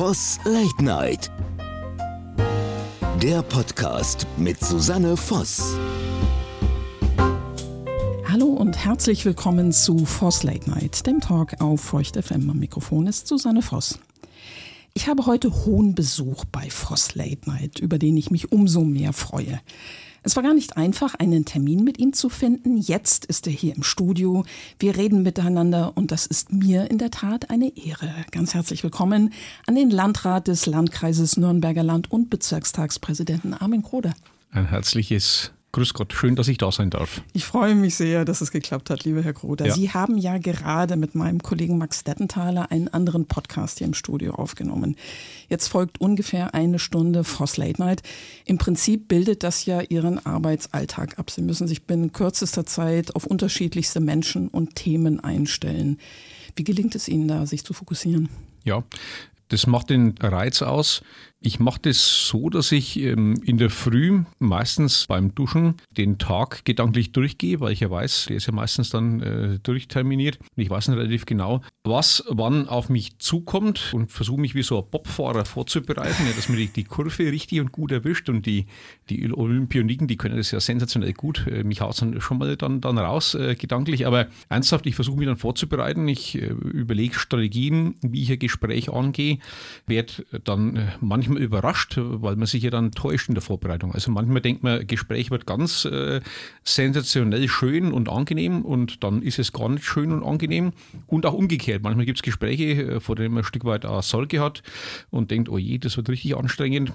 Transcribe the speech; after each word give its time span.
Voss 0.00 0.38
Late 0.44 0.82
Night. 0.82 1.30
Der 3.22 3.42
Podcast 3.42 4.26
mit 4.38 4.58
Susanne 4.58 5.14
Voss. 5.14 5.76
Hallo 8.26 8.46
und 8.46 8.82
herzlich 8.82 9.26
willkommen 9.26 9.72
zu 9.72 10.06
Voss 10.06 10.42
Late 10.42 10.70
Night, 10.70 11.06
dem 11.06 11.20
Talk 11.20 11.60
auf 11.60 11.82
Feucht 11.82 12.16
FM. 12.16 12.48
Am 12.48 12.58
Mikrofon 12.58 13.08
ist 13.08 13.26
Susanne 13.26 13.60
Voss. 13.60 13.98
Ich 14.94 15.06
habe 15.06 15.26
heute 15.26 15.66
hohen 15.66 15.94
Besuch 15.94 16.46
bei 16.46 16.70
Voss 16.70 17.14
Late 17.14 17.42
Night, 17.44 17.78
über 17.78 17.98
den 17.98 18.16
ich 18.16 18.30
mich 18.30 18.52
umso 18.52 18.84
mehr 18.84 19.12
freue. 19.12 19.60
Es 20.22 20.36
war 20.36 20.42
gar 20.42 20.52
nicht 20.52 20.76
einfach, 20.76 21.14
einen 21.14 21.46
Termin 21.46 21.82
mit 21.82 21.98
ihm 21.98 22.12
zu 22.12 22.28
finden. 22.28 22.76
Jetzt 22.76 23.24
ist 23.24 23.46
er 23.46 23.54
hier 23.54 23.74
im 23.74 23.82
Studio. 23.82 24.44
Wir 24.78 24.96
reden 24.96 25.22
miteinander 25.22 25.92
und 25.94 26.10
das 26.10 26.26
ist 26.26 26.52
mir 26.52 26.90
in 26.90 26.98
der 26.98 27.10
Tat 27.10 27.48
eine 27.48 27.74
Ehre. 27.74 28.14
Ganz 28.30 28.52
herzlich 28.52 28.84
willkommen 28.84 29.32
an 29.66 29.76
den 29.76 29.88
Landrat 29.88 30.46
des 30.46 30.66
Landkreises 30.66 31.38
Nürnberger 31.38 31.82
Land 31.82 32.12
und 32.12 32.28
Bezirkstagspräsidenten 32.28 33.54
Armin 33.54 33.82
Krode. 33.82 34.12
Ein 34.50 34.68
herzliches 34.68 35.52
Grüß 35.72 35.94
Gott, 35.94 36.12
schön, 36.12 36.34
dass 36.34 36.48
ich 36.48 36.58
da 36.58 36.72
sein 36.72 36.90
darf. 36.90 37.22
Ich 37.32 37.44
freue 37.44 37.76
mich 37.76 37.94
sehr, 37.94 38.24
dass 38.24 38.40
es 38.40 38.50
geklappt 38.50 38.90
hat, 38.90 39.04
lieber 39.04 39.22
Herr 39.22 39.32
Groder. 39.32 39.68
Ja. 39.68 39.74
Sie 39.74 39.90
haben 39.90 40.18
ja 40.18 40.38
gerade 40.38 40.96
mit 40.96 41.14
meinem 41.14 41.40
Kollegen 41.40 41.78
Max 41.78 42.02
Dettenthaler 42.02 42.72
einen 42.72 42.88
anderen 42.88 43.26
Podcast 43.26 43.78
hier 43.78 43.86
im 43.86 43.94
Studio 43.94 44.34
aufgenommen. 44.34 44.96
Jetzt 45.48 45.68
folgt 45.68 46.00
ungefähr 46.00 46.54
eine 46.54 46.80
Stunde 46.80 47.22
Voss 47.22 47.56
Late 47.56 47.80
Night. 47.80 48.02
Im 48.46 48.58
Prinzip 48.58 49.06
bildet 49.06 49.44
das 49.44 49.64
ja 49.64 49.80
Ihren 49.80 50.24
Arbeitsalltag 50.26 51.20
ab. 51.20 51.30
Sie 51.30 51.42
müssen 51.42 51.68
sich 51.68 51.84
binnen 51.84 52.12
kürzester 52.12 52.66
Zeit 52.66 53.14
auf 53.14 53.24
unterschiedlichste 53.24 54.00
Menschen 54.00 54.48
und 54.48 54.74
Themen 54.74 55.20
einstellen. 55.22 55.98
Wie 56.56 56.64
gelingt 56.64 56.96
es 56.96 57.06
Ihnen 57.06 57.28
da, 57.28 57.46
sich 57.46 57.64
zu 57.64 57.74
fokussieren? 57.74 58.28
Ja, 58.64 58.82
das 59.50 59.68
macht 59.68 59.90
den 59.90 60.16
Reiz 60.20 60.62
aus. 60.62 61.02
Ich 61.42 61.58
mache 61.58 61.80
das 61.80 62.26
so, 62.28 62.50
dass 62.50 62.70
ich 62.70 63.00
ähm, 63.00 63.40
in 63.46 63.56
der 63.56 63.70
Früh 63.70 64.24
meistens 64.40 65.06
beim 65.06 65.34
Duschen 65.34 65.76
den 65.96 66.18
Tag 66.18 66.66
gedanklich 66.66 67.12
durchgehe, 67.12 67.60
weil 67.60 67.72
ich 67.72 67.80
ja 67.80 67.90
weiß, 67.90 68.26
der 68.26 68.36
ist 68.36 68.46
ja 68.46 68.52
meistens 68.52 68.90
dann 68.90 69.22
äh, 69.22 69.58
durchterminiert. 69.62 70.38
Ich 70.56 70.68
weiß 70.68 70.88
nicht 70.88 70.98
relativ 70.98 71.24
genau, 71.24 71.62
was 71.82 72.22
wann 72.28 72.68
auf 72.68 72.90
mich 72.90 73.18
zukommt 73.20 73.94
und 73.94 74.12
versuche 74.12 74.38
mich 74.38 74.54
wie 74.54 74.62
so 74.62 74.82
ein 74.82 74.90
Bobfahrer 74.90 75.46
vorzubereiten, 75.46 76.26
ja, 76.26 76.34
dass 76.34 76.50
mir 76.50 76.58
die, 76.58 76.84
Kurve 76.84 77.32
richtig 77.32 77.58
und 77.60 77.72
gut 77.72 77.90
erwischt. 77.90 78.28
Und 78.28 78.44
die, 78.44 78.66
die 79.08 79.32
Olympioniken, 79.32 80.08
die 80.08 80.18
können 80.18 80.36
das 80.36 80.50
ja 80.50 80.60
sensationell 80.60 81.14
gut. 81.14 81.46
Äh, 81.46 81.64
mich 81.64 81.80
haut 81.80 82.02
dann 82.02 82.20
schon 82.20 82.36
mal 82.36 82.54
dann, 82.58 82.82
dann 82.82 82.98
raus, 82.98 83.34
äh, 83.34 83.54
gedanklich. 83.54 84.06
Aber 84.06 84.26
ernsthaft, 84.50 84.86
ich 84.86 84.94
versuche 84.94 85.16
mich 85.16 85.26
dann 85.26 85.38
vorzubereiten. 85.38 86.06
Ich 86.06 86.34
äh, 86.34 86.48
überlege 86.48 87.18
Strategien, 87.18 87.94
wie 88.02 88.24
ich 88.24 88.30
ein 88.30 88.38
Gespräch 88.38 88.92
angehe, 88.92 89.38
werde 89.86 90.12
dann 90.44 90.90
manchmal 91.00 91.29
manchmal 91.30 91.42
überrascht, 91.42 91.94
weil 91.96 92.36
man 92.36 92.46
sich 92.46 92.62
ja 92.62 92.70
dann 92.70 92.92
täuscht 92.92 93.28
in 93.28 93.34
der 93.34 93.42
Vorbereitung. 93.42 93.92
Also 93.92 94.10
manchmal 94.10 94.40
denkt 94.40 94.62
man, 94.62 94.86
Gespräch 94.86 95.30
wird 95.30 95.46
ganz 95.46 95.84
äh, 95.84 96.20
sensationell 96.64 97.48
schön 97.48 97.92
und 97.92 98.08
angenehm 98.08 98.64
und 98.64 99.02
dann 99.04 99.22
ist 99.22 99.38
es 99.38 99.52
gar 99.52 99.68
nicht 99.68 99.84
schön 99.84 100.12
und 100.12 100.22
angenehm. 100.22 100.72
Und 101.06 101.26
auch 101.26 101.34
umgekehrt. 101.34 101.82
Manchmal 101.82 102.06
gibt 102.06 102.18
es 102.18 102.22
Gespräche, 102.22 102.64
äh, 102.64 103.00
vor 103.00 103.16
denen 103.16 103.34
man 103.34 103.42
ein 103.42 103.46
Stück 103.46 103.64
weit 103.64 103.86
auch 103.86 104.02
Sorge 104.02 104.40
hat 104.40 104.62
und 105.10 105.30
denkt, 105.30 105.48
oh 105.48 105.58
je, 105.58 105.78
das 105.78 105.96
wird 105.96 106.08
richtig 106.08 106.36
anstrengend. 106.36 106.92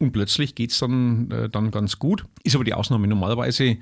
Und 0.00 0.12
plötzlich 0.12 0.54
geht 0.54 0.72
es 0.72 0.78
dann, 0.78 1.30
äh, 1.30 1.48
dann 1.48 1.70
ganz 1.70 1.98
gut. 1.98 2.24
Ist 2.42 2.54
aber 2.54 2.64
die 2.64 2.74
Ausnahme. 2.74 3.06
Normalerweise 3.06 3.78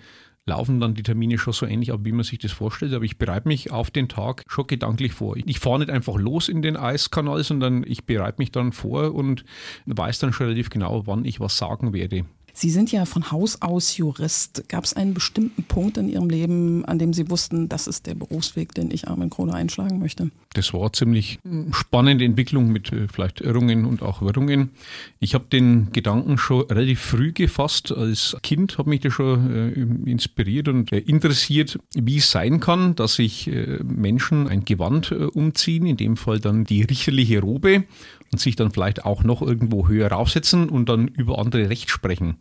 laufen 0.47 0.81
dann 0.81 0.95
die 0.95 1.03
Termine 1.03 1.39
schon 1.39 1.53
so 1.53 1.67
ähnlich 1.67 1.93
ab, 1.93 2.01
wie 2.03 2.13
man 2.13 2.25
sich 2.25 2.39
das 2.39 2.53
vorstellt. 2.53 2.95
Aber 2.95 3.05
ich 3.05 3.19
bereite 3.19 3.49
mich 3.49 3.71
auf 3.71 3.91
den 3.91 4.09
Tag 4.09 4.45
schon 4.49 4.67
gedanklich 4.67 5.13
vor. 5.13 5.37
Ich 5.37 5.61
fahre 5.61 5.81
nicht 5.81 5.91
einfach 5.91 6.17
los 6.17 6.49
in 6.49 6.63
den 6.63 6.77
Eiskanal, 6.77 7.43
sondern 7.45 7.85
ich 7.87 8.05
bereite 8.05 8.39
mich 8.39 8.51
dann 8.51 8.73
vor 8.73 9.15
und 9.15 9.45
weiß 9.87 10.19
dann 10.19 10.33
schon 10.33 10.47
relativ 10.47 10.71
genau, 10.71 11.07
wann 11.07 11.25
ich 11.25 11.41
was 11.41 11.57
sagen 11.57 11.93
werde. 11.93 12.25
Sie 12.55 12.71
sind 12.71 12.93
ja 12.93 13.05
von 13.07 13.31
Haus 13.31 13.63
aus 13.63 13.97
Jurist. 13.97 14.69
Gab 14.69 14.85
es 14.85 14.93
einen 14.93 15.15
bestimmten 15.15 15.65
Punkt 15.65 15.97
in 15.97 16.09
Ihrem 16.09 16.29
Leben, 16.29 16.85
an 16.85 16.99
dem 16.99 17.13
Sie 17.13 17.31
wussten, 17.31 17.69
das 17.69 17.87
ist 17.87 18.07
der 18.07 18.15
Berufsweg, 18.15 18.75
den 18.75 18.91
ich 18.91 19.09
Armin 19.09 19.31
Krone 19.31 19.55
einschlagen 19.55 19.99
möchte? 19.99 20.31
Das 20.55 20.75
war 20.75 20.93
ziemlich 20.93 21.39
spannende 21.73 22.25
Entwicklung 22.25 22.69
mit 22.69 22.93
äh, 22.93 23.09
vielleicht 23.09 23.41
Irrungen 23.41 23.87
und 23.87 24.03
auch 24.03 24.21
Wirrungen. 24.21 24.71
Ich 25.19 25.35
habe 25.35 25.47
den 25.51 25.93
Gedanken 25.93 26.37
schon 26.37 26.63
relativ 26.63 27.01
früh 27.01 27.33
gefasst. 27.33 27.91
Als 27.91 28.37
Kind 28.43 28.77
habe 28.77 28.91
mich 28.91 29.01
das 29.01 29.15
schon 29.15 29.51
äh, 29.51 30.11
inspiriert 30.11 30.69
und 30.69 30.93
äh, 30.93 30.99
interessiert, 30.99 31.79
wie 31.95 32.19
es 32.19 32.31
sein 32.31 32.61
kann, 32.61 32.95
dass 32.95 33.15
sich 33.15 33.49
äh, 33.49 33.81
Menschen 33.83 34.47
ein 34.47 34.65
Gewand 34.65 35.11
äh, 35.11 35.25
umziehen, 35.25 35.87
in 35.87 35.97
dem 35.97 36.17
Fall 36.17 36.39
dann 36.39 36.65
die 36.65 36.83
richterliche 36.83 37.41
Robe 37.41 37.85
und 38.33 38.41
sich 38.41 38.57
dann 38.57 38.71
vielleicht 38.71 39.05
auch 39.05 39.25
noch 39.25 39.43
irgendwo 39.43 39.89
höher 39.89 40.11
raufsetzen 40.11 40.69
und 40.71 40.89
dann 40.89 41.07
über 41.07 41.39
andere 41.39 41.69
Recht 41.69 41.91
sprechen. 41.91 42.37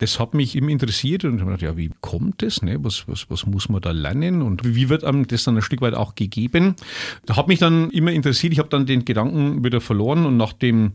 Das 0.00 0.18
hat 0.18 0.34
mich 0.34 0.56
immer 0.56 0.70
interessiert 0.70 1.24
und 1.24 1.36
ich 1.36 1.40
habe 1.40 1.52
gedacht, 1.52 1.62
ja, 1.62 1.76
wie 1.76 1.90
kommt 2.00 2.42
das? 2.42 2.62
Ne? 2.62 2.82
Was, 2.82 3.06
was, 3.06 3.30
was 3.30 3.46
muss 3.46 3.68
man 3.68 3.80
da 3.80 3.92
lernen 3.92 4.42
und 4.42 4.64
wie 4.64 4.88
wird 4.88 5.04
einem 5.04 5.26
das 5.26 5.44
dann 5.44 5.56
ein 5.56 5.62
Stück 5.62 5.80
weit 5.80 5.94
auch 5.94 6.16
gegeben? 6.16 6.74
Da 7.26 7.36
hat 7.36 7.46
mich 7.46 7.60
dann 7.60 7.90
immer 7.90 8.10
interessiert. 8.10 8.52
Ich 8.52 8.58
habe 8.58 8.68
dann 8.68 8.86
den 8.86 9.04
Gedanken 9.04 9.62
wieder 9.62 9.80
verloren 9.80 10.26
und 10.26 10.36
nachdem 10.36 10.92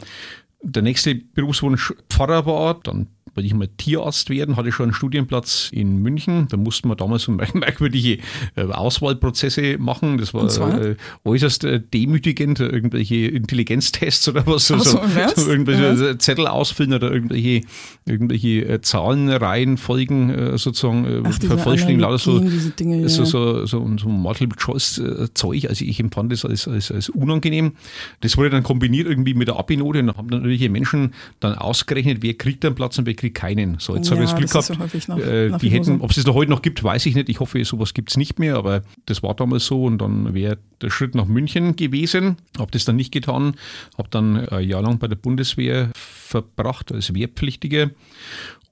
der 0.62 0.84
nächste 0.84 1.16
Berufswunsch 1.16 1.94
Pfarrer 2.10 2.46
war, 2.46 2.80
dann 2.84 3.08
wollte 3.36 3.48
ich 3.48 3.54
mal 3.54 3.68
Tierarzt 3.68 4.30
werden, 4.30 4.56
hatte 4.56 4.72
schon 4.72 4.86
einen 4.86 4.94
Studienplatz 4.94 5.70
in 5.72 5.98
München. 5.98 6.48
Da 6.50 6.58
mussten 6.58 6.88
wir 6.88 6.96
damals 6.96 7.24
so 7.24 7.32
merkwürdige 7.54 8.20
äh, 8.56 8.64
Auswahlprozesse 8.64 9.78
machen. 9.78 10.18
Das 10.18 10.34
war 10.34 10.82
äh, 10.82 10.96
äußerst 11.26 11.64
äh, 11.64 11.82
demütigend, 11.82 12.60
irgendwelche 12.60 13.16
Intelligenztests 13.16 14.28
oder 14.30 14.46
was, 14.46 14.68
so, 14.68 14.78
so, 14.78 15.02
so 15.36 15.50
irgendwelche 15.50 16.06
ja. 16.06 16.20
Zettel 16.20 16.48
ausfüllen 16.48 16.94
oder 16.94 17.12
irgendwelche, 17.12 17.62
irgendwelche 18.06 18.82
Zahlenreihenfolgen 18.82 20.30
äh, 20.30 20.58
sozusagen 20.58 21.24
Ach, 21.26 21.34
vervollständigen. 21.34 22.02
Lauter 22.02 22.20
so, 22.20 22.40
Dinge, 22.40 23.02
ja. 23.02 23.10
so, 23.10 23.26
so, 23.26 23.66
so, 23.66 23.98
so 23.98 24.10
Multiple-Choice-Zeug. 24.10 25.70
Also 25.70 25.86
ich 25.86 26.00
empfand 26.00 26.32
das 26.32 26.46
als, 26.46 26.68
als, 26.68 26.92
als 26.92 27.10
unangenehm. 27.10 27.74
Das 28.22 28.38
wurde 28.38 28.52
dann 28.52 28.64
kombiniert 28.64 29.08
irgendwie 29.08 29.34
mit 29.34 29.48
der 29.48 29.58
Abi-Note 29.58 30.00
und 30.00 30.08
dann 30.08 30.18
haben 30.18 30.30
dann 30.30 30.42
natürlich 30.42 30.70
Menschen 30.70 31.14
dann 31.40 31.56
ausgerechnet, 31.56 32.20
wer 32.22 32.34
kriegt 32.34 32.66
einen 32.66 32.76
Platz 32.76 32.98
und 32.98 33.06
wer 33.06 33.14
kriege 33.24 33.34
keinen. 33.34 33.80
So, 33.80 33.96
jetzt 33.96 34.10
ja, 34.10 34.16
habe 34.16 34.24
ich 34.26 34.32
das 34.32 34.38
Glück 34.38 34.52
das 34.52 34.68
gehabt. 34.68 35.08
Nach, 35.08 35.18
äh, 35.18 35.50
nach 35.50 35.60
die 35.60 35.70
hätten, 35.70 36.02
ob 36.02 36.10
es 36.10 36.18
das 36.18 36.26
noch 36.26 36.36
heute 36.36 36.52
noch 36.52 36.62
gibt, 36.62 36.84
weiß 36.84 37.06
ich 37.06 37.16
nicht. 37.16 37.30
Ich 37.30 37.40
hoffe, 37.40 37.64
sowas 37.64 37.94
gibt 37.94 38.10
es 38.10 38.18
nicht 38.18 38.38
mehr, 38.38 38.58
aber 38.58 38.82
das 39.06 39.24
war 39.24 39.34
damals 39.34 39.66
so 39.66 39.86
und 39.86 40.00
dann 40.00 40.34
wäre 40.34 40.58
der 40.82 40.90
Schritt 40.90 41.16
nach 41.16 41.26
München 41.26 41.76
gewesen. 41.76 42.38
Habe 42.58 42.72
das 42.72 42.86
dann 42.86 42.98
nicht 42.98 43.12
getan, 43.12 43.56
habe 43.98 44.10
dann 44.10 44.48
ein 44.50 44.68
Jahr 44.68 44.82
lang 44.82 45.00
bei 45.00 45.08
der 45.08 45.16
Bundeswehr 45.16 45.90
verbracht 45.96 46.92
als 46.92 47.14
Wehrpflichtiger 47.14 47.92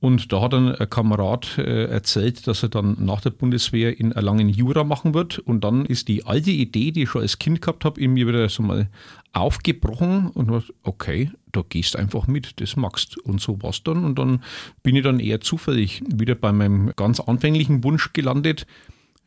und 0.01 0.33
da 0.33 0.41
hat 0.41 0.55
ein 0.55 0.75
Kamerad 0.89 1.59
äh, 1.59 1.85
erzählt, 1.85 2.47
dass 2.47 2.63
er 2.63 2.69
dann 2.69 2.97
nach 2.97 3.21
der 3.21 3.29
Bundeswehr 3.29 3.99
in 3.99 4.11
Erlangen 4.11 4.49
Jura 4.49 4.83
machen 4.83 5.13
wird. 5.13 5.37
Und 5.37 5.63
dann 5.63 5.85
ist 5.85 6.07
die 6.07 6.25
alte 6.25 6.49
Idee, 6.49 6.89
die 6.89 7.03
ich 7.03 7.09
schon 7.09 7.21
als 7.21 7.37
Kind 7.37 7.61
gehabt 7.61 7.85
habe, 7.85 8.01
in 8.01 8.13
mir 8.13 8.27
wieder 8.27 8.49
so 8.49 8.63
mal 8.63 8.89
aufgebrochen 9.33 10.31
und 10.31 10.49
war, 10.49 10.63
okay, 10.81 11.29
da 11.51 11.61
gehst 11.69 11.95
einfach 11.95 12.25
mit, 12.25 12.59
das 12.59 12.75
magst. 12.77 13.15
Und 13.19 13.41
so 13.41 13.61
war 13.61 13.69
es 13.69 13.83
dann. 13.83 14.03
Und 14.03 14.17
dann 14.17 14.43
bin 14.81 14.95
ich 14.95 15.03
dann 15.03 15.19
eher 15.19 15.39
zufällig 15.39 16.01
wieder 16.11 16.33
bei 16.33 16.51
meinem 16.51 16.93
ganz 16.95 17.19
anfänglichen 17.19 17.83
Wunsch 17.83 18.11
gelandet, 18.11 18.65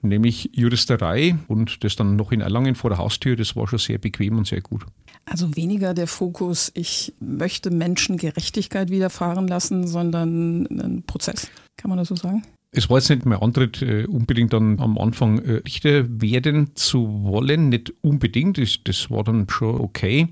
nämlich 0.05 0.51
Juristerei 0.53 1.37
und 1.49 1.83
das 1.85 1.97
dann 1.97 2.17
noch 2.17 2.33
in 2.33 2.41
Erlangen 2.41 2.75
vor 2.75 2.91
der 2.91 2.99
Haustür. 2.99 3.37
Das 3.37 3.57
war 3.57 3.67
schon 3.67 3.79
sehr 3.79 3.99
bequem 3.99 4.39
und 4.39 4.47
sehr 4.47 4.61
gut. 4.61 4.85
Also 5.27 5.57
weniger 5.57 5.95
der 5.95 6.07
Fokus, 6.07 6.71
ich 6.75 7.15
möchte 7.21 7.71
Menschen 7.71 8.19
Gerechtigkeit 8.19 8.91
widerfahren 8.91 9.49
lassen, 9.49 9.87
sondern 9.87 10.67
ein 10.67 11.03
Prozess. 11.07 11.51
Kann 11.77 11.89
man 11.89 11.99
das 11.99 12.09
so 12.09 12.17
sagen? 12.17 12.43
Es 12.77 12.91
war 12.91 12.99
jetzt 12.99 13.09
nicht 13.09 13.25
mein 13.25 13.39
Antritt, 13.41 13.83
äh, 13.83 14.05
unbedingt 14.05 14.53
dann 14.53 14.81
am 14.81 14.99
Anfang 14.99 15.39
äh, 15.39 15.53
Richter 15.65 16.07
werden 16.21 16.75
zu 16.75 17.23
wollen, 17.25 17.69
nicht 17.69 17.93
unbedingt, 18.03 18.59
das, 18.59 18.79
das 18.83 19.11
war 19.11 19.23
dann 19.23 19.49
schon 19.49 19.81
okay. 19.81 20.29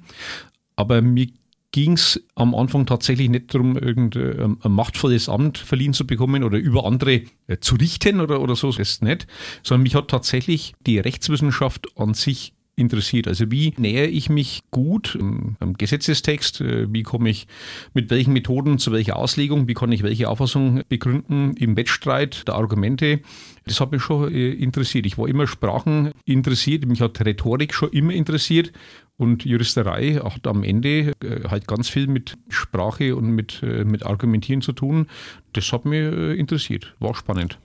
Aber 0.74 1.00
mir 1.02 1.28
ging 1.72 1.94
es 1.94 2.22
am 2.34 2.54
Anfang 2.54 2.86
tatsächlich 2.86 3.28
nicht 3.28 3.52
darum, 3.52 3.76
irgendein 3.76 4.56
machtvolles 4.68 5.28
Amt 5.28 5.58
verliehen 5.58 5.94
zu 5.94 6.06
bekommen 6.06 6.44
oder 6.44 6.58
über 6.58 6.84
andere 6.84 7.22
äh, 7.46 7.58
zu 7.60 7.74
richten 7.74 8.20
oder, 8.20 8.40
oder 8.40 8.54
so, 8.54 8.68
das 8.68 8.78
ist 8.78 9.02
nicht, 9.02 9.26
sondern 9.62 9.82
mich 9.82 9.94
hat 9.94 10.08
tatsächlich 10.08 10.74
die 10.86 10.98
Rechtswissenschaft 10.98 11.86
an 11.96 12.14
sich 12.14 12.52
interessiert. 12.76 13.28
Also 13.28 13.50
wie 13.50 13.74
nähere 13.76 14.06
ich 14.06 14.30
mich 14.30 14.62
gut 14.70 15.18
am 15.20 15.74
Gesetzestext, 15.74 16.60
äh, 16.60 16.92
wie 16.92 17.02
komme 17.02 17.30
ich 17.30 17.46
mit 17.92 18.10
welchen 18.10 18.32
Methoden 18.32 18.78
zu 18.78 18.92
welcher 18.92 19.16
Auslegung, 19.16 19.68
wie 19.68 19.74
kann 19.74 19.92
ich 19.92 20.02
welche 20.02 20.28
Auffassung 20.28 20.82
begründen 20.88 21.54
im 21.56 21.76
Wettstreit 21.76 22.48
der 22.48 22.54
Argumente. 22.54 23.20
Das 23.66 23.80
hat 23.80 23.92
mich 23.92 24.02
schon 24.02 24.32
äh, 24.32 24.52
interessiert. 24.52 25.06
Ich 25.06 25.18
war 25.18 25.28
immer 25.28 25.46
Sprachen 25.46 26.12
interessiert, 26.24 26.86
mich 26.86 27.00
hat 27.00 27.24
Rhetorik 27.24 27.74
schon 27.74 27.90
immer 27.90 28.12
interessiert 28.12 28.72
und 29.16 29.44
Juristerei 29.44 30.14
hat 30.14 30.46
am 30.46 30.64
Ende 30.64 31.12
äh, 31.22 31.48
halt 31.48 31.66
ganz 31.66 31.88
viel 31.88 32.06
mit 32.06 32.36
Sprache 32.48 33.14
und 33.14 33.30
mit, 33.30 33.62
mit 33.62 34.04
Argumentieren 34.04 34.62
zu 34.62 34.72
tun. 34.72 35.06
Das 35.52 35.72
hat 35.72 35.84
mich 35.84 36.02
interessiert, 36.38 36.94
war 36.98 37.14
spannend. 37.14 37.58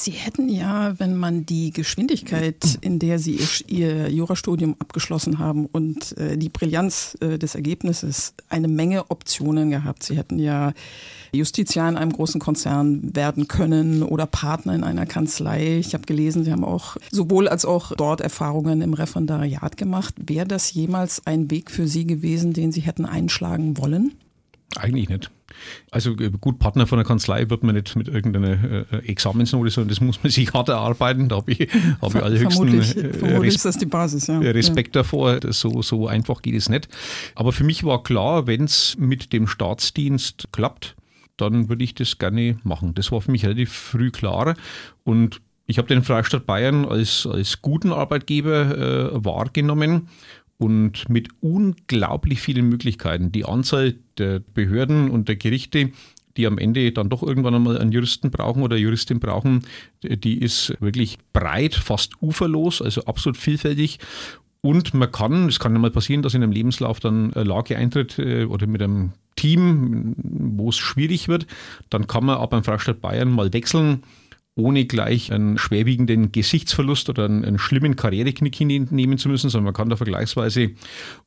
Sie 0.00 0.12
hätten 0.12 0.48
ja, 0.48 0.98
wenn 0.98 1.14
man 1.14 1.44
die 1.44 1.72
Geschwindigkeit, 1.72 2.78
in 2.80 2.98
der 2.98 3.18
Sie 3.18 3.38
Ihr 3.66 4.08
Jurastudium 4.08 4.74
abgeschlossen 4.78 5.38
haben 5.38 5.66
und 5.66 6.16
äh, 6.16 6.38
die 6.38 6.48
Brillanz 6.48 7.18
äh, 7.20 7.38
des 7.38 7.54
Ergebnisses, 7.54 8.32
eine 8.48 8.66
Menge 8.66 9.10
Optionen 9.10 9.68
gehabt. 9.68 10.02
Sie 10.02 10.16
hätten 10.16 10.38
ja 10.38 10.72
Justiziar 11.32 11.86
in 11.90 11.98
einem 11.98 12.14
großen 12.14 12.40
Konzern 12.40 13.14
werden 13.14 13.46
können 13.46 14.02
oder 14.02 14.24
Partner 14.24 14.74
in 14.74 14.84
einer 14.84 15.04
Kanzlei. 15.04 15.76
Ich 15.76 15.92
habe 15.92 16.06
gelesen, 16.06 16.44
Sie 16.44 16.52
haben 16.52 16.64
auch 16.64 16.96
sowohl 17.10 17.46
als 17.46 17.66
auch 17.66 17.92
dort 17.94 18.22
Erfahrungen 18.22 18.80
im 18.80 18.94
Referendariat 18.94 19.76
gemacht. 19.76 20.14
Wäre 20.16 20.46
das 20.46 20.72
jemals 20.72 21.26
ein 21.26 21.50
Weg 21.50 21.70
für 21.70 21.86
Sie 21.86 22.06
gewesen, 22.06 22.54
den 22.54 22.72
Sie 22.72 22.80
hätten 22.80 23.04
einschlagen 23.04 23.76
wollen? 23.76 24.12
Eigentlich 24.76 25.10
nicht. 25.10 25.30
Also 25.90 26.12
äh, 26.12 26.30
gut, 26.40 26.58
Partner 26.58 26.86
von 26.86 26.98
der 26.98 27.06
Kanzlei 27.06 27.48
wird 27.50 27.62
man 27.62 27.74
nicht 27.74 27.96
mit 27.96 28.08
irgendeiner 28.08 28.86
äh, 28.92 28.96
Examensnote, 29.06 29.70
sondern 29.70 29.88
das 29.88 30.00
muss 30.00 30.22
man 30.22 30.30
sich 30.32 30.52
hart 30.52 30.68
erarbeiten. 30.68 31.28
Da 31.28 31.36
habe 31.36 31.52
ich, 31.52 31.68
hab 32.00 32.14
ich 32.14 32.22
allerhöchsten 32.22 32.68
vermutlich, 32.68 32.96
äh, 32.96 33.12
vermutlich 33.12 33.54
ist 33.54 33.64
das 33.64 33.78
die 33.78 33.86
Basis, 33.86 34.26
ja. 34.26 34.38
Respekt 34.38 34.94
ja. 34.94 35.02
davor. 35.02 35.38
So, 35.50 35.82
so 35.82 36.06
einfach 36.06 36.42
geht 36.42 36.54
es 36.54 36.68
nicht. 36.68 36.88
Aber 37.34 37.52
für 37.52 37.64
mich 37.64 37.84
war 37.84 38.02
klar, 38.02 38.46
wenn 38.46 38.64
es 38.64 38.96
mit 38.98 39.32
dem 39.32 39.46
Staatsdienst 39.46 40.48
klappt, 40.52 40.96
dann 41.36 41.68
würde 41.68 41.84
ich 41.84 41.94
das 41.94 42.18
gerne 42.18 42.58
machen. 42.64 42.94
Das 42.94 43.12
war 43.12 43.20
für 43.20 43.30
mich 43.30 43.44
relativ 43.44 43.72
früh 43.72 44.10
klar. 44.10 44.54
Und 45.04 45.40
ich 45.66 45.78
habe 45.78 45.88
den 45.88 46.02
Freistaat 46.02 46.46
Bayern 46.46 46.84
als, 46.84 47.26
als 47.30 47.62
guten 47.62 47.92
Arbeitgeber 47.92 49.12
äh, 49.12 49.24
wahrgenommen 49.24 50.08
und 50.60 51.08
mit 51.08 51.28
unglaublich 51.40 52.40
vielen 52.40 52.68
Möglichkeiten. 52.68 53.32
Die 53.32 53.46
Anzahl 53.46 53.94
der 54.18 54.40
Behörden 54.40 55.10
und 55.10 55.26
der 55.26 55.36
Gerichte, 55.36 55.90
die 56.36 56.46
am 56.46 56.58
Ende 56.58 56.92
dann 56.92 57.08
doch 57.08 57.22
irgendwann 57.22 57.54
einmal 57.54 57.78
einen 57.78 57.92
Juristen 57.92 58.30
brauchen 58.30 58.62
oder 58.62 58.76
Juristin 58.76 59.20
brauchen, 59.20 59.62
die 60.02 60.38
ist 60.38 60.76
wirklich 60.78 61.18
breit, 61.32 61.74
fast 61.74 62.12
uferlos, 62.20 62.82
also 62.82 63.06
absolut 63.06 63.38
vielfältig. 63.38 64.00
Und 64.60 64.92
man 64.92 65.10
kann, 65.10 65.48
es 65.48 65.58
kann 65.58 65.72
mal 65.80 65.90
passieren, 65.90 66.20
dass 66.20 66.34
in 66.34 66.42
einem 66.42 66.52
Lebenslauf 66.52 67.00
dann 67.00 67.32
eine 67.32 67.44
Lage 67.44 67.78
eintritt 67.78 68.18
äh, 68.18 68.44
oder 68.44 68.66
mit 68.66 68.82
einem 68.82 69.12
Team, 69.36 70.14
wo 70.18 70.68
es 70.68 70.76
schwierig 70.76 71.28
wird, 71.28 71.46
dann 71.88 72.06
kann 72.06 72.26
man 72.26 72.36
ab 72.36 72.50
beim 72.50 72.64
Freistaat 72.64 73.00
Bayern 73.00 73.30
mal 73.30 73.50
wechseln 73.54 74.02
ohne 74.60 74.84
gleich 74.84 75.32
einen 75.32 75.58
schwerwiegenden 75.58 76.32
Gesichtsverlust 76.32 77.08
oder 77.08 77.24
einen, 77.24 77.44
einen 77.44 77.58
schlimmen 77.58 77.96
Karriereknick 77.96 78.54
hinnehmen 78.54 79.18
zu 79.18 79.28
müssen, 79.28 79.50
sondern 79.50 79.64
man 79.64 79.74
kann 79.74 79.88
da 79.88 79.96
vergleichsweise 79.96 80.70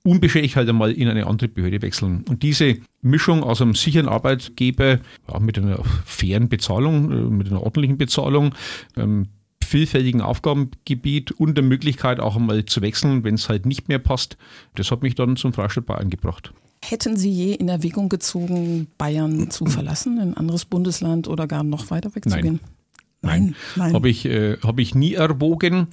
unbeschädigt 0.03 0.55
halt 0.55 0.69
einmal 0.69 0.91
in 0.91 1.07
eine 1.07 1.27
andere 1.27 1.49
Behörde 1.49 1.81
wechseln. 1.81 2.23
Und 2.29 2.43
diese 2.43 2.77
Mischung 3.01 3.43
aus 3.43 3.61
einem 3.61 3.75
sicheren 3.75 4.07
Arbeitgeber 4.07 4.99
ja, 5.31 5.39
mit 5.39 5.57
einer 5.57 5.83
fairen 6.05 6.49
Bezahlung, 6.49 7.11
äh, 7.11 7.15
mit 7.15 7.47
einer 7.47 7.61
ordentlichen 7.61 7.97
Bezahlung, 7.97 8.55
ähm, 8.95 9.27
vielfältigen 9.63 10.21
Aufgabengebiet 10.21 11.31
und 11.31 11.55
der 11.55 11.63
Möglichkeit 11.63 12.19
auch 12.19 12.35
einmal 12.35 12.65
zu 12.65 12.81
wechseln, 12.81 13.23
wenn 13.23 13.35
es 13.35 13.49
halt 13.49 13.65
nicht 13.65 13.87
mehr 13.87 13.99
passt, 13.99 14.37
das 14.75 14.91
hat 14.91 15.01
mich 15.01 15.15
dann 15.15 15.35
zum 15.35 15.51
Freistaat 15.51 15.85
Bayern 15.85 16.09
gebracht. 16.09 16.53
Hätten 16.83 17.15
Sie 17.15 17.31
je 17.31 17.53
in 17.53 17.69
Erwägung 17.69 18.09
gezogen, 18.09 18.87
Bayern 18.97 19.49
zu 19.49 19.65
verlassen, 19.67 20.19
ein 20.19 20.35
anderes 20.35 20.65
Bundesland 20.65 21.27
oder 21.27 21.47
gar 21.47 21.63
noch 21.63 21.89
weiter 21.89 22.13
wegzugehen? 22.13 22.59
Nein. 22.61 22.82
Nein, 23.23 23.55
nein. 23.75 23.93
Habe 23.93 24.09
ich, 24.09 24.25
äh, 24.25 24.57
hab 24.61 24.79
ich 24.79 24.93
nie 24.93 25.13
erwogen. 25.13 25.87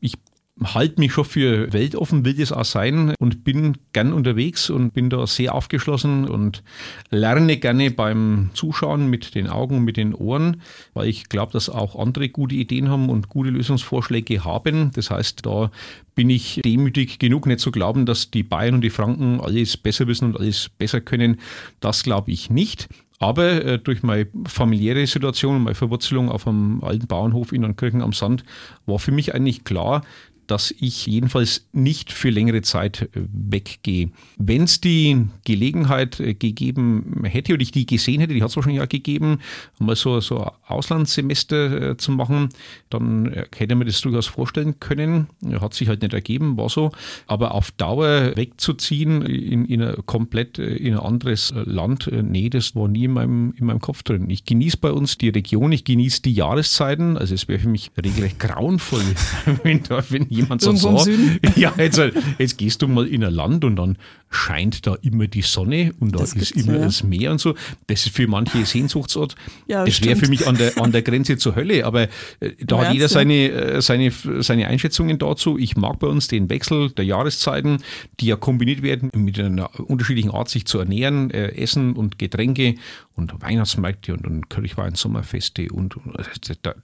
Ich 0.00 0.14
halte 0.62 1.00
mich 1.00 1.12
schon 1.12 1.24
für 1.24 1.72
weltoffen, 1.72 2.24
will 2.24 2.34
das 2.34 2.52
auch 2.52 2.64
sein 2.64 3.14
und 3.18 3.44
bin 3.44 3.76
gern 3.92 4.12
unterwegs 4.12 4.70
und 4.70 4.92
bin 4.92 5.10
da 5.10 5.26
sehr 5.26 5.54
aufgeschlossen 5.54 6.26
und 6.26 6.62
lerne 7.10 7.58
gerne 7.58 7.90
beim 7.90 8.50
Zuschauen 8.54 9.08
mit 9.08 9.34
den 9.34 9.48
Augen, 9.48 9.84
mit 9.84 9.96
den 9.98 10.14
Ohren, 10.14 10.62
weil 10.94 11.08
ich 11.08 11.28
glaube, 11.28 11.52
dass 11.52 11.68
auch 11.68 11.98
andere 11.98 12.30
gute 12.30 12.54
Ideen 12.54 12.88
haben 12.88 13.10
und 13.10 13.28
gute 13.28 13.50
Lösungsvorschläge 13.50 14.44
haben. 14.44 14.92
Das 14.94 15.10
heißt, 15.10 15.44
da 15.44 15.70
bin 16.14 16.30
ich 16.30 16.60
demütig 16.64 17.18
genug, 17.18 17.46
nicht 17.46 17.60
zu 17.60 17.70
glauben, 17.70 18.06
dass 18.06 18.30
die 18.30 18.42
Bayern 18.42 18.76
und 18.76 18.80
die 18.80 18.90
Franken 18.90 19.40
alles 19.40 19.76
besser 19.76 20.06
wissen 20.06 20.26
und 20.26 20.40
alles 20.40 20.70
besser 20.70 21.02
können. 21.02 21.38
Das 21.80 22.04
glaube 22.04 22.30
ich 22.30 22.48
nicht. 22.48 22.88
Aber 23.18 23.64
äh, 23.64 23.78
durch 23.78 24.02
meine 24.02 24.26
familiäre 24.46 25.06
Situation 25.06 25.56
und 25.56 25.62
meine 25.62 25.74
Verwurzelung 25.74 26.30
auf 26.30 26.46
einem 26.46 26.82
alten 26.82 27.06
Bauernhof 27.06 27.52
in 27.52 27.76
Kirchen 27.76 28.02
am 28.02 28.12
Sand 28.12 28.44
war 28.84 28.98
für 28.98 29.12
mich 29.12 29.34
eigentlich 29.34 29.64
klar, 29.64 30.02
dass 30.46 30.74
ich 30.78 31.06
jedenfalls 31.06 31.66
nicht 31.72 32.12
für 32.12 32.30
längere 32.30 32.62
Zeit 32.62 33.02
äh, 33.02 33.08
weggehe. 33.32 34.10
Wenn 34.38 34.62
es 34.64 34.80
die 34.80 35.26
Gelegenheit 35.44 36.20
äh, 36.20 36.34
gegeben 36.34 37.22
hätte 37.24 37.54
oder 37.54 37.62
ich 37.62 37.72
die 37.72 37.86
gesehen 37.86 38.20
hätte, 38.20 38.34
die 38.34 38.42
hat 38.42 38.50
es 38.50 38.56
wahrscheinlich 38.56 38.82
auch 38.82 38.88
gegeben, 38.88 39.38
mal 39.78 39.96
so, 39.96 40.20
so 40.20 40.44
ein 40.44 40.50
Auslandssemester 40.66 41.90
äh, 41.90 41.96
zu 41.96 42.12
machen, 42.12 42.48
dann 42.90 43.44
hätte 43.56 43.74
man 43.74 43.86
das 43.86 44.00
durchaus 44.00 44.26
vorstellen 44.26 44.78
können. 44.80 45.28
Hat 45.60 45.74
sich 45.74 45.88
halt 45.88 46.02
nicht 46.02 46.14
ergeben, 46.14 46.56
war 46.56 46.68
so. 46.68 46.92
Aber 47.26 47.52
auf 47.52 47.70
Dauer 47.72 48.36
wegzuziehen 48.36 49.22
in, 49.22 49.64
in 49.64 49.82
ein 49.82 50.06
komplett 50.06 50.58
in 50.58 50.94
ein 50.94 51.00
anderes 51.00 51.52
Land, 51.54 52.10
nee, 52.12 52.48
das 52.50 52.74
war 52.74 52.88
nie 52.88 53.04
in 53.04 53.12
meinem, 53.12 53.54
in 53.56 53.66
meinem 53.66 53.80
Kopf 53.80 54.02
drin. 54.02 54.30
Ich 54.30 54.44
genieße 54.44 54.78
bei 54.78 54.92
uns 54.92 55.18
die 55.18 55.28
Region, 55.28 55.72
ich 55.72 55.84
genieße 55.84 56.22
die 56.22 56.32
Jahreszeiten. 56.32 57.16
Also 57.16 57.34
es 57.34 57.48
wäre 57.48 57.58
für 57.58 57.68
mich 57.68 57.90
regelrecht 57.96 58.38
grauenvoll, 58.38 59.02
wenn, 59.62 59.82
da, 59.82 60.02
wenn 60.10 60.28
jemand 60.36 60.60
so 60.60 60.74
sagt, 60.74 61.08
ja, 61.56 61.72
jetzt, 61.76 62.00
jetzt 62.38 62.58
gehst 62.58 62.82
du 62.82 62.88
mal 62.88 63.06
in 63.06 63.24
ein 63.24 63.32
Land 63.32 63.64
und 63.64 63.76
dann 63.76 63.98
scheint 64.30 64.86
da 64.86 64.96
immer 65.02 65.26
die 65.26 65.42
Sonne 65.42 65.94
und 66.00 66.14
da 66.14 66.18
das 66.18 66.34
ist 66.34 66.52
immer 66.52 66.74
ja. 66.74 66.84
das 66.84 67.02
Meer 67.02 67.32
und 67.32 67.40
so. 67.40 67.54
Das 67.86 68.06
ist 68.06 68.14
für 68.14 68.26
manche 68.26 68.64
Sehnsuchtsort. 68.64 69.36
Ja, 69.66 69.84
das 69.84 70.02
wäre 70.02 70.16
für 70.16 70.28
mich 70.28 70.46
an 70.46 70.56
der, 70.56 70.78
an 70.80 70.92
der 70.92 71.02
Grenze 71.02 71.36
zur 71.36 71.54
Hölle, 71.54 71.84
aber 71.86 72.02
äh, 72.40 72.52
da 72.60 72.84
hat 72.84 72.94
jeder 72.94 73.08
seine, 73.08 73.50
äh, 73.50 73.82
seine, 73.82 74.12
seine 74.40 74.66
Einschätzungen 74.66 75.18
dazu. 75.18 75.58
Ich 75.58 75.76
mag 75.76 75.98
bei 75.98 76.08
uns 76.08 76.28
den 76.28 76.50
Wechsel 76.50 76.90
der 76.90 77.04
Jahreszeiten, 77.04 77.78
die 78.20 78.26
ja 78.26 78.36
kombiniert 78.36 78.82
werden 78.82 79.10
mit 79.14 79.38
einer 79.38 79.70
unterschiedlichen 79.88 80.30
Art, 80.30 80.48
sich 80.48 80.66
zu 80.66 80.78
ernähren, 80.78 81.30
äh, 81.30 81.52
Essen 81.56 81.94
und 81.94 82.18
Getränke 82.18 82.74
und 83.16 83.42
Weihnachtsmärkte 83.42 84.14
und, 84.14 84.26
und 84.26 84.50
Kirchwein, 84.50 84.94
Sommerfeste 84.94 85.68
und, 85.72 85.96
und 85.96 86.16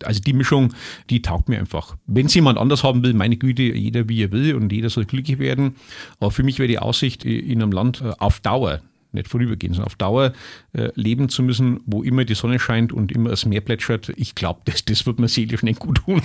also 0.04 0.20
die 0.20 0.32
Mischung, 0.32 0.72
die 1.10 1.22
taugt 1.22 1.48
mir 1.48 1.58
einfach. 1.58 1.96
Wenn 2.06 2.26
es 2.26 2.34
jemand 2.34 2.58
anders 2.58 2.82
haben 2.82 3.02
will, 3.02 3.14
meine 3.14 3.36
Güte, 3.36 3.62
jeder 3.62 4.08
wie 4.08 4.22
er 4.22 4.32
will 4.32 4.54
und 4.54 4.72
jeder 4.72 4.90
soll 4.90 5.04
glücklich 5.04 5.38
werden. 5.38 5.76
Aber 6.18 6.30
für 6.30 6.42
mich 6.42 6.58
wäre 6.58 6.68
die 6.68 6.78
Aussicht 6.78 7.24
in 7.24 7.62
einem 7.62 7.72
Land 7.72 8.00
äh, 8.00 8.12
auf 8.18 8.40
Dauer 8.40 8.80
nicht 9.12 9.28
vorübergehend, 9.28 9.76
sondern 9.76 9.86
auf 9.86 9.96
Dauer 9.96 10.32
äh, 10.72 10.88
leben 10.94 11.28
zu 11.28 11.42
müssen, 11.42 11.80
wo 11.86 12.02
immer 12.02 12.24
die 12.24 12.34
Sonne 12.34 12.58
scheint 12.58 12.92
und 12.92 13.12
immer 13.12 13.30
das 13.30 13.44
Meer 13.44 13.60
plätschert. 13.60 14.12
Ich 14.16 14.34
glaube, 14.34 14.60
das, 14.64 14.84
das 14.84 15.06
wird 15.06 15.18
mir 15.18 15.28
seelisch 15.28 15.62
nicht 15.62 15.78
gut 15.78 15.98
tun. 16.04 16.22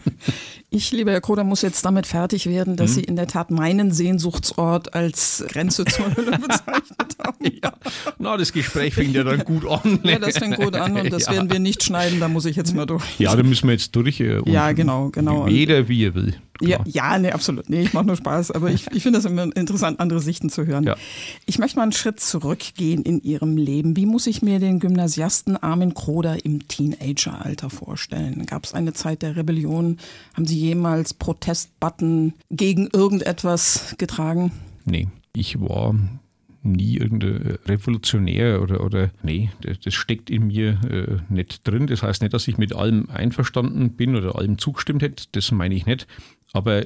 ich, 0.70 0.92
lieber 0.92 1.12
Herr 1.12 1.20
Koder, 1.20 1.44
muss 1.44 1.62
jetzt 1.62 1.84
damit 1.84 2.06
fertig 2.06 2.46
werden, 2.46 2.76
dass 2.76 2.90
hm? 2.90 2.94
Sie 2.94 3.04
in 3.04 3.16
der 3.16 3.26
Tat 3.26 3.50
meinen 3.50 3.92
Sehnsuchtsort 3.92 4.94
als 4.94 5.44
Grenze 5.48 5.84
zur 5.84 6.14
Hölle 6.16 6.38
bezeichnet 6.38 7.16
haben. 7.18 7.36
Ja, 7.62 7.72
na, 8.18 8.36
das 8.36 8.52
Gespräch 8.52 8.94
fängt 8.94 9.14
ja 9.14 9.24
dann 9.24 9.44
gut 9.44 9.66
an. 9.66 10.00
ja, 10.04 10.18
das 10.18 10.38
fängt 10.38 10.56
gut 10.56 10.76
an 10.76 10.96
und 10.96 11.12
das 11.12 11.26
ja. 11.26 11.32
werden 11.32 11.50
wir 11.50 11.58
nicht 11.58 11.82
schneiden, 11.82 12.20
da 12.20 12.28
muss 12.28 12.44
ich 12.44 12.56
jetzt 12.56 12.74
mal 12.74 12.86
durch. 12.86 13.04
Ja, 13.18 13.34
da 13.34 13.42
müssen 13.42 13.66
wir 13.68 13.72
jetzt 13.72 13.94
durch. 13.94 14.20
Äh, 14.20 14.40
ja, 14.46 14.72
genau, 14.72 15.10
genau. 15.10 15.48
Jeder, 15.48 15.88
wie 15.88 16.04
er 16.04 16.14
will. 16.14 16.34
Ja, 16.68 16.80
ja, 16.86 17.18
nee, 17.18 17.30
absolut. 17.30 17.68
Nee, 17.68 17.82
ich 17.82 17.92
mache 17.92 18.06
nur 18.06 18.16
Spaß, 18.16 18.50
aber 18.52 18.70
ich, 18.70 18.86
ich 18.92 19.02
finde 19.02 19.18
das 19.18 19.24
immer 19.24 19.44
interessant, 19.56 20.00
andere 20.00 20.20
Sichten 20.20 20.50
zu 20.50 20.66
hören. 20.66 20.84
Ja. 20.84 20.96
Ich 21.46 21.58
möchte 21.58 21.76
mal 21.76 21.84
einen 21.84 21.92
Schritt 21.92 22.20
zurückgehen 22.20 23.02
in 23.02 23.20
Ihrem 23.22 23.56
Leben. 23.56 23.96
Wie 23.96 24.06
muss 24.06 24.26
ich 24.26 24.42
mir 24.42 24.58
den 24.58 24.78
Gymnasiasten 24.78 25.56
Armin 25.56 25.94
Kroder 25.94 26.44
im 26.44 26.68
Teenageralter 26.68 27.70
vorstellen? 27.70 28.46
Gab 28.46 28.64
es 28.64 28.74
eine 28.74 28.92
Zeit 28.92 29.22
der 29.22 29.36
Rebellion? 29.36 29.98
Haben 30.34 30.46
Sie 30.46 30.58
jemals 30.58 31.14
Protestbutton 31.14 32.34
gegen 32.50 32.88
irgendetwas 32.92 33.94
getragen? 33.98 34.52
Nee, 34.84 35.08
ich 35.34 35.60
war 35.60 35.94
nie 36.62 36.96
irgendein 36.96 37.58
Revolutionär 37.66 38.62
oder, 38.62 38.84
oder 38.84 39.10
nee, 39.22 39.50
das, 39.62 39.80
das 39.80 39.94
steckt 39.94 40.30
in 40.30 40.48
mir 40.48 40.80
äh, 40.88 41.32
nicht 41.32 41.66
drin. 41.66 41.86
Das 41.86 42.02
heißt 42.02 42.22
nicht, 42.22 42.34
dass 42.34 42.48
ich 42.48 42.58
mit 42.58 42.74
allem 42.74 43.08
einverstanden 43.10 43.92
bin 43.92 44.16
oder 44.16 44.36
allem 44.36 44.58
zugestimmt 44.58 45.02
hätte, 45.02 45.24
das 45.32 45.50
meine 45.50 45.74
ich 45.74 45.86
nicht. 45.86 46.06
Aber 46.52 46.84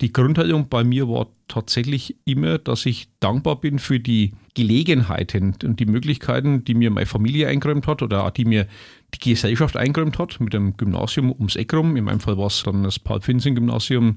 die 0.00 0.12
Grundhaltung 0.12 0.68
bei 0.68 0.84
mir 0.84 1.08
war 1.08 1.28
tatsächlich 1.48 2.16
immer, 2.24 2.58
dass 2.58 2.86
ich 2.86 3.08
dankbar 3.20 3.60
bin 3.60 3.78
für 3.78 4.00
die 4.00 4.32
Gelegenheiten 4.54 5.54
und 5.62 5.80
die 5.80 5.86
Möglichkeiten, 5.86 6.64
die 6.64 6.74
mir 6.74 6.90
meine 6.90 7.06
Familie 7.06 7.48
eingeräumt 7.48 7.86
hat 7.86 8.02
oder 8.02 8.30
die 8.30 8.46
mir 8.46 8.66
die 9.14 9.30
Gesellschaft 9.30 9.76
eingeräumt 9.76 10.18
hat 10.18 10.40
mit 10.40 10.52
dem 10.52 10.76
Gymnasium 10.76 11.32
ums 11.32 11.56
Eck 11.56 11.72
rum. 11.72 11.96
In 11.96 12.04
meinem 12.04 12.20
Fall 12.20 12.36
war 12.36 12.46
es 12.46 12.62
dann 12.64 12.82
das 12.82 12.98
Paul-Finzing-Gymnasium 12.98 14.16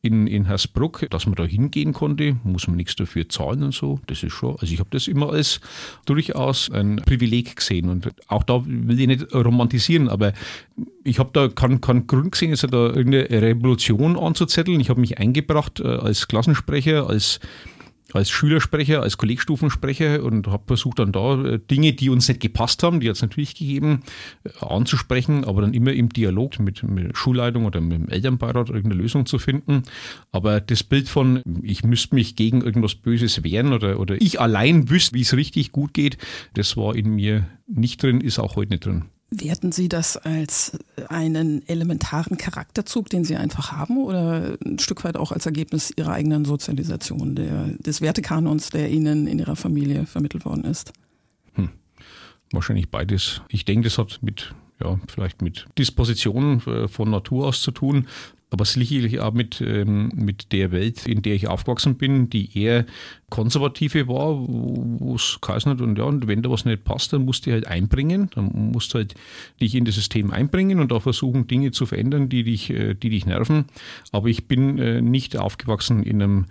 in, 0.00 0.26
in 0.26 0.44
Hersbruck, 0.46 1.06
dass 1.10 1.26
man 1.26 1.34
da 1.34 1.44
hingehen 1.44 1.92
konnte, 1.92 2.36
muss 2.44 2.66
man 2.68 2.76
nichts 2.76 2.96
dafür 2.96 3.28
zahlen 3.28 3.64
und 3.64 3.74
so. 3.74 4.00
Das 4.06 4.22
ist 4.22 4.32
schon, 4.32 4.56
also 4.58 4.72
ich 4.72 4.78
habe 4.78 4.90
das 4.90 5.08
immer 5.08 5.30
als 5.30 5.60
durchaus 6.06 6.70
ein 6.70 6.96
Privileg 6.96 7.56
gesehen 7.56 7.88
und 7.88 8.10
auch 8.28 8.44
da 8.44 8.62
will 8.64 8.98
ich 8.98 9.06
nicht 9.06 9.34
romantisieren, 9.34 10.08
aber 10.08 10.32
ich 11.02 11.18
habe 11.18 11.30
da 11.32 11.48
keinen 11.48 11.80
kein 11.80 12.06
Grund 12.06 12.32
gesehen, 12.32 12.50
jetzt 12.50 12.62
da 12.62 12.86
irgendeine 12.86 13.42
Revolution 13.42 14.16
anzuzetteln. 14.16 14.80
Ich 14.80 14.88
habe 14.88 15.00
mich 15.00 15.18
eingebracht 15.18 15.80
äh, 15.80 15.86
als 15.88 16.28
Klassensprecher, 16.28 17.08
als 17.08 17.40
als 18.12 18.30
Schülersprecher, 18.30 19.02
als 19.02 19.18
Kollegstufensprecher 19.18 20.22
und 20.22 20.46
habe 20.46 20.64
versucht 20.66 20.98
dann 20.98 21.12
da 21.12 21.42
äh, 21.42 21.58
Dinge, 21.58 21.92
die 21.92 22.08
uns 22.08 22.28
nicht 22.28 22.40
gepasst 22.40 22.82
haben, 22.82 23.00
die 23.00 23.08
hat 23.08 23.16
es 23.16 23.22
natürlich 23.22 23.54
gegeben, 23.54 24.02
äh, 24.44 24.64
anzusprechen, 24.64 25.44
aber 25.44 25.62
dann 25.62 25.74
immer 25.74 25.92
im 25.92 26.08
Dialog 26.08 26.58
mit, 26.58 26.82
mit 26.82 27.16
Schulleitung 27.16 27.66
oder 27.66 27.80
mit 27.80 27.98
dem 27.98 28.08
Elternbeirat 28.08 28.70
irgendeine 28.70 29.02
Lösung 29.02 29.26
zu 29.26 29.38
finden. 29.38 29.82
Aber 30.32 30.60
das 30.60 30.82
Bild 30.82 31.08
von, 31.08 31.42
ich 31.62 31.84
müsste 31.84 32.14
mich 32.14 32.36
gegen 32.36 32.62
irgendwas 32.62 32.94
Böses 32.94 33.44
wehren 33.44 33.72
oder, 33.72 34.00
oder 34.00 34.20
ich 34.20 34.40
allein 34.40 34.88
wüsste, 34.88 35.14
wie 35.14 35.22
es 35.22 35.34
richtig 35.34 35.72
gut 35.72 35.92
geht, 35.92 36.16
das 36.54 36.76
war 36.76 36.94
in 36.94 37.14
mir 37.14 37.46
nicht 37.66 38.02
drin, 38.02 38.20
ist 38.20 38.38
auch 38.38 38.56
heute 38.56 38.72
nicht 38.72 38.86
drin. 38.86 39.04
Werten 39.30 39.72
Sie 39.72 39.88
das 39.88 40.16
als 40.16 40.78
einen 41.08 41.66
elementaren 41.68 42.38
Charakterzug, 42.38 43.10
den 43.10 43.24
Sie 43.24 43.36
einfach 43.36 43.72
haben, 43.72 43.98
oder 43.98 44.56
ein 44.64 44.78
Stück 44.78 45.04
weit 45.04 45.16
auch 45.16 45.32
als 45.32 45.44
Ergebnis 45.44 45.92
Ihrer 45.96 46.12
eigenen 46.12 46.46
Sozialisation, 46.46 47.34
der, 47.34 47.66
des 47.78 48.00
Wertekanons, 48.00 48.70
der 48.70 48.90
Ihnen 48.90 49.26
in 49.26 49.38
Ihrer 49.38 49.56
Familie 49.56 50.06
vermittelt 50.06 50.46
worden 50.46 50.64
ist? 50.64 50.92
Hm. 51.54 51.70
Wahrscheinlich 52.52 52.90
beides. 52.90 53.42
Ich 53.48 53.66
denke, 53.66 53.84
das 53.84 53.98
hat 53.98 54.18
mit 54.22 54.54
ja, 54.80 54.98
vielleicht 55.08 55.42
mit 55.42 55.66
Dispositionen 55.76 56.60
äh, 56.66 56.88
von 56.88 57.10
Natur 57.10 57.48
aus 57.48 57.62
zu 57.62 57.70
tun 57.70 58.06
aber 58.50 58.64
sicherlich 58.64 59.20
auch 59.20 59.32
mit, 59.32 59.60
ähm, 59.60 60.10
mit 60.14 60.52
der 60.52 60.72
Welt, 60.72 61.06
in 61.06 61.22
der 61.22 61.34
ich 61.34 61.48
aufgewachsen 61.48 61.96
bin, 61.96 62.30
die 62.30 62.58
eher 62.58 62.86
konservative 63.28 64.08
war, 64.08 64.38
wo 64.38 65.14
es 65.14 65.38
geheißen 65.42 65.70
hat, 65.70 65.80
und 65.82 65.98
ja, 65.98 66.04
und 66.04 66.26
wenn 66.26 66.42
da 66.42 66.50
was 66.50 66.64
nicht 66.64 66.84
passt, 66.84 67.12
dann 67.12 67.26
musst 67.26 67.46
du 67.46 67.52
halt 67.52 67.66
einbringen, 67.66 68.30
dann 68.34 68.70
musst 68.72 68.94
du 68.94 68.98
halt 68.98 69.14
dich 69.60 69.74
in 69.74 69.84
das 69.84 69.96
System 69.96 70.30
einbringen 70.30 70.80
und 70.80 70.90
da 70.90 70.98
versuchen, 70.98 71.46
Dinge 71.46 71.72
zu 71.72 71.84
verändern, 71.84 72.30
die 72.30 72.42
dich, 72.42 72.70
äh, 72.70 72.94
die 72.94 73.10
dich 73.10 73.26
nerven. 73.26 73.66
Aber 74.12 74.28
ich 74.28 74.46
bin 74.46 74.78
äh, 74.78 75.02
nicht 75.02 75.36
aufgewachsen 75.36 76.02
in 76.02 76.22
einem 76.22 76.46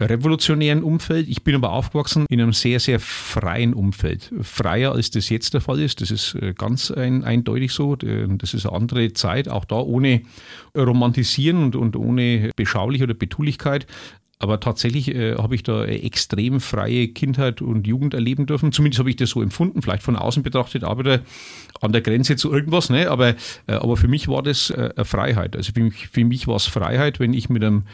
revolutionären 0.00 0.82
Umfeld. 0.82 1.28
Ich 1.28 1.44
bin 1.44 1.54
aber 1.54 1.72
aufgewachsen 1.72 2.26
in 2.28 2.40
einem 2.40 2.52
sehr, 2.52 2.80
sehr 2.80 2.98
freien 2.98 3.74
Umfeld. 3.74 4.32
Freier 4.40 4.92
als 4.92 5.10
das 5.10 5.28
jetzt 5.28 5.54
der 5.54 5.60
Fall 5.60 5.80
ist. 5.80 6.00
Das 6.00 6.10
ist 6.10 6.34
äh, 6.34 6.52
ganz 6.52 6.90
ein, 6.90 7.22
eindeutig 7.24 7.72
so. 7.72 7.96
Das 7.96 8.54
ist 8.54 8.66
eine 8.66 8.74
andere 8.74 9.12
Zeit, 9.12 9.48
auch 9.48 9.64
da 9.64 9.76
ohne 9.76 10.22
Romantisieren 10.76 11.62
und, 11.62 11.76
und 11.76 11.96
ohne 11.96 12.50
Beschaulich 12.56 13.02
oder 13.02 13.14
Betulichkeit. 13.14 13.86
Aber 14.40 14.60
tatsächlich 14.60 15.14
äh, 15.14 15.36
habe 15.36 15.54
ich 15.54 15.62
da 15.62 15.84
extrem 15.84 16.60
freie 16.60 17.08
Kindheit 17.08 17.62
und 17.62 17.86
Jugend 17.86 18.14
erleben 18.14 18.46
dürfen. 18.46 18.72
Zumindest 18.72 18.98
habe 18.98 19.08
ich 19.08 19.16
das 19.16 19.30
so 19.30 19.40
empfunden, 19.40 19.80
vielleicht 19.80 20.02
von 20.02 20.16
außen 20.16 20.42
betrachtet, 20.42 20.82
aber 20.82 21.20
an 21.80 21.92
der 21.92 22.02
Grenze 22.02 22.36
zu 22.36 22.52
irgendwas. 22.52 22.90
Ne? 22.90 23.08
Aber, 23.08 23.30
äh, 23.30 23.34
aber 23.68 23.96
für 23.96 24.08
mich 24.08 24.28
war 24.28 24.42
das 24.42 24.70
äh, 24.70 25.04
Freiheit. 25.04 25.56
Also 25.56 25.72
für 25.72 25.80
mich, 25.80 26.08
für 26.08 26.24
mich 26.24 26.48
war 26.48 26.56
es 26.56 26.66
Freiheit, 26.66 27.20
wenn 27.20 27.32
ich 27.32 27.48
mit 27.48 27.64
einem 27.64 27.84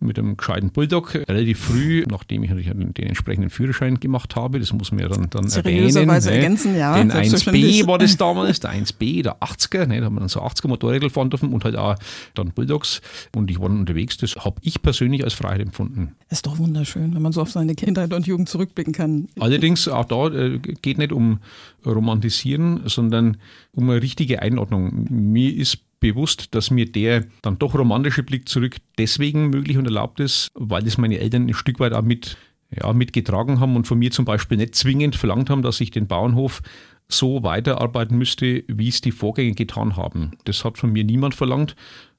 mit 0.00 0.18
einem 0.18 0.36
gescheiten 0.36 0.70
Bulldog 0.70 1.14
relativ 1.14 1.58
früh, 1.58 2.04
nachdem 2.08 2.44
ich 2.44 2.50
natürlich 2.50 2.70
den, 2.70 2.94
entsprechenden 2.94 3.50
Führerschein 3.50 3.98
gemacht 3.98 4.36
habe, 4.36 4.60
das 4.60 4.72
muss 4.72 4.92
man 4.92 5.00
ja 5.00 5.08
dann, 5.08 5.28
dann 5.30 5.48
erwähnen. 5.50 6.06
Ne? 6.06 6.12
ergänzen, 6.30 6.76
ja. 6.76 6.96
Den 6.96 7.12
1B 7.12 7.86
war 7.86 7.98
das 7.98 8.16
damals, 8.16 8.60
der 8.60 8.72
1B, 8.72 9.22
der 9.22 9.38
80er, 9.40 9.86
ne? 9.86 9.98
da 9.98 10.06
haben 10.06 10.14
wir 10.14 10.20
dann 10.20 10.28
so 10.28 10.40
80er 10.40 10.68
Motorräder 10.68 11.10
fahren 11.10 11.30
dürfen 11.30 11.52
und 11.52 11.64
halt 11.64 11.76
auch 11.76 11.96
dann 12.34 12.50
Bulldogs 12.50 13.00
und 13.34 13.50
ich 13.50 13.58
war 13.60 13.68
dann 13.68 13.80
unterwegs, 13.80 14.16
das 14.16 14.36
habe 14.36 14.56
ich 14.62 14.82
persönlich 14.82 15.24
als 15.24 15.34
Freiheit 15.34 15.60
empfunden. 15.60 16.14
Ist 16.30 16.46
doch 16.46 16.58
wunderschön, 16.58 17.14
wenn 17.14 17.22
man 17.22 17.32
so 17.32 17.42
auf 17.42 17.50
seine 17.50 17.74
Kindheit 17.74 18.12
und 18.12 18.26
Jugend 18.26 18.48
zurückblicken 18.48 18.92
kann. 18.92 19.28
Allerdings, 19.40 19.88
auch 19.88 20.04
da 20.04 20.28
äh, 20.28 20.58
geht 20.58 20.98
nicht 20.98 21.12
um 21.12 21.40
Romantisieren, 21.84 22.82
sondern 22.86 23.38
um 23.72 23.90
eine 23.90 24.02
richtige 24.02 24.42
Einordnung. 24.42 25.06
Mir 25.10 25.54
ist 25.54 25.78
bewusst, 26.00 26.54
dass 26.54 26.70
mir 26.70 26.90
der 26.90 27.24
dann 27.42 27.58
doch 27.58 27.74
romantische 27.74 28.22
Blick 28.22 28.48
zurück 28.48 28.76
deswegen 28.98 29.50
möglich 29.50 29.78
und 29.78 29.84
erlaubt 29.84 30.20
ist, 30.20 30.48
weil 30.54 30.86
es 30.86 30.98
meine 30.98 31.18
Eltern 31.18 31.46
ein 31.46 31.54
Stück 31.54 31.80
weit 31.80 31.92
auch 31.92 32.02
mit, 32.02 32.36
ja, 32.70 32.92
mitgetragen 32.92 33.60
haben 33.60 33.76
und 33.76 33.86
von 33.86 33.98
mir 33.98 34.10
zum 34.10 34.24
Beispiel 34.24 34.58
nicht 34.58 34.74
zwingend 34.74 35.16
verlangt 35.16 35.50
haben, 35.50 35.62
dass 35.62 35.80
ich 35.80 35.90
den 35.90 36.06
Bauernhof 36.06 36.62
so 37.08 37.42
weiterarbeiten 37.42 38.18
müsste, 38.18 38.64
wie 38.68 38.88
es 38.88 39.00
die 39.00 39.12
Vorgänger 39.12 39.54
getan 39.54 39.96
haben. 39.96 40.32
Das 40.44 40.64
hat 40.64 40.76
von 40.76 40.92
mir 40.92 41.04
niemand 41.04 41.34
verlangt. 41.34 41.74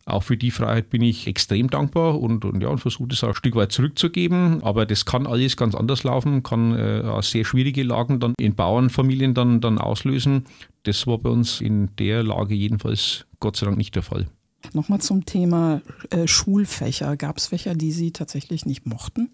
Auch 0.09 0.23
für 0.23 0.37
die 0.37 0.51
Freiheit 0.51 0.89
bin 0.89 1.01
ich 1.01 1.27
extrem 1.27 1.69
dankbar 1.69 2.19
und, 2.19 2.45
und 2.45 2.61
ja, 2.61 2.69
und 2.69 2.79
versuche 2.79 3.09
das 3.09 3.23
auch 3.23 3.29
ein 3.29 3.35
Stück 3.35 3.55
weit 3.55 3.71
zurückzugeben. 3.71 4.63
Aber 4.63 4.85
das 4.85 5.05
kann 5.05 5.27
alles 5.27 5.57
ganz 5.57 5.75
anders 5.75 6.03
laufen, 6.03 6.43
kann 6.43 6.75
äh, 6.75 7.21
sehr 7.21 7.45
schwierige 7.45 7.83
Lagen 7.83 8.19
dann 8.19 8.33
in 8.39 8.55
Bauernfamilien 8.55 9.33
dann, 9.33 9.61
dann 9.61 9.77
auslösen. 9.77 10.45
Das 10.83 11.07
war 11.07 11.17
bei 11.17 11.29
uns 11.29 11.61
in 11.61 11.95
der 11.97 12.23
Lage 12.23 12.55
jedenfalls 12.55 13.25
Gott 13.39 13.57
sei 13.57 13.65
Dank 13.65 13.77
nicht 13.77 13.95
der 13.95 14.03
Fall. 14.03 14.27
Nochmal 14.73 14.99
zum 14.99 15.25
Thema 15.25 15.81
äh, 16.09 16.27
Schulfächer. 16.27 17.15
Gab 17.17 17.37
es 17.37 17.47
Fächer, 17.47 17.75
die 17.75 17.91
Sie 17.91 18.11
tatsächlich 18.11 18.65
nicht 18.65 18.85
mochten? 18.85 19.29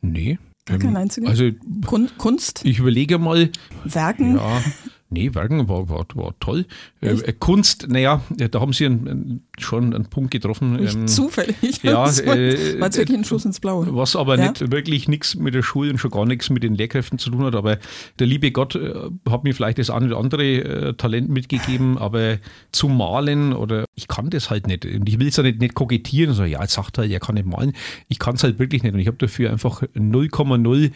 Nee. 0.00 0.38
Gar 0.64 0.78
kein 0.78 0.90
ähm, 0.90 0.96
einziger? 0.96 1.28
Also 1.28 1.50
Kun 1.86 2.10
Kunst? 2.18 2.64
Ich 2.64 2.78
überlege 2.78 3.18
mal. 3.18 3.50
Werken? 3.84 4.36
Ja, 4.36 4.62
Nee, 5.12 5.34
Werken 5.34 5.68
war, 5.68 5.88
war, 5.88 6.06
war 6.14 6.34
toll. 6.38 6.66
Äh, 7.00 7.32
Kunst, 7.32 7.88
naja, 7.88 8.22
da 8.30 8.60
haben 8.60 8.72
Sie 8.72 8.86
einen, 8.86 9.42
schon 9.58 9.92
einen 9.92 10.06
Punkt 10.06 10.30
getroffen. 10.30 10.74
Nicht 10.74 10.94
ähm, 10.94 11.08
zufällig. 11.08 11.82
Ja, 11.82 12.08
äh, 12.08 12.80
war 12.80 12.94
wirklich 12.94 13.18
ein 13.18 13.24
Schuss 13.24 13.44
ins 13.44 13.58
Blaue. 13.58 13.88
Was 13.90 14.14
aber 14.14 14.38
ja? 14.38 14.50
nicht 14.50 14.70
wirklich 14.70 15.08
nichts 15.08 15.34
mit 15.34 15.54
der 15.54 15.64
Schule 15.64 15.90
und 15.90 15.98
schon 15.98 16.12
gar 16.12 16.26
nichts 16.26 16.48
mit 16.48 16.62
den 16.62 16.76
Lehrkräften 16.76 17.18
zu 17.18 17.30
tun 17.30 17.42
hat. 17.42 17.56
Aber 17.56 17.78
der 18.20 18.26
liebe 18.28 18.52
Gott 18.52 18.76
äh, 18.76 18.94
hat 19.28 19.42
mir 19.42 19.52
vielleicht 19.52 19.78
das 19.78 19.90
eine 19.90 20.06
oder 20.06 20.18
andere 20.18 20.44
äh, 20.44 20.94
Talent 20.94 21.28
mitgegeben, 21.28 21.98
aber 21.98 22.38
zu 22.70 22.88
malen 22.88 23.52
oder 23.52 23.86
ich 23.96 24.06
kann 24.06 24.30
das 24.30 24.48
halt 24.48 24.68
nicht. 24.68 24.86
Und 24.86 25.08
ich 25.08 25.18
will 25.18 25.26
es 25.26 25.36
ja 25.36 25.42
nicht, 25.42 25.60
nicht 25.60 25.74
kokettieren. 25.74 26.34
So, 26.34 26.44
ja, 26.44 26.60
jetzt 26.62 26.74
sagt 26.74 26.98
er, 26.98 27.04
er 27.04 27.18
kann 27.18 27.34
nicht 27.34 27.46
malen. 27.46 27.72
Ich 28.06 28.20
kann 28.20 28.36
es 28.36 28.44
halt 28.44 28.60
wirklich 28.60 28.84
nicht. 28.84 28.94
Und 28.94 29.00
ich 29.00 29.08
habe 29.08 29.18
dafür 29.18 29.50
einfach 29.50 29.82
0,0 29.82 30.92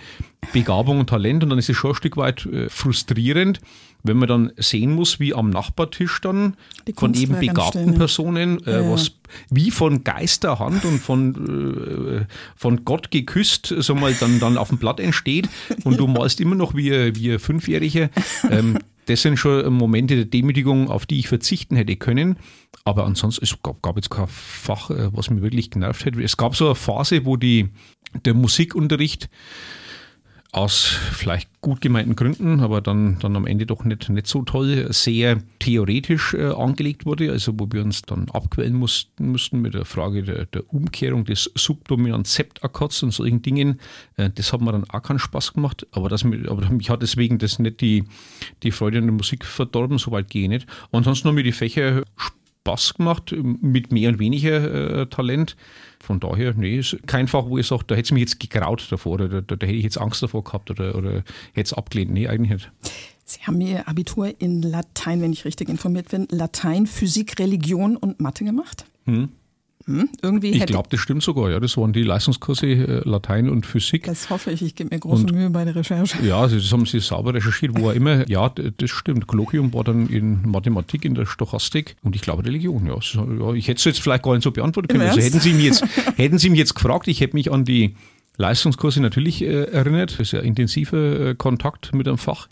Begabung 0.52 1.00
und 1.00 1.08
Talent. 1.08 1.42
Und 1.42 1.50
dann 1.50 1.58
ist 1.58 1.68
es 1.68 1.76
schon 1.76 1.90
ein 1.90 1.96
Stück 1.96 2.16
weit 2.16 2.46
äh, 2.46 2.68
frustrierend 2.68 3.60
wenn 4.04 4.18
man 4.18 4.28
dann 4.28 4.52
sehen 4.56 4.92
muss, 4.92 5.18
wie 5.18 5.34
am 5.34 5.50
Nachbartisch 5.50 6.20
dann 6.20 6.56
von 6.94 7.14
eben 7.14 7.40
begabten 7.40 7.94
Personen, 7.94 8.64
äh, 8.66 8.82
ja, 8.82 8.90
was 8.90 9.12
wie 9.50 9.70
von 9.70 10.04
Geisterhand 10.04 10.84
und 10.84 11.00
von, 11.00 12.20
äh, 12.20 12.26
von 12.54 12.84
Gott 12.84 13.10
geküsst, 13.10 13.74
so 13.76 13.94
mal 13.94 14.14
dann, 14.14 14.38
dann 14.38 14.58
auf 14.58 14.68
dem 14.68 14.78
Blatt 14.78 15.00
entsteht 15.00 15.48
und 15.84 15.98
du 15.98 16.06
malst 16.06 16.40
immer 16.40 16.54
noch 16.54 16.76
wie, 16.76 16.90
wie 17.16 17.32
ein 17.32 17.38
Fünfjähriger. 17.38 18.10
Ähm, 18.50 18.78
das 19.06 19.22
sind 19.22 19.38
schon 19.38 19.72
Momente 19.72 20.16
der 20.16 20.24
Demütigung, 20.26 20.90
auf 20.90 21.06
die 21.06 21.18
ich 21.18 21.28
verzichten 21.28 21.76
hätte 21.76 21.96
können. 21.96 22.36
Aber 22.84 23.06
ansonsten, 23.06 23.44
es 23.44 23.56
gab, 23.62 23.82
gab 23.82 23.96
jetzt 23.96 24.10
kein 24.10 24.28
Fach, 24.28 24.90
äh, 24.90 25.08
was 25.12 25.30
mir 25.30 25.42
wirklich 25.42 25.70
genervt 25.70 26.04
hätte. 26.04 26.22
Es 26.22 26.36
gab 26.36 26.56
so 26.56 26.66
eine 26.66 26.74
Phase, 26.74 27.24
wo 27.24 27.36
die, 27.36 27.68
der 28.24 28.34
Musikunterricht 28.34 29.28
aus 30.54 30.96
vielleicht 31.12 31.48
gut 31.60 31.80
gemeinten 31.80 32.14
Gründen, 32.14 32.60
aber 32.60 32.80
dann, 32.80 33.18
dann 33.18 33.34
am 33.34 33.46
Ende 33.46 33.66
doch 33.66 33.84
nicht, 33.84 34.08
nicht 34.08 34.26
so 34.28 34.42
toll, 34.42 34.86
sehr 34.90 35.42
theoretisch 35.58 36.34
äh, 36.34 36.52
angelegt 36.52 37.06
wurde, 37.06 37.32
also 37.32 37.58
wo 37.58 37.66
wir 37.72 37.82
uns 37.82 38.02
dann 38.02 38.28
abquellen 38.30 38.74
mussten, 38.74 39.32
mussten 39.32 39.60
mit 39.60 39.74
der 39.74 39.84
Frage 39.84 40.22
der, 40.22 40.46
der 40.46 40.62
Umkehrung 40.72 41.24
des 41.24 41.50
Subdominant-Septakkords 41.54 43.02
und 43.02 43.10
solchen 43.10 43.42
Dingen. 43.42 43.80
Äh, 44.16 44.30
das 44.32 44.52
hat 44.52 44.60
mir 44.60 44.72
dann 44.72 44.88
auch 44.90 45.02
keinen 45.02 45.18
Spaß 45.18 45.54
gemacht, 45.54 45.86
aber, 45.90 46.08
das, 46.08 46.24
aber 46.24 46.70
mich 46.70 46.88
hat 46.88 47.02
deswegen 47.02 47.38
das 47.38 47.58
nicht 47.58 47.80
die, 47.80 48.04
die 48.62 48.70
Freude 48.70 48.98
an 48.98 49.06
der 49.06 49.14
Musik 49.14 49.44
verdorben, 49.44 49.98
soweit 49.98 50.30
gehe 50.30 50.44
ich 50.44 50.48
nicht. 50.48 50.66
Ansonsten 50.92 51.28
haben 51.28 51.34
mir 51.34 51.42
die 51.42 51.52
Fächer 51.52 52.04
Spaß 52.64 52.94
gemacht, 52.94 53.34
mit 53.60 53.92
mehr 53.92 54.08
und 54.08 54.18
weniger 54.18 55.00
äh, 55.00 55.06
Talent. 55.06 55.56
Von 56.04 56.20
daher, 56.20 56.54
nee, 56.54 56.78
ist 56.78 56.98
kein 57.06 57.28
Fach, 57.28 57.46
wo 57.46 57.58
ich 57.58 57.66
sage, 57.66 57.84
da 57.86 57.94
hätte 57.94 58.06
es 58.06 58.12
mich 58.12 58.20
jetzt 58.20 58.40
gegraut 58.40 58.86
davor 58.90 59.12
oder 59.12 59.28
da, 59.28 59.40
da, 59.40 59.56
da, 59.56 59.66
hätte 59.66 59.76
ich 59.76 59.84
jetzt 59.84 59.98
Angst 59.98 60.22
davor 60.22 60.44
gehabt 60.44 60.70
oder, 60.70 60.94
oder 60.94 61.24
hätte 61.52 61.62
es 61.62 61.72
abgelehnt. 61.72 62.12
Nee, 62.12 62.28
eigentlich 62.28 62.50
nicht. 62.50 62.70
Sie 63.24 63.40
haben 63.40 63.60
Ihr 63.60 63.88
Abitur 63.88 64.34
in 64.38 64.60
Latein, 64.60 65.22
wenn 65.22 65.32
ich 65.32 65.46
richtig 65.46 65.70
informiert 65.70 66.10
bin, 66.10 66.28
Latein, 66.30 66.86
Physik, 66.86 67.38
Religion 67.38 67.96
und 67.96 68.20
Mathe 68.20 68.44
gemacht? 68.44 68.84
Hm. 69.06 69.30
Hm, 69.86 70.08
irgendwie 70.22 70.50
ich 70.52 70.64
glaube, 70.64 70.88
das 70.90 71.00
stimmt 71.00 71.22
sogar. 71.22 71.50
Ja, 71.50 71.60
das 71.60 71.76
waren 71.76 71.92
die 71.92 72.02
Leistungskurse 72.02 72.66
äh, 72.66 73.08
Latein 73.08 73.50
und 73.50 73.66
Physik. 73.66 74.04
Das 74.04 74.30
hoffe 74.30 74.50
ich. 74.50 74.62
Ich 74.62 74.74
gebe 74.74 74.94
mir 74.94 74.98
große 74.98 75.24
und, 75.24 75.32
Mühe 75.32 75.50
bei 75.50 75.64
der 75.64 75.76
Recherche. 75.76 76.24
Ja, 76.24 76.46
das 76.46 76.72
haben 76.72 76.86
Sie 76.86 77.00
sauber 77.00 77.34
recherchiert, 77.34 77.78
wo 77.78 77.90
er 77.90 77.94
immer. 77.94 78.24
Ja, 78.34 78.48
das 78.48 78.90
stimmt. 78.90 79.26
Kolloquium 79.26 79.74
war 79.74 79.84
dann 79.84 80.08
in 80.08 80.48
Mathematik, 80.48 81.04
in 81.04 81.14
der 81.14 81.26
Stochastik 81.26 81.96
und 82.02 82.16
ich 82.16 82.22
glaube 82.22 82.44
Religion. 82.44 82.86
Ja, 82.86 82.96
ja 82.98 83.52
ich 83.52 83.68
hätte 83.68 83.78
es 83.78 83.84
jetzt 83.84 84.00
vielleicht 84.00 84.22
gar 84.22 84.32
nicht 84.32 84.44
so 84.44 84.50
beantworten 84.50 84.88
können. 84.88 85.02
Also 85.02 85.20
hätten 85.20 85.40
Sie, 85.40 85.52
mich 85.52 85.64
jetzt, 85.64 85.84
hätten 86.16 86.38
Sie 86.38 86.48
mich 86.48 86.58
jetzt 86.58 86.74
gefragt, 86.74 87.06
ich 87.06 87.20
hätte 87.20 87.36
mich 87.36 87.52
an 87.52 87.64
die 87.64 87.96
Leistungskurse 88.36 89.00
natürlich 89.02 89.42
äh, 89.42 89.64
erinnert. 89.64 90.12
Das 90.12 90.20
ist 90.20 90.32
ja 90.32 90.40
intensiver 90.40 91.28
äh, 91.28 91.34
Kontakt 91.34 91.94
mit 91.94 92.08
einem 92.08 92.18
Fach. 92.18 92.48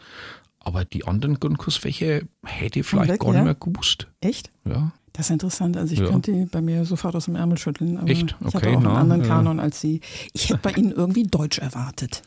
Aber 0.60 0.84
die 0.84 1.06
anderen 1.06 1.40
Grundkursfächer 1.40 2.20
hätte 2.44 2.80
ich 2.80 2.86
vielleicht 2.86 3.12
weg, 3.12 3.20
gar 3.20 3.30
ja? 3.34 3.44
nicht 3.44 3.44
mehr 3.44 3.72
gewusst. 3.72 4.08
Echt? 4.20 4.50
Ja. 4.64 4.92
Das 5.12 5.26
ist 5.26 5.30
interessant. 5.30 5.76
Also 5.76 5.92
ich 5.92 6.00
ja. 6.00 6.08
könnte 6.08 6.32
die 6.32 6.46
bei 6.46 6.62
mir 6.62 6.84
sofort 6.84 7.14
aus 7.14 7.26
dem 7.26 7.36
Ärmel 7.36 7.58
schütteln. 7.58 7.98
Aber 7.98 8.08
Echt? 8.08 8.34
Okay, 8.40 8.48
ich 8.48 8.54
hatte 8.54 8.68
auch 8.70 8.80
na, 8.80 8.88
einen 8.90 8.98
anderen 8.98 9.22
Kanon 9.22 9.60
als 9.60 9.80
Sie. 9.80 10.00
Ich 10.32 10.48
hätte 10.48 10.60
bei 10.62 10.72
Ihnen 10.72 10.92
irgendwie 10.92 11.24
Deutsch 11.24 11.58
erwartet. 11.58 12.22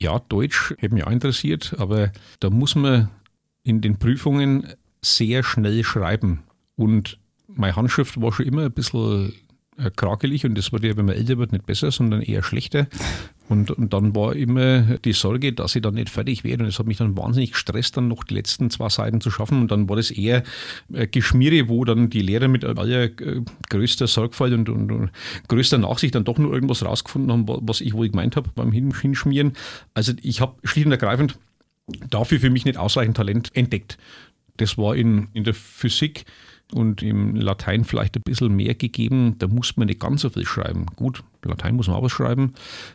Ja, 0.00 0.18
Deutsch 0.28 0.74
hätte 0.78 0.94
mich 0.94 1.04
auch 1.04 1.10
interessiert, 1.10 1.76
aber 1.78 2.10
da 2.40 2.50
muss 2.50 2.74
man 2.74 3.08
in 3.62 3.80
den 3.80 3.98
Prüfungen 3.98 4.66
sehr 5.02 5.42
schnell 5.42 5.84
schreiben. 5.84 6.42
Und 6.76 7.18
meine 7.46 7.76
Handschrift 7.76 8.20
war 8.20 8.32
schon 8.32 8.46
immer 8.46 8.64
ein 8.64 8.72
bisschen 8.72 9.32
krakelig 9.96 10.44
und 10.44 10.56
das 10.56 10.72
wurde 10.72 10.88
ja, 10.88 10.96
wenn 10.96 11.06
man 11.06 11.16
älter 11.16 11.38
wird, 11.38 11.52
nicht 11.52 11.66
besser, 11.66 11.90
sondern 11.90 12.22
eher 12.22 12.42
schlechter. 12.42 12.86
Und, 13.48 13.70
und 13.70 13.92
dann 13.92 14.14
war 14.14 14.34
immer 14.34 14.98
die 14.98 15.12
Sorge, 15.12 15.52
dass 15.52 15.76
ich 15.76 15.82
dann 15.82 15.94
nicht 15.94 16.08
fertig 16.08 16.44
werde. 16.44 16.64
Und 16.64 16.70
es 16.70 16.78
hat 16.78 16.86
mich 16.86 16.96
dann 16.96 17.16
wahnsinnig 17.16 17.52
gestresst, 17.52 17.96
dann 17.96 18.08
noch 18.08 18.24
die 18.24 18.34
letzten 18.34 18.70
zwei 18.70 18.88
Seiten 18.88 19.20
zu 19.20 19.30
schaffen. 19.30 19.60
Und 19.60 19.70
dann 19.70 19.88
war 19.88 19.96
das 19.96 20.10
eher 20.10 20.44
äh, 20.92 21.06
Geschmiere, 21.06 21.68
wo 21.68 21.84
dann 21.84 22.08
die 22.08 22.22
Lehrer 22.22 22.48
mit 22.48 22.64
aller 22.64 23.04
äh, 23.04 23.42
größter 23.68 24.06
Sorgfalt 24.06 24.54
und, 24.54 24.68
und, 24.70 24.90
und, 24.90 25.10
größter 25.48 25.78
Nachsicht 25.78 26.14
dann 26.14 26.24
doch 26.24 26.38
nur 26.38 26.54
irgendwas 26.54 26.84
rausgefunden 26.84 27.32
haben, 27.32 27.44
was 27.46 27.82
ich 27.82 27.92
wohl 27.92 28.08
gemeint 28.08 28.36
habe 28.36 28.48
beim 28.54 28.72
Hinschmieren. 28.72 29.52
Also 29.92 30.12
ich 30.22 30.40
habe 30.40 30.54
schlicht 30.64 30.86
und 30.86 30.92
ergreifend 30.92 31.38
dafür 32.08 32.40
für 32.40 32.50
mich 32.50 32.64
nicht 32.64 32.78
ausreichend 32.78 33.16
Talent 33.16 33.54
entdeckt. 33.54 33.98
Das 34.56 34.78
war 34.78 34.96
in, 34.96 35.28
in 35.34 35.44
der 35.44 35.54
Physik 35.54 36.24
und 36.74 37.02
im 37.02 37.36
Latein 37.36 37.84
vielleicht 37.84 38.16
ein 38.16 38.22
bisschen 38.24 38.54
mehr 38.54 38.74
gegeben. 38.74 39.36
Da 39.38 39.46
muss 39.46 39.76
man 39.76 39.86
nicht 39.86 40.00
ganz 40.00 40.22
so 40.22 40.30
viel 40.30 40.44
schreiben. 40.44 40.86
Gut, 40.96 41.22
Latein 41.44 41.76
muss 41.76 41.86
man 41.86 41.96
auch 41.96 42.02
was 42.02 42.12
schreiben. 42.12 42.54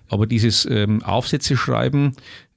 Aber 0.09 0.27
dieses 0.27 0.65
ähm, 0.65 1.01
Aufsätze 1.03 1.55
schreiben, 1.55 2.13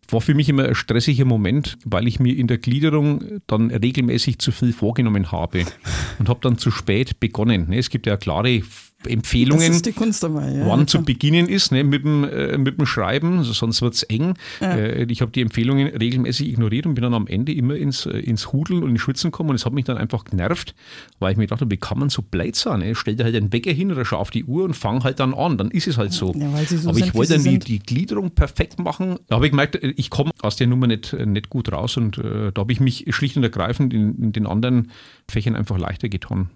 war 0.08 0.20
für 0.20 0.34
mich 0.34 0.48
immer 0.48 0.64
ein 0.64 0.74
stressiger 0.74 1.24
Moment, 1.24 1.78
weil 1.84 2.06
ich 2.06 2.20
mir 2.20 2.36
in 2.36 2.46
der 2.46 2.58
Gliederung 2.58 3.40
dann 3.46 3.70
regelmäßig 3.70 4.38
zu 4.38 4.52
viel 4.52 4.72
vorgenommen 4.72 5.32
habe 5.32 5.64
und 6.18 6.28
habe 6.28 6.40
dann 6.42 6.58
zu 6.58 6.70
spät 6.70 7.20
begonnen. 7.20 7.68
Ne, 7.68 7.78
es 7.78 7.88
gibt 7.88 8.06
ja 8.06 8.16
klare 8.16 8.62
Empfehlungen, 9.06 9.82
dabei, 10.20 10.52
ja, 10.52 10.66
wann 10.66 10.80
ja, 10.80 10.86
zu 10.86 11.02
beginnen 11.02 11.48
ist 11.48 11.72
ne, 11.72 11.84
mit, 11.84 12.04
dem, 12.04 12.24
äh, 12.24 12.58
mit 12.58 12.78
dem 12.78 12.86
Schreiben, 12.86 13.38
also 13.38 13.52
sonst 13.52 13.82
wird 13.82 13.94
es 13.94 14.02
eng. 14.04 14.34
Ja. 14.60 14.74
Äh, 14.74 15.04
ich 15.04 15.20
habe 15.20 15.32
die 15.32 15.40
Empfehlungen 15.40 15.88
regelmäßig 15.88 16.48
ignoriert 16.48 16.86
und 16.86 16.94
bin 16.94 17.02
dann 17.02 17.14
am 17.14 17.26
Ende 17.26 17.52
immer 17.52 17.76
ins, 17.76 18.06
äh, 18.06 18.18
ins 18.18 18.52
Hudeln 18.52 18.82
und 18.82 18.90
ins 18.90 19.00
Schwitzen 19.00 19.30
gekommen 19.30 19.50
und 19.50 19.56
es 19.56 19.66
hat 19.66 19.72
mich 19.72 19.84
dann 19.84 19.98
einfach 19.98 20.24
genervt, 20.24 20.74
weil 21.18 21.32
ich 21.32 21.38
mir 21.38 21.46
dachte, 21.46 21.70
wie 21.70 21.76
kann 21.76 21.98
man 21.98 22.08
so 22.08 22.22
blöd 22.22 22.56
sein? 22.56 22.80
Ne? 22.80 22.94
Stell 22.94 23.16
dir 23.16 23.24
halt 23.24 23.36
einen 23.36 23.52
Wecker 23.52 23.72
hin 23.72 23.90
oder 23.92 24.04
schau 24.04 24.18
auf 24.18 24.30
die 24.30 24.44
Uhr 24.44 24.64
und 24.64 24.74
fang 24.74 25.04
halt 25.04 25.20
dann 25.20 25.34
an, 25.34 25.58
dann 25.58 25.70
ist 25.70 25.86
es 25.86 25.98
halt 25.98 26.12
so. 26.12 26.32
so 26.32 26.88
Aber 26.88 26.98
ich 26.98 27.14
wollte 27.14 27.34
dann 27.34 27.44
die, 27.44 27.58
die, 27.58 27.78
Gliederung 27.78 28.30
perfekt 28.30 28.78
machen. 28.78 29.16
Da 29.28 29.36
habe 29.36 29.46
ich 29.46 29.52
gemerkt, 29.52 29.78
ich 29.82 30.10
komme 30.10 30.30
aus 30.40 30.56
der 30.56 30.66
Nummer 30.66 30.86
nicht, 30.86 31.12
nicht 31.12 31.50
gut 31.50 31.72
raus 31.72 31.96
und 31.96 32.18
äh, 32.18 32.52
da 32.52 32.60
habe 32.60 32.72
ich 32.72 32.80
mich 32.80 33.06
schlicht 33.10 33.36
und 33.36 33.42
ergreifend 33.42 33.92
in, 33.92 34.22
in 34.22 34.32
den 34.32 34.46
anderen 34.46 34.90
Fächern 35.28 35.56
einfach 35.56 35.78
leichter 35.78 36.08
getan. 36.08 36.50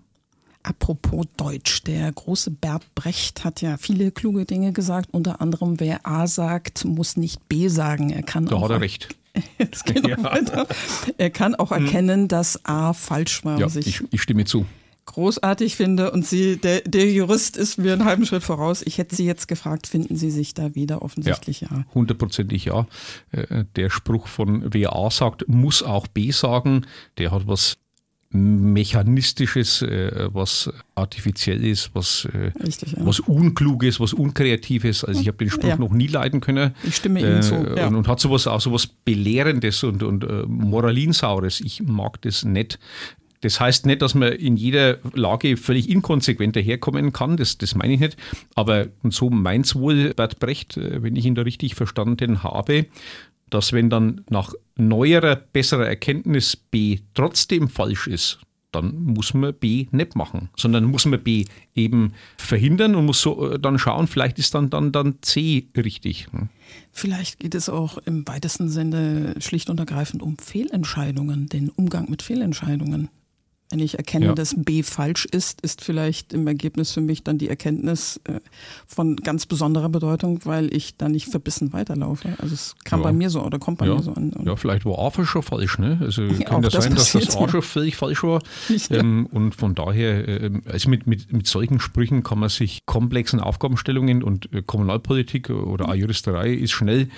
Apropos 0.66 1.26
Deutsch, 1.36 1.84
der 1.84 2.10
große 2.10 2.50
Bert 2.50 2.92
Brecht 2.96 3.44
hat 3.44 3.62
ja 3.62 3.76
viele 3.76 4.10
kluge 4.10 4.46
Dinge 4.46 4.72
gesagt, 4.72 5.10
unter 5.12 5.40
anderem, 5.40 5.78
wer 5.78 6.04
A 6.04 6.26
sagt, 6.26 6.84
muss 6.84 7.16
nicht 7.16 7.48
B 7.48 7.68
sagen. 7.68 8.10
Er 8.10 8.24
kann 8.24 8.46
da 8.46 8.56
auch 8.56 8.64
hat 8.64 8.70
er 8.72 8.80
recht. 8.80 9.14
ja. 10.08 10.66
Er 11.18 11.30
kann 11.30 11.54
auch 11.54 11.70
hm. 11.70 11.84
erkennen, 11.84 12.26
dass 12.26 12.64
A 12.64 12.94
falsch 12.94 13.44
war. 13.44 13.60
Ja, 13.60 13.68
ich, 13.76 14.02
ich 14.10 14.22
stimme 14.22 14.44
zu 14.44 14.66
großartig 15.06 15.76
finde 15.76 16.10
und 16.10 16.26
sie, 16.26 16.56
der, 16.56 16.80
der 16.80 17.10
Jurist 17.10 17.56
ist 17.56 17.78
mir 17.78 17.92
einen 17.92 18.04
halben 18.04 18.26
Schritt 18.26 18.42
voraus. 18.42 18.82
Ich 18.82 18.98
hätte 18.98 19.14
Sie 19.14 19.24
jetzt 19.24 19.46
gefragt, 19.46 19.86
finden 19.86 20.16
Sie 20.16 20.32
sich 20.32 20.52
da 20.52 20.74
wieder? 20.74 21.02
Offensichtlich 21.02 21.60
ja. 21.60 21.84
Hundertprozentig 21.94 22.64
ja. 22.64 22.88
ja. 23.32 23.40
Äh, 23.40 23.64
der 23.76 23.88
Spruch 23.88 24.26
von 24.26 24.74
wer 24.74 24.96
A 24.96 25.10
sagt, 25.12 25.48
muss 25.48 25.84
auch 25.84 26.08
B 26.08 26.32
sagen, 26.32 26.86
der 27.18 27.30
hat 27.30 27.46
was 27.46 27.78
Mechanistisches, 28.30 29.82
äh, 29.82 30.28
was 30.32 30.70
artifiziell 30.94 31.64
ist, 31.64 31.90
was, 31.94 32.26
äh, 32.32 32.50
Richtig, 32.62 32.92
ja. 32.92 33.06
was 33.06 33.20
Unkluges, 33.20 34.00
was 34.00 34.12
Unkreatives. 34.12 35.04
Also 35.04 35.20
ich 35.20 35.28
habe 35.28 35.38
den 35.38 35.50
Spruch 35.50 35.68
ja. 35.68 35.76
noch 35.76 35.92
nie 35.92 36.08
leiden 36.08 36.40
können. 36.40 36.74
Ich 36.82 36.96
stimme 36.96 37.20
Ihnen 37.20 37.38
äh, 37.38 37.40
zu. 37.40 37.54
Ja. 37.54 37.86
Und, 37.86 37.94
und, 37.94 38.08
hat 38.08 38.20
sowas 38.20 38.46
auch 38.46 38.60
sowas 38.60 38.86
Belehrendes 38.86 39.84
und, 39.84 40.02
und 40.02 40.24
äh, 40.24 40.44
Moralinsaures. 40.46 41.60
Ich 41.60 41.82
mag 41.82 42.20
das 42.22 42.44
nicht. 42.44 42.78
Das 43.42 43.60
heißt 43.60 43.86
nicht, 43.86 44.02
dass 44.02 44.14
man 44.14 44.32
in 44.32 44.56
jeder 44.56 44.98
Lage 45.14 45.56
völlig 45.56 45.88
inkonsequent 45.88 46.56
daherkommen 46.56 47.12
kann, 47.12 47.36
das, 47.36 47.58
das 47.58 47.74
meine 47.74 47.94
ich 47.94 48.00
nicht. 48.00 48.16
Aber 48.54 48.88
so 49.08 49.30
meins 49.30 49.76
wohl 49.76 50.14
Bert 50.14 50.40
Brecht, 50.40 50.76
äh, 50.76 51.02
wenn 51.02 51.16
ich 51.16 51.26
ihn 51.26 51.34
da 51.34 51.42
richtig 51.42 51.74
verstanden 51.74 52.42
habe, 52.42 52.86
dass 53.50 53.72
wenn 53.72 53.90
dann 53.90 54.24
nach 54.30 54.52
neuerer, 54.76 55.36
besserer 55.36 55.86
Erkenntnis 55.86 56.56
B 56.56 56.98
trotzdem 57.14 57.68
falsch 57.68 58.06
ist, 58.06 58.40
dann 58.72 59.04
muss 59.04 59.32
man 59.32 59.54
B 59.54 59.86
nicht 59.90 60.16
machen, 60.16 60.50
sondern 60.56 60.84
muss 60.84 61.06
man 61.06 61.22
B 61.22 61.46
eben 61.74 62.12
verhindern 62.36 62.94
und 62.94 63.06
muss 63.06 63.22
so 63.22 63.52
äh, 63.52 63.58
dann 63.58 63.78
schauen, 63.78 64.06
vielleicht 64.06 64.38
ist 64.38 64.54
dann, 64.54 64.68
dann, 64.68 64.92
dann 64.92 65.16
C 65.22 65.68
richtig. 65.76 66.26
Hm. 66.32 66.48
Vielleicht 66.92 67.38
geht 67.38 67.54
es 67.54 67.68
auch 67.68 67.98
im 67.98 68.26
weitesten 68.28 68.68
Sinne 68.68 69.34
schlicht 69.38 69.70
und 69.70 69.80
ergreifend 69.80 70.22
um 70.22 70.36
Fehlentscheidungen, 70.36 71.46
den 71.46 71.70
Umgang 71.70 72.10
mit 72.10 72.22
Fehlentscheidungen. 72.22 73.08
Wenn 73.70 73.80
ich 73.80 73.98
erkenne, 73.98 74.26
ja. 74.26 74.34
dass 74.34 74.54
B 74.56 74.84
falsch 74.84 75.24
ist, 75.24 75.60
ist 75.60 75.82
vielleicht 75.82 76.32
im 76.32 76.46
Ergebnis 76.46 76.92
für 76.92 77.00
mich 77.00 77.24
dann 77.24 77.36
die 77.36 77.48
Erkenntnis 77.48 78.20
äh, 78.24 78.40
von 78.86 79.16
ganz 79.16 79.46
besonderer 79.46 79.88
Bedeutung, 79.88 80.40
weil 80.44 80.72
ich 80.72 80.96
da 80.96 81.08
nicht 81.08 81.28
verbissen 81.28 81.72
weiterlaufe. 81.72 82.36
Also 82.38 82.54
es 82.54 82.76
kam 82.84 83.00
ja. 83.00 83.04
bei 83.04 83.12
mir 83.12 83.28
so 83.28 83.42
oder 83.42 83.58
kommt 83.58 83.78
bei 83.78 83.86
ja. 83.86 83.96
mir 83.96 84.02
so 84.02 84.12
an. 84.12 84.32
ja, 84.44 84.54
vielleicht 84.54 84.84
war 84.84 84.98
A 84.98 85.24
schon 85.24 85.42
falsch, 85.42 85.78
ne? 85.78 85.98
Also 86.00 86.28
kann 86.44 86.62
das 86.62 86.74
sein, 86.74 86.94
dass 86.94 87.12
das 87.12 87.36
A 87.36 87.48
schon 87.48 87.62
völlig 87.62 87.96
falsch 87.96 88.22
war. 88.22 88.40
Ähm, 88.90 89.26
und 89.32 89.54
von 89.54 89.74
daher, 89.74 90.28
äh, 90.28 90.50
also 90.66 90.88
mit, 90.88 91.08
mit, 91.08 91.32
mit 91.32 91.48
solchen 91.48 91.80
Sprüchen 91.80 92.22
kann 92.22 92.38
man 92.38 92.48
sich 92.48 92.86
komplexen 92.86 93.40
Aufgabenstellungen 93.40 94.22
und 94.22 94.52
äh, 94.52 94.62
Kommunalpolitik 94.62 95.50
oder 95.50 95.88
auch 95.88 95.94
Juristerei 95.94 96.52
ist 96.52 96.72
schnell 96.72 97.08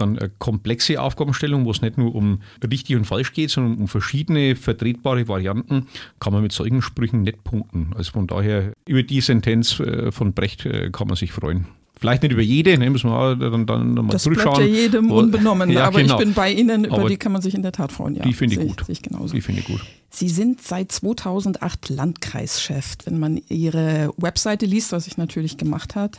dann 0.00 0.18
eine 0.18 0.30
komplexe 0.38 1.00
Aufgabenstellung, 1.00 1.64
wo 1.64 1.70
es 1.70 1.82
nicht 1.82 1.98
nur 1.98 2.14
um 2.14 2.40
richtig 2.70 2.96
und 2.96 3.04
falsch 3.04 3.32
geht, 3.32 3.50
sondern 3.50 3.78
um 3.78 3.88
verschiedene 3.88 4.56
vertretbare 4.56 5.28
Varianten, 5.28 5.86
kann 6.20 6.32
man 6.32 6.42
mit 6.42 6.52
solchen 6.52 6.82
Sprüchen 6.82 7.22
nicht 7.22 7.44
punkten. 7.44 7.92
Also 7.96 8.12
von 8.12 8.26
daher, 8.26 8.72
über 8.86 9.02
die 9.02 9.20
Sentenz 9.20 9.80
äh, 9.80 10.12
von 10.12 10.32
Brecht 10.32 10.66
äh, 10.66 10.90
kann 10.90 11.08
man 11.08 11.16
sich 11.16 11.32
freuen. 11.32 11.66
Vielleicht 11.98 12.22
nicht 12.22 12.32
über 12.32 12.42
jede, 12.42 12.78
ne, 12.78 12.90
müssen 12.90 13.10
wir 13.10 13.34
dann, 13.34 13.66
dann 13.66 13.94
mal 13.94 14.08
das 14.08 14.22
zurückschauen. 14.22 14.54
Das 14.54 14.64
bleibt 14.64 14.76
ja 14.76 14.82
jedem 14.82 15.10
unbenommen, 15.10 15.68
ja, 15.70 15.84
aber 15.84 16.00
genau. 16.00 16.14
ich 16.14 16.24
bin 16.24 16.32
bei 16.32 16.52
Ihnen, 16.52 16.84
über 16.84 16.98
aber 16.98 17.08
die 17.08 17.16
kann 17.16 17.32
man 17.32 17.42
sich 17.42 17.54
in 17.54 17.62
der 17.62 17.72
Tat 17.72 17.90
freuen. 17.90 18.14
Ja, 18.14 18.22
die 18.22 18.34
finde 18.34 18.54
ich 18.54 18.60
gut. 18.60 18.84
Ich 18.88 19.02
die 19.02 19.40
finde 19.40 19.60
ich 19.60 19.66
gut. 19.66 19.80
Sie 20.10 20.28
sind 20.28 20.62
seit 20.62 20.92
2008 20.92 21.88
Landkreischef. 21.88 22.98
Wenn 23.04 23.18
man 23.18 23.40
Ihre 23.48 24.12
Webseite 24.16 24.64
liest, 24.64 24.92
was 24.92 25.08
ich 25.08 25.16
natürlich 25.16 25.56
gemacht 25.56 25.96
habe, 25.96 26.12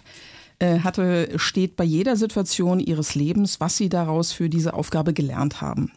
hatte, 0.61 1.29
steht 1.37 1.75
bei 1.75 1.83
jeder 1.83 2.15
Situation 2.15 2.79
ihres 2.79 3.15
Lebens, 3.15 3.59
was 3.59 3.77
sie 3.77 3.89
daraus 3.89 4.31
für 4.31 4.49
diese 4.49 4.73
Aufgabe 4.73 5.13
gelernt 5.13 5.61
haben. 5.61 5.91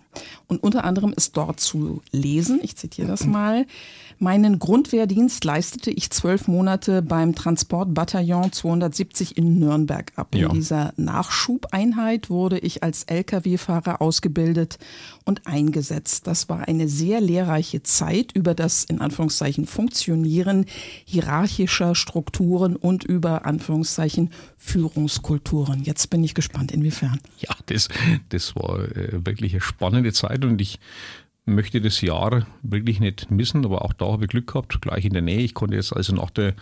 Und 0.46 0.62
unter 0.62 0.85
anderem 0.85 1.12
ist 1.12 1.37
dort 1.37 1.61
zu 1.61 2.03
lesen, 2.11 2.61
ich 2.62 2.77
zitiere 2.77 3.09
das 3.09 3.27
mal, 3.27 3.66
Meinen 4.22 4.61
Grundwehrdienst 4.61 5.44
leistete 5.44 5.90
ich 5.90 6.11
zwölf 6.11 6.46
Monate 6.46 7.03
beim 7.03 7.35
Transportbataillon 7.35 8.53
270 8.53 9.37
in 9.37 9.59
Nürnberg 9.59 10.12
ab. 10.14 10.37
Ja. 10.37 10.46
In 10.46 10.55
dieser 10.55 10.94
Nachschubeinheit 10.96 12.31
wurde 12.31 12.61
ich 12.61 12.85
als 12.85 13.03
Lkw-Fahrer 13.03 14.01
ausgebildet 14.01 14.79
und 15.25 15.48
eingesetzt. 15.48 16.29
Das 16.29 16.48
war 16.48 16.68
eine 16.68 16.87
sehr 16.87 17.20
lehrreiche 17.20 17.83
Zeit 17.83 18.31
über 18.31 18.55
das 18.55 18.85
in 18.85 19.01
Anführungszeichen 19.01 19.66
Funktionieren 19.66 20.66
hierarchischer 21.05 21.96
Strukturen 21.96 22.77
und 22.77 23.03
über 23.03 23.44
Anführungszeichen 23.44 24.31
Führungskulturen. 24.57 25.83
Jetzt 25.83 26.11
bin 26.11 26.22
ich 26.22 26.35
gespannt, 26.35 26.70
inwiefern. 26.70 27.18
Ja, 27.40 27.57
das, 27.66 27.88
das 28.29 28.55
war 28.55 28.79
äh, 28.83 29.27
wirklich 29.27 29.55
eine 29.55 29.61
spannende 30.03 30.12
Zeit 30.12 30.45
und 30.45 30.61
ich 30.61 30.79
möchte 31.45 31.81
das 31.81 32.01
Jahr 32.01 32.47
wirklich 32.62 33.01
nicht 33.01 33.31
missen, 33.33 33.65
aber 33.65 33.85
auch 33.85 33.93
da 33.93 34.07
habe 34.12 34.25
ich 34.25 34.31
Glück 34.31 34.47
gehabt, 34.47 34.81
gleich 34.81 35.05
in 35.05 35.12
der 35.12 35.23
Nähe. 35.23 35.41
Ich 35.41 35.55
konnte 35.55 35.75
jetzt 35.75 35.93
also 35.93 36.15
nach 36.15 36.31
der 36.31 36.55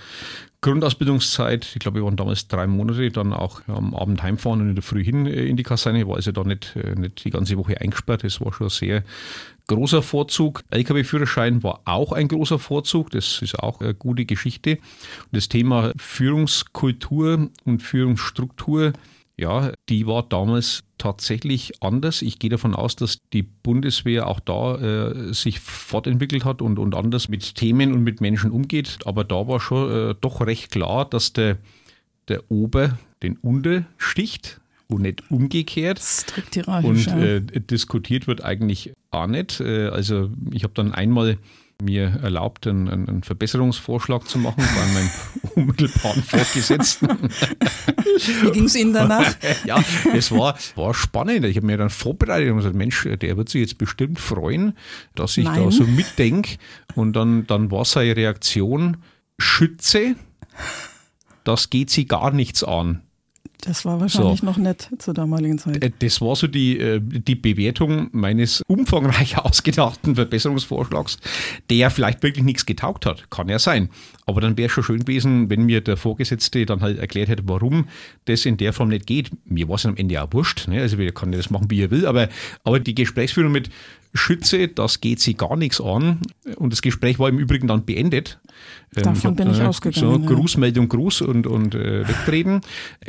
Grundausbildungszeit, 0.63 1.67
ich 1.75 1.81
glaube, 1.81 1.99
wir 1.99 2.05
waren 2.05 2.17
damals 2.17 2.49
drei 2.49 2.67
Monate, 2.67 3.11
dann 3.11 3.35
auch 3.35 3.61
am 3.67 3.95
Abend 3.95 4.23
heimfahren 4.23 4.63
und 4.63 4.69
in 4.71 4.75
der 4.75 4.83
Früh 4.83 5.05
hin 5.05 5.27
äh, 5.27 5.45
in 5.45 5.57
die 5.59 5.65
Kaserne, 5.65 6.09
war 6.09 6.17
also 6.17 6.33
da 6.33 6.45
nicht, 6.45 6.77
äh, 6.77 6.95
nicht 6.95 7.25
die 7.25 7.31
ganze 7.31 7.59
Woche 7.59 7.79
eingesperrt. 7.79 8.25
Das 8.25 8.41
war 8.41 8.55
schon 8.55 8.69
ein 8.69 8.71
sehr 8.71 9.05
großer 9.67 10.03
Vorzug. 10.03 10.63
LKW-Führerschein 10.71 11.63
war 11.63 11.83
auch 11.85 12.13
ein 12.13 12.29
großer 12.29 12.59
Vorzug. 12.59 13.11
Das 13.11 13.43
ist 13.43 13.59
auch 13.59 13.81
eine 13.81 13.95
gute 13.95 14.25
Geschichte. 14.25 14.77
Und 14.77 15.33
das 15.33 15.51
Thema 15.51 15.93
Führungskultur 15.99 17.51
und 17.65 17.83
Führungsstruktur 17.83 18.95
ja, 19.41 19.73
die 19.89 20.07
war 20.07 20.23
damals 20.23 20.85
tatsächlich 20.99 21.83
anders. 21.83 22.21
Ich 22.21 22.39
gehe 22.39 22.51
davon 22.51 22.75
aus, 22.75 22.95
dass 22.95 23.19
die 23.33 23.43
Bundeswehr 23.43 24.27
auch 24.27 24.39
da 24.39 24.77
äh, 24.77 25.33
sich 25.33 25.61
fortentwickelt 25.61 26.45
hat 26.45 26.61
und, 26.61 26.79
und 26.79 26.95
anders 26.95 27.29
mit 27.31 27.55
Themen 27.55 27.95
und 27.95 28.03
mit 28.03 28.21
Menschen 28.21 28.51
umgeht. 28.51 28.99
Aber 29.07 29.25
da 29.25 29.49
war 29.49 29.59
schon 29.59 30.11
äh, 30.11 30.15
doch 30.21 30.43
recht 30.43 30.71
klar, 30.71 31.09
dass 31.09 31.33
der, 31.33 31.57
der 32.29 32.51
Ober 32.51 32.99
den 33.23 33.39
Unter 33.39 33.87
sticht 33.97 34.61
und 34.89 35.03
nicht 35.03 35.31
umgekehrt. 35.31 36.01
Strikt 36.01 36.59
Und 36.67 37.07
äh, 37.07 37.41
diskutiert 37.41 38.27
wird 38.27 38.45
eigentlich 38.45 38.93
auch 39.11 39.27
nicht. 39.27 39.61
Äh, 39.61 39.87
also 39.87 40.31
ich 40.53 40.65
habe 40.65 40.75
dann 40.75 40.93
einmal 40.93 41.39
mir 41.81 42.21
erlaubt, 42.23 42.67
einen, 42.67 42.89
einen, 42.89 43.23
Verbesserungsvorschlag 43.23 44.27
zu 44.29 44.39
machen 44.39 44.63
bei 44.63 44.93
meinem 44.95 45.11
unmittelbaren 45.55 46.23
Vorgesetzten. 46.23 47.09
Wie 48.43 48.51
ging 48.51 48.65
es 48.65 48.77
Ihnen 48.77 48.93
danach? 48.93 49.35
ja, 49.65 49.83
es 50.15 50.31
war, 50.33 50.57
war 50.77 50.95
spannend. 50.95 51.45
Ich 51.45 51.57
habe 51.57 51.67
mir 51.67 51.77
dann 51.77 51.91
vorbereitet 51.91 52.51
und 52.51 52.59
gesagt, 52.59 52.75
Mensch, 52.75 53.09
der 53.21 53.37
wird 53.37 53.49
sich 53.49 53.61
jetzt 53.61 53.79
bestimmt 53.79 54.19
freuen, 54.19 54.75
dass 55.15 55.37
ich 55.37 55.45
Nein. 55.45 55.65
da 55.65 55.71
so 55.71 55.85
mitdenke. 55.85 56.57
Und 56.95 57.15
dann, 57.15 57.47
dann 57.47 57.71
war 57.71 57.85
seine 57.85 58.17
Reaktion 58.17 58.99
Schütze 59.39 60.17
das 61.45 61.71
geht 61.71 61.91
sie 61.91 62.07
gar 62.07 62.31
nichts 62.31 62.63
an. 62.63 63.03
Das 63.63 63.85
war 63.85 64.01
wahrscheinlich 64.01 64.41
so. 64.41 64.47
noch 64.47 64.57
nett 64.57 64.89
zur 64.99 65.15
damaligen 65.15 65.59
Zeit. 65.59 65.83
Äh, 65.83 65.91
das 65.99 66.21
war 66.21 66.37
so 66.37 66.47
die, 66.47 66.79
äh, 66.79 67.01
die 67.03 67.35
Bewertung 67.35 68.09
meines 68.13 68.63
umfangreich 68.67 69.39
ausgedachten 69.45 70.15
Verbesserungsvorschlags, 70.15 71.19
der 71.69 71.91
vielleicht 71.91 72.23
wirklich 72.23 72.45
nichts 72.45 72.67
getaugt 72.67 73.07
hat. 73.07 73.31
Kann 73.31 73.49
ja 73.49 73.59
sein. 73.59 73.91
Aber 74.27 74.41
dann 74.41 74.57
wäre 74.57 74.67
es 74.67 74.73
schon 74.73 74.85
schön 74.85 75.01
gewesen, 75.01 75.51
wenn 75.51 75.63
mir 75.63 75.81
der 75.81 75.97
Vorgesetzte 75.97 76.65
dann 76.67 76.81
halt 76.81 76.99
erklärt 76.99 77.29
hätte, 77.29 77.43
warum 77.47 77.89
das 78.27 78.47
in 78.47 78.57
der 78.57 78.73
Form 78.73 78.89
nicht 78.89 79.07
geht. 79.07 79.31
Mir 79.45 79.69
war 79.69 79.77
es 79.77 79.87
am 79.87 79.97
Ende 79.97 80.23
auch 80.23 80.33
wurscht. 80.33 80.69
Ne? 80.69 80.81
Also, 80.81 80.99
wir 80.99 81.13
kann 81.13 81.33
das 81.33 81.51
machen, 81.51 81.71
wie 81.71 81.83
er 81.83 81.91
will. 81.91 82.07
Aber, 82.07 82.29
aber 82.65 82.81
die 82.81 82.95
Gesprächsführung 82.95 83.53
mit 83.53 83.71
Schütze, 84.13 84.69
das 84.69 85.01
geht 85.01 85.21
sie 85.21 85.35
gar 85.35 85.57
nichts 85.57 85.81
an. 85.81 86.21
Und 86.57 86.73
das 86.73 86.83
Gespräch 86.83 87.19
war 87.19 87.29
im 87.29 87.39
Übrigen 87.39 87.69
dann 87.69 87.85
beendet. 87.85 88.41
Ähm, 88.97 89.05
Davon 89.05 89.31
ich 89.33 89.37
bin 89.37 89.51
ich 89.51 89.61
äh, 89.61 89.65
ausgegangen. 89.65 90.27
So, 90.27 90.35
Grußmeldung, 90.35 90.89
Gruß 90.89 91.23
und, 91.23 91.47
und 91.47 91.75
äh, 91.75 92.07
wegtreten. 92.09 92.61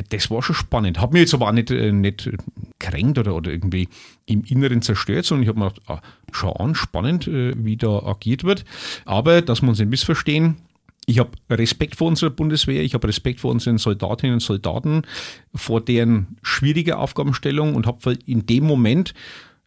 Das 0.09 0.29
war 0.29 0.43
schon 0.43 0.55
spannend. 0.55 0.99
Hat 0.99 1.13
mir 1.13 1.19
jetzt 1.19 1.33
aber 1.33 1.47
auch 1.47 1.53
nicht, 1.53 1.71
äh, 1.71 1.91
nicht 1.91 2.29
kränkt 2.79 3.17
oder, 3.17 3.35
oder 3.35 3.51
irgendwie 3.51 3.87
im 4.25 4.43
Inneren 4.43 4.81
zerstört, 4.81 5.25
sondern 5.25 5.43
ich 5.43 5.49
habe 5.49 5.59
mir 5.59 5.69
gedacht, 5.69 5.89
ah, 5.89 6.01
schau 6.31 6.53
an, 6.53 6.75
spannend, 6.75 7.27
äh, 7.27 7.53
wie 7.57 7.77
da 7.77 8.03
agiert 8.03 8.43
wird. 8.43 8.63
Aber, 9.05 9.41
dass 9.41 9.61
wir 9.61 9.69
uns 9.69 9.79
nicht 9.79 9.89
missverstehen, 9.89 10.57
ich 11.07 11.17
habe 11.17 11.31
Respekt 11.49 11.95
vor 11.95 12.07
unserer 12.07 12.29
Bundeswehr, 12.29 12.83
ich 12.83 12.93
habe 12.93 13.07
Respekt 13.07 13.39
vor 13.39 13.51
unseren 13.51 13.79
Soldatinnen 13.79 14.35
und 14.35 14.39
Soldaten, 14.39 15.01
vor 15.53 15.81
deren 15.81 16.37
schwierige 16.43 16.97
Aufgabenstellung 16.97 17.73
und 17.73 17.87
habe 17.87 18.17
in 18.27 18.45
dem 18.45 18.65
Moment 18.65 19.15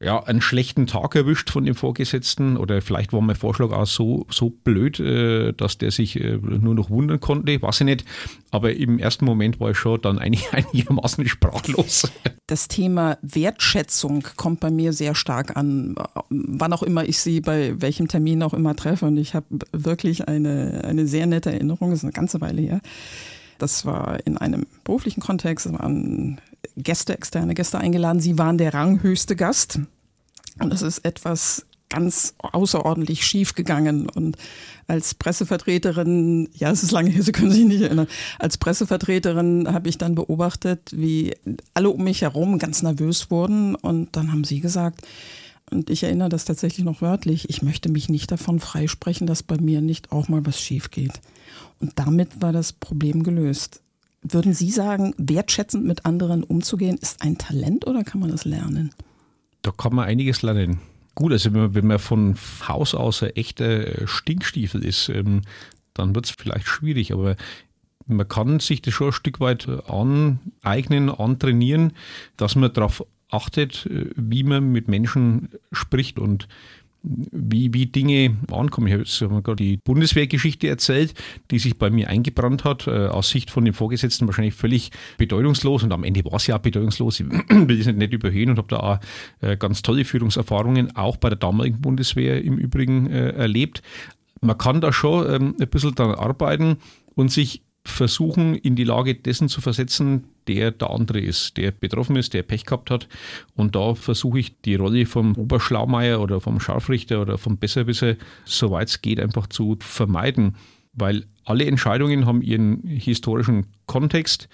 ja, 0.04 0.22
einen 0.22 0.40
schlechten 0.40 0.86
Tag 0.86 1.14
erwischt 1.14 1.50
von 1.50 1.64
dem 1.64 1.74
Vorgesetzten 1.74 2.56
oder 2.56 2.82
vielleicht 2.82 3.12
war 3.12 3.20
mein 3.20 3.36
Vorschlag 3.36 3.70
auch 3.72 3.86
so, 3.86 4.26
so 4.30 4.50
blöd, 4.50 5.00
äh, 5.00 5.52
dass 5.52 5.78
der 5.78 5.90
sich 5.90 6.20
äh, 6.20 6.36
nur 6.36 6.74
noch 6.74 6.90
wundern 6.90 7.20
konnte, 7.20 7.60
weiß 7.60 7.80
ich 7.80 7.84
nicht. 7.86 8.04
Aber 8.50 8.74
im 8.74 8.98
ersten 8.98 9.24
Moment 9.24 9.60
war 9.60 9.70
ich 9.70 9.78
schon 9.78 10.00
dann 10.00 10.18
eigentlich 10.18 10.46
einigermaßen 10.52 11.26
sprachlos. 11.26 12.10
Das 12.46 12.68
Thema 12.68 13.18
Wertschätzung 13.22 14.24
kommt 14.36 14.60
bei 14.60 14.70
mir 14.70 14.92
sehr 14.92 15.14
stark 15.14 15.56
an, 15.56 15.94
wann 16.28 16.72
auch 16.72 16.82
immer 16.82 17.04
ich 17.04 17.18
sie 17.18 17.40
bei 17.40 17.80
welchem 17.80 18.08
Termin 18.08 18.42
auch 18.42 18.54
immer 18.54 18.76
treffe. 18.76 19.06
Und 19.06 19.16
ich 19.16 19.34
habe 19.34 19.46
wirklich 19.72 20.28
eine, 20.28 20.82
eine 20.84 21.06
sehr 21.06 21.26
nette 21.26 21.50
Erinnerung, 21.52 21.90
das 21.90 22.00
ist 22.00 22.04
eine 22.04 22.12
ganze 22.12 22.40
Weile 22.40 22.60
her. 22.60 22.80
Das 23.58 23.86
war 23.86 24.18
in 24.26 24.36
einem 24.36 24.66
beruflichen 24.82 25.20
Kontext, 25.20 25.66
es 25.66 25.72
waren 25.72 26.40
Gäste, 26.76 27.14
externe 27.14 27.54
Gäste 27.54 27.78
eingeladen. 27.78 28.20
Sie 28.20 28.38
waren 28.38 28.58
der 28.58 28.74
ranghöchste 28.74 29.36
Gast. 29.36 29.80
Und 30.58 30.72
es 30.72 30.82
ist 30.82 31.04
etwas 31.04 31.66
ganz 31.88 32.34
außerordentlich 32.38 33.24
schief 33.24 33.54
gegangen. 33.54 34.08
Und 34.08 34.36
als 34.86 35.14
Pressevertreterin, 35.14 36.48
ja, 36.54 36.70
es 36.70 36.82
ist 36.82 36.92
lange 36.92 37.10
her, 37.10 37.22
Sie 37.24 37.32
können 37.32 37.52
sich 37.52 37.64
nicht 37.64 37.82
erinnern, 37.82 38.08
als 38.38 38.58
Pressevertreterin 38.58 39.72
habe 39.72 39.88
ich 39.88 39.98
dann 39.98 40.14
beobachtet, 40.14 40.90
wie 40.92 41.34
alle 41.72 41.90
um 41.90 42.04
mich 42.04 42.22
herum 42.22 42.58
ganz 42.58 42.82
nervös 42.82 43.30
wurden. 43.30 43.74
Und 43.74 44.16
dann 44.16 44.32
haben 44.32 44.44
Sie 44.44 44.60
gesagt, 44.60 45.02
und 45.70 45.88
ich 45.88 46.02
erinnere 46.02 46.28
das 46.28 46.44
tatsächlich 46.44 46.84
noch 46.84 47.00
wörtlich, 47.00 47.48
ich 47.48 47.62
möchte 47.62 47.88
mich 47.88 48.08
nicht 48.08 48.30
davon 48.30 48.60
freisprechen, 48.60 49.26
dass 49.26 49.42
bei 49.42 49.58
mir 49.58 49.80
nicht 49.80 50.12
auch 50.12 50.28
mal 50.28 50.44
was 50.44 50.60
schief 50.60 50.90
geht. 50.90 51.20
Und 51.80 51.92
damit 51.98 52.42
war 52.42 52.52
das 52.52 52.72
Problem 52.72 53.22
gelöst. 53.22 53.80
Würden 54.22 54.54
Sie 54.54 54.70
sagen, 54.70 55.14
wertschätzend 55.16 55.84
mit 55.84 56.06
anderen 56.06 56.44
umzugehen, 56.44 56.96
ist 57.00 57.22
ein 57.22 57.38
Talent 57.38 57.86
oder 57.86 58.04
kann 58.04 58.20
man 58.20 58.30
das 58.30 58.44
lernen? 58.44 58.90
Da 59.64 59.70
kann 59.70 59.94
man 59.94 60.04
einiges 60.04 60.42
lernen. 60.42 60.80
Gut, 61.14 61.32
also 61.32 61.52
wenn 61.54 61.60
man, 61.60 61.74
wenn 61.74 61.86
man 61.86 61.98
von 61.98 62.36
Haus 62.68 62.94
aus 62.94 63.22
ein 63.22 63.30
echter 63.30 64.06
Stinkstiefel 64.06 64.84
ist, 64.84 65.08
ähm, 65.08 65.40
dann 65.94 66.14
wird 66.14 66.26
es 66.26 66.32
vielleicht 66.32 66.66
schwierig, 66.66 67.12
aber 67.12 67.36
man 68.06 68.28
kann 68.28 68.60
sich 68.60 68.82
das 68.82 68.92
schon 68.92 69.08
ein 69.08 69.12
Stück 69.12 69.40
weit 69.40 69.66
aneignen, 69.88 71.08
antrainieren, 71.08 71.94
dass 72.36 72.56
man 72.56 72.74
darauf 72.74 73.06
achtet, 73.30 73.86
äh, 73.86 74.10
wie 74.16 74.44
man 74.44 74.70
mit 74.70 74.88
Menschen 74.88 75.48
spricht 75.72 76.18
und 76.18 76.46
wie, 77.04 77.72
wie 77.74 77.86
Dinge 77.86 78.36
ankommen. 78.50 79.02
Ich 79.02 79.20
habe 79.20 79.42
gerade 79.42 79.56
die 79.56 79.76
Bundeswehrgeschichte 79.76 80.68
erzählt, 80.68 81.14
die 81.50 81.58
sich 81.58 81.78
bei 81.78 81.90
mir 81.90 82.08
eingebrannt 82.08 82.64
hat, 82.64 82.86
äh, 82.86 83.06
aus 83.06 83.28
Sicht 83.28 83.50
von 83.50 83.64
dem 83.64 83.74
Vorgesetzten 83.74 84.26
wahrscheinlich 84.26 84.54
völlig 84.54 84.90
bedeutungslos 85.18 85.82
und 85.82 85.92
am 85.92 86.04
Ende 86.04 86.24
war 86.24 86.34
es 86.34 86.46
ja 86.46 86.56
auch 86.56 86.60
bedeutungslos. 86.60 87.20
Ich 87.20 87.26
will 87.48 87.78
das 87.78 87.94
nicht 87.94 88.12
überhöhen 88.12 88.50
und 88.50 88.58
habe 88.58 88.68
da 88.68 88.76
auch 88.78 88.98
äh, 89.40 89.56
ganz 89.56 89.82
tolle 89.82 90.04
Führungserfahrungen 90.04 90.96
auch 90.96 91.16
bei 91.18 91.28
der 91.28 91.38
damaligen 91.38 91.80
Bundeswehr 91.80 92.42
im 92.42 92.56
Übrigen 92.56 93.06
äh, 93.10 93.30
erlebt. 93.30 93.82
Man 94.40 94.58
kann 94.58 94.80
da 94.80 94.92
schon 94.92 95.26
ähm, 95.30 95.54
ein 95.60 95.68
bisschen 95.68 95.94
daran 95.94 96.14
arbeiten 96.14 96.76
und 97.14 97.30
sich 97.30 97.62
versuchen, 97.84 98.54
in 98.54 98.76
die 98.76 98.84
Lage 98.84 99.14
dessen 99.14 99.48
zu 99.48 99.60
versetzen, 99.60 100.24
der 100.48 100.70
der 100.70 100.90
andere 100.90 101.20
ist, 101.20 101.56
der 101.56 101.70
betroffen 101.70 102.16
ist, 102.16 102.34
der 102.34 102.42
Pech 102.42 102.64
gehabt 102.64 102.90
hat. 102.90 103.08
Und 103.54 103.74
da 103.74 103.94
versuche 103.94 104.38
ich 104.38 104.60
die 104.60 104.74
Rolle 104.74 105.06
vom 105.06 105.34
Oberschlaumeier 105.36 106.20
oder 106.20 106.40
vom 106.40 106.60
Scharfrichter 106.60 107.20
oder 107.20 107.38
vom 107.38 107.56
Besserwisser, 107.58 108.16
soweit 108.44 108.88
es 108.88 109.02
geht, 109.02 109.20
einfach 109.20 109.46
zu 109.46 109.76
vermeiden. 109.80 110.56
Weil 110.92 111.24
alle 111.44 111.66
Entscheidungen 111.66 112.26
haben 112.26 112.42
ihren 112.42 112.82
historischen 112.84 113.66
Kontext. 113.86 114.48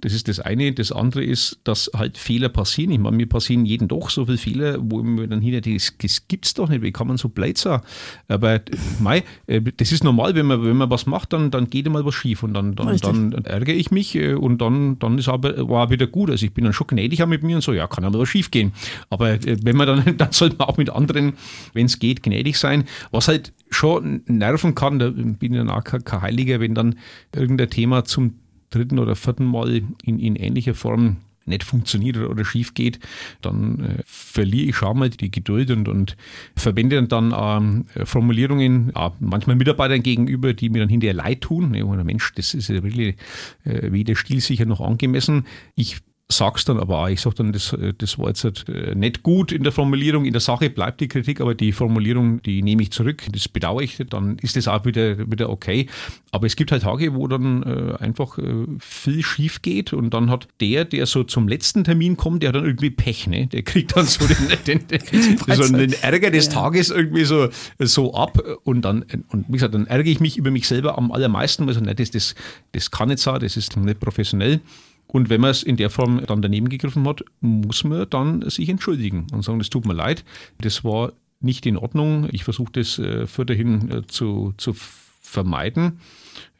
Das 0.00 0.12
ist 0.12 0.28
das 0.28 0.38
eine. 0.40 0.72
Das 0.72 0.92
andere 0.92 1.24
ist, 1.24 1.58
dass 1.64 1.90
halt 1.94 2.18
Fehler 2.18 2.48
passieren. 2.48 2.92
Ich 2.92 2.98
meine, 2.98 3.16
mir 3.16 3.26
passieren 3.26 3.66
jeden 3.66 3.88
doch 3.88 4.10
so 4.10 4.26
viele 4.26 4.38
Fehler, 4.38 4.78
wo 4.80 5.02
mir 5.02 5.26
dann 5.26 5.40
hinter 5.40 5.60
das, 5.60 5.94
das 6.00 6.22
es 6.40 6.54
doch 6.54 6.68
nicht. 6.68 6.82
Wie 6.82 6.92
kann 6.92 7.08
man 7.08 7.16
so 7.16 7.28
blöd 7.28 7.58
sein? 7.58 7.80
Aber 8.28 8.60
mei, 9.00 9.24
äh, 9.46 9.60
das 9.76 9.92
ist 9.92 10.04
normal, 10.04 10.34
wenn 10.34 10.46
man, 10.46 10.64
wenn 10.64 10.76
man 10.76 10.90
was 10.90 11.06
macht, 11.06 11.32
dann, 11.32 11.50
dann 11.50 11.68
geht 11.68 11.86
einmal 11.86 12.04
was 12.04 12.14
schief 12.14 12.42
und 12.42 12.54
dann, 12.54 12.76
dann, 12.76 12.96
dann 12.98 13.44
ärgere 13.44 13.74
ich 13.74 13.90
mich 13.90 14.14
äh, 14.14 14.34
und 14.34 14.58
dann, 14.58 14.98
dann 14.98 15.18
ist 15.18 15.28
aber 15.28 15.68
war 15.68 15.90
wieder 15.90 16.06
gut. 16.06 16.30
Also 16.30 16.46
ich 16.46 16.52
bin 16.52 16.64
dann 16.64 16.72
schon 16.72 16.86
gnädig 16.86 17.26
mit 17.26 17.42
mir 17.42 17.56
und 17.56 17.62
so, 17.62 17.72
ja, 17.72 17.86
kann 17.86 18.04
aber 18.04 18.20
was 18.20 18.28
schief 18.28 18.50
gehen. 18.50 18.72
Aber 19.10 19.30
äh, 19.30 19.56
wenn 19.62 19.76
man 19.76 19.86
dann, 19.86 20.16
dann 20.16 20.32
sollte 20.32 20.56
man 20.58 20.68
auch 20.68 20.76
mit 20.76 20.90
anderen, 20.90 21.34
wenn 21.72 21.86
es 21.86 21.98
geht, 21.98 22.22
gnädig 22.22 22.56
sein. 22.56 22.84
Was 23.10 23.28
halt 23.28 23.52
schon 23.70 24.22
nerven 24.26 24.74
kann, 24.74 24.98
da 24.98 25.10
bin 25.10 25.36
ich 25.40 25.58
dann 25.58 25.70
auch 25.70 25.84
kein 25.84 26.22
Heiliger, 26.22 26.60
wenn 26.60 26.74
dann 26.74 26.98
irgendein 27.34 27.70
Thema 27.70 28.04
zum 28.04 28.34
dritten 28.70 28.98
oder 28.98 29.16
vierten 29.16 29.44
Mal 29.44 29.82
in, 30.02 30.18
in 30.18 30.36
ähnlicher 30.36 30.74
Form 30.74 31.18
nicht 31.48 31.64
funktioniert 31.64 32.16
oder 32.18 32.44
schief 32.44 32.74
geht, 32.74 33.00
dann 33.40 33.80
äh, 33.80 34.02
verliere 34.04 34.68
ich 34.68 34.76
schon 34.76 34.98
mal 34.98 35.10
die 35.10 35.30
Geduld 35.30 35.70
und, 35.70 35.88
und 35.88 36.16
verwende 36.54 37.02
dann 37.04 37.34
ähm, 37.36 37.86
Formulierungen, 38.04 38.92
äh, 38.94 39.10
manchmal 39.18 39.56
Mitarbeitern 39.56 40.02
gegenüber, 40.02 40.52
die 40.54 40.68
mir 40.68 40.80
dann 40.80 40.88
hinterher 40.88 41.14
leid 41.14 41.40
tun. 41.40 41.70
Ne, 41.70 41.84
Mensch, 42.04 42.32
das 42.34 42.54
ist 42.54 42.68
ja 42.68 42.82
wirklich 42.82 43.16
äh, 43.64 43.90
weder 43.90 44.14
stilsicher 44.14 44.66
noch 44.66 44.80
angemessen. 44.80 45.46
Ich 45.74 45.98
sag's 46.30 46.66
dann 46.66 46.78
aber 46.78 46.98
auch. 46.98 47.08
Ich 47.08 47.22
sag 47.22 47.34
dann, 47.36 47.52
das, 47.52 47.74
das 47.96 48.18
war 48.18 48.28
jetzt 48.28 48.44
äh, 48.68 48.94
nicht 48.94 49.22
gut 49.22 49.50
in 49.50 49.62
der 49.62 49.72
Formulierung. 49.72 50.26
In 50.26 50.32
der 50.32 50.40
Sache 50.40 50.68
bleibt 50.68 51.00
die 51.00 51.08
Kritik, 51.08 51.40
aber 51.40 51.54
die 51.54 51.72
Formulierung, 51.72 52.42
die 52.42 52.62
nehme 52.62 52.82
ich 52.82 52.90
zurück. 52.90 53.22
Das 53.32 53.48
bedauere 53.48 53.82
ich. 53.82 53.96
Dann 54.10 54.36
ist 54.38 54.54
das 54.54 54.68
auch 54.68 54.84
wieder, 54.84 55.18
wieder 55.30 55.48
okay. 55.48 55.86
Aber 56.30 56.46
es 56.46 56.56
gibt 56.56 56.70
halt 56.70 56.82
Tage, 56.82 57.14
wo 57.14 57.26
dann 57.28 57.62
äh, 57.62 57.94
einfach 58.02 58.36
äh, 58.38 58.66
viel 58.78 59.22
schief 59.22 59.62
geht 59.62 59.94
und 59.94 60.12
dann 60.12 60.30
hat 60.30 60.48
der, 60.60 60.84
der 60.84 61.06
so 61.06 61.24
zum 61.24 61.48
letzten 61.48 61.84
Termin 61.84 62.18
kommt, 62.18 62.42
der 62.42 62.48
hat 62.48 62.56
dann 62.56 62.66
irgendwie 62.66 62.90
Pech, 62.90 63.26
ne? 63.26 63.46
Der 63.46 63.62
kriegt 63.62 63.96
dann 63.96 64.04
so 64.04 64.26
den, 64.26 64.36
den, 64.66 64.86
den, 64.86 65.72
den 65.72 65.92
Ärger 66.02 66.30
des 66.30 66.46
ja. 66.46 66.52
Tages 66.52 66.90
irgendwie 66.90 67.24
so, 67.24 67.48
so 67.78 68.12
ab 68.12 68.38
und 68.64 68.82
dann, 68.82 69.06
und 69.28 69.46
wie 69.48 69.52
gesagt, 69.52 69.72
dann 69.72 69.86
ärgere 69.86 70.12
ich 70.12 70.20
mich 70.20 70.36
über 70.36 70.50
mich 70.50 70.68
selber 70.68 70.98
am 70.98 71.10
allermeisten, 71.10 71.66
weil 71.66 71.72
so, 71.72 71.80
ne, 71.80 71.94
das, 71.94 72.10
das, 72.10 72.34
das 72.72 72.90
kann 72.90 73.08
nicht 73.08 73.20
sein, 73.20 73.40
das 73.40 73.56
ist 73.56 73.74
nicht 73.78 73.98
professionell. 73.98 74.60
Und 75.08 75.30
wenn 75.30 75.40
man 75.40 75.50
es 75.50 75.62
in 75.62 75.76
der 75.76 75.90
Form 75.90 76.24
dann 76.24 76.42
daneben 76.42 76.68
gegriffen 76.68 77.06
hat, 77.08 77.24
muss 77.40 77.82
man 77.82 78.08
dann 78.10 78.48
sich 78.48 78.68
entschuldigen 78.68 79.26
und 79.32 79.42
sagen, 79.42 79.60
es 79.60 79.70
tut 79.70 79.86
mir 79.86 79.94
leid, 79.94 80.24
das 80.60 80.84
war 80.84 81.12
nicht 81.40 81.66
in 81.66 81.76
Ordnung. 81.76 82.28
Ich 82.30 82.44
versuche 82.44 82.72
das 82.72 82.98
äh, 82.98 83.26
fürderhin 83.26 83.90
äh, 83.90 84.06
zu, 84.06 84.52
zu 84.56 84.74
vermeiden. 85.20 86.00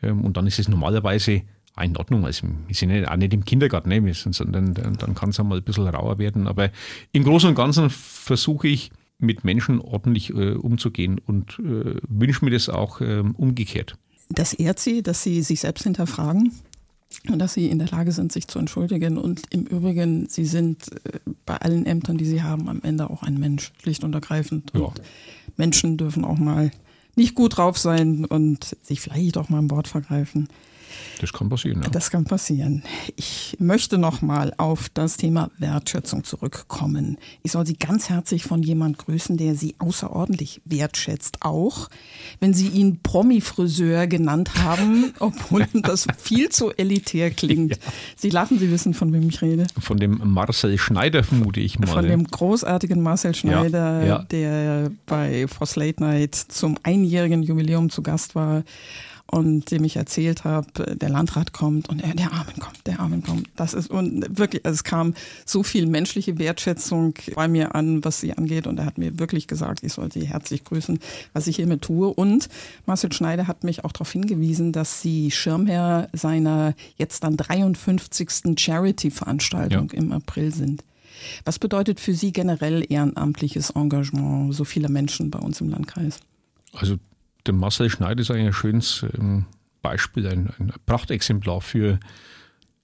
Ähm, 0.02 0.24
und 0.24 0.36
dann 0.36 0.46
ist 0.46 0.58
es 0.58 0.68
normalerweise 0.68 1.42
in 1.80 1.96
Ordnung. 1.96 2.24
Also 2.24 2.48
wir 2.66 2.74
sind 2.74 2.90
ja 2.90 3.10
auch 3.10 3.16
nicht 3.16 3.32
im 3.32 3.44
Kindergarten, 3.44 3.88
ne? 3.88 4.14
sondern 4.14 4.74
dann, 4.74 5.14
kann 5.14 5.30
es 5.30 5.38
einmal 5.38 5.58
ein 5.58 5.64
bisschen 5.64 5.86
rauer 5.86 6.18
werden. 6.18 6.46
Aber 6.46 6.70
im 7.12 7.24
Großen 7.24 7.48
und 7.48 7.54
Ganzen 7.54 7.90
versuche 7.90 8.68
ich 8.68 8.90
mit 9.18 9.44
Menschen 9.44 9.80
ordentlich 9.80 10.30
äh, 10.30 10.52
umzugehen 10.52 11.20
und 11.24 11.58
äh, 11.58 12.00
wünsche 12.08 12.44
mir 12.44 12.52
das 12.52 12.68
auch 12.68 13.00
äh, 13.00 13.20
umgekehrt. 13.20 13.96
Das 14.30 14.52
ehrt 14.52 14.78
Sie, 14.78 15.02
dass 15.02 15.22
Sie 15.22 15.42
sich 15.42 15.60
selbst 15.60 15.84
hinterfragen? 15.84 16.52
Und 17.30 17.38
dass 17.38 17.54
sie 17.54 17.68
in 17.68 17.78
der 17.78 17.88
Lage 17.88 18.12
sind, 18.12 18.32
sich 18.32 18.48
zu 18.48 18.58
entschuldigen. 18.58 19.18
Und 19.18 19.42
im 19.50 19.64
Übrigen, 19.64 20.28
sie 20.28 20.44
sind 20.44 20.92
äh, 21.04 21.18
bei 21.46 21.56
allen 21.56 21.86
Ämtern, 21.86 22.18
die 22.18 22.24
sie 22.24 22.42
haben, 22.42 22.68
am 22.68 22.80
Ende 22.82 23.10
auch 23.10 23.22
ein 23.22 23.38
Mensch, 23.38 23.72
schlicht 23.82 24.04
und 24.04 24.14
ergreifend. 24.14 24.72
Ja. 24.74 24.80
Und 24.80 25.02
Menschen 25.56 25.96
dürfen 25.96 26.24
auch 26.24 26.38
mal 26.38 26.70
nicht 27.16 27.34
gut 27.34 27.56
drauf 27.56 27.78
sein 27.78 28.24
und 28.24 28.76
sich 28.82 29.00
vielleicht 29.00 29.36
auch 29.36 29.48
mal 29.48 29.58
ein 29.58 29.70
Wort 29.70 29.88
vergreifen. 29.88 30.48
Das 31.20 31.32
kann 31.32 31.48
passieren. 31.48 31.82
Ja. 31.82 31.90
Das 31.90 32.10
kann 32.10 32.24
passieren. 32.24 32.82
Ich 33.16 33.56
möchte 33.58 33.98
noch 33.98 34.22
mal 34.22 34.52
auf 34.56 34.88
das 34.94 35.16
Thema 35.16 35.50
Wertschätzung 35.58 36.24
zurückkommen. 36.24 37.18
Ich 37.42 37.52
soll 37.52 37.66
Sie 37.66 37.76
ganz 37.76 38.08
herzlich 38.08 38.44
von 38.44 38.62
jemand 38.62 38.98
grüßen, 38.98 39.36
der 39.36 39.54
Sie 39.54 39.74
außerordentlich 39.78 40.60
wertschätzt, 40.64 41.38
auch 41.40 41.88
wenn 42.40 42.54
Sie 42.54 42.68
ihn 42.68 43.00
Promi-Friseur 43.02 44.06
genannt 44.06 44.50
haben, 44.56 45.12
obwohl 45.18 45.66
das 45.72 46.06
viel 46.16 46.48
zu 46.50 46.70
elitär 46.72 47.30
klingt. 47.30 47.72
Ja. 47.72 47.92
Sie 48.16 48.30
lachen, 48.30 48.58
Sie 48.58 48.70
wissen, 48.70 48.94
von 48.94 49.12
wem 49.12 49.28
ich 49.28 49.42
rede. 49.42 49.66
Von 49.78 49.98
dem 49.98 50.20
Marcel 50.24 50.78
Schneider 50.78 51.24
vermute 51.24 51.60
ich 51.60 51.78
mal. 51.78 51.86
Von 51.86 52.06
dem 52.06 52.24
großartigen 52.24 53.00
Marcel 53.02 53.34
Schneider, 53.34 54.06
ja. 54.06 54.18
der 54.30 54.90
bei 55.06 55.46
Frost 55.48 55.76
Late 55.76 56.02
Night 56.02 56.34
zum 56.34 56.76
einjährigen 56.82 57.42
Jubiläum 57.42 57.90
zu 57.90 58.02
Gast 58.02 58.34
war 58.34 58.62
und 59.30 59.70
dem 59.70 59.84
ich 59.84 59.96
erzählt 59.96 60.44
habe, 60.44 60.96
der 60.96 61.08
Landrat 61.08 61.52
kommt 61.52 61.88
und 61.88 62.02
er, 62.02 62.14
der 62.14 62.32
Armen 62.32 62.58
kommt, 62.58 62.86
der 62.86 63.00
Armen 63.00 63.22
kommt. 63.22 63.48
Das 63.56 63.74
ist 63.74 63.90
und 63.90 64.38
wirklich, 64.38 64.64
also 64.64 64.74
es 64.74 64.84
kam 64.84 65.14
so 65.44 65.62
viel 65.62 65.86
menschliche 65.86 66.38
Wertschätzung 66.38 67.14
bei 67.34 67.46
mir 67.46 67.74
an, 67.74 68.04
was 68.04 68.20
sie 68.20 68.32
angeht 68.32 68.66
und 68.66 68.78
er 68.78 68.86
hat 68.86 68.96
mir 68.96 69.18
wirklich 69.18 69.46
gesagt, 69.46 69.82
ich 69.82 69.92
sollte 69.92 70.20
sie 70.20 70.26
herzlich 70.26 70.64
grüßen, 70.64 70.98
was 71.34 71.46
ich 71.46 71.56
hiermit 71.56 71.82
tue. 71.82 72.08
Und 72.08 72.48
Marcel 72.86 73.12
Schneider 73.12 73.46
hat 73.46 73.64
mich 73.64 73.84
auch 73.84 73.92
darauf 73.92 74.10
hingewiesen, 74.10 74.72
dass 74.72 75.02
sie 75.02 75.30
Schirmherr 75.30 76.08
seiner 76.12 76.74
jetzt 76.96 77.22
dann 77.22 77.36
53. 77.36 78.58
Charity-Veranstaltung 78.58 79.90
ja. 79.92 79.98
im 79.98 80.12
April 80.12 80.54
sind. 80.54 80.84
Was 81.44 81.58
bedeutet 81.58 82.00
für 82.00 82.14
Sie 82.14 82.32
generell 82.32 82.84
ehrenamtliches 82.88 83.70
Engagement 83.70 84.54
so 84.54 84.64
vieler 84.64 84.88
Menschen 84.88 85.30
bei 85.30 85.38
uns 85.38 85.60
im 85.60 85.68
Landkreis? 85.68 86.20
Also 86.72 86.96
der 87.48 87.54
Marcel 87.54 87.90
Schneider 87.90 88.20
ist 88.20 88.30
eigentlich 88.30 88.46
ein 88.46 88.52
schönes 88.52 89.04
ähm, 89.18 89.46
Beispiel, 89.82 90.26
ein, 90.26 90.50
ein 90.58 90.72
Prachtexemplar 90.86 91.60
für 91.60 91.98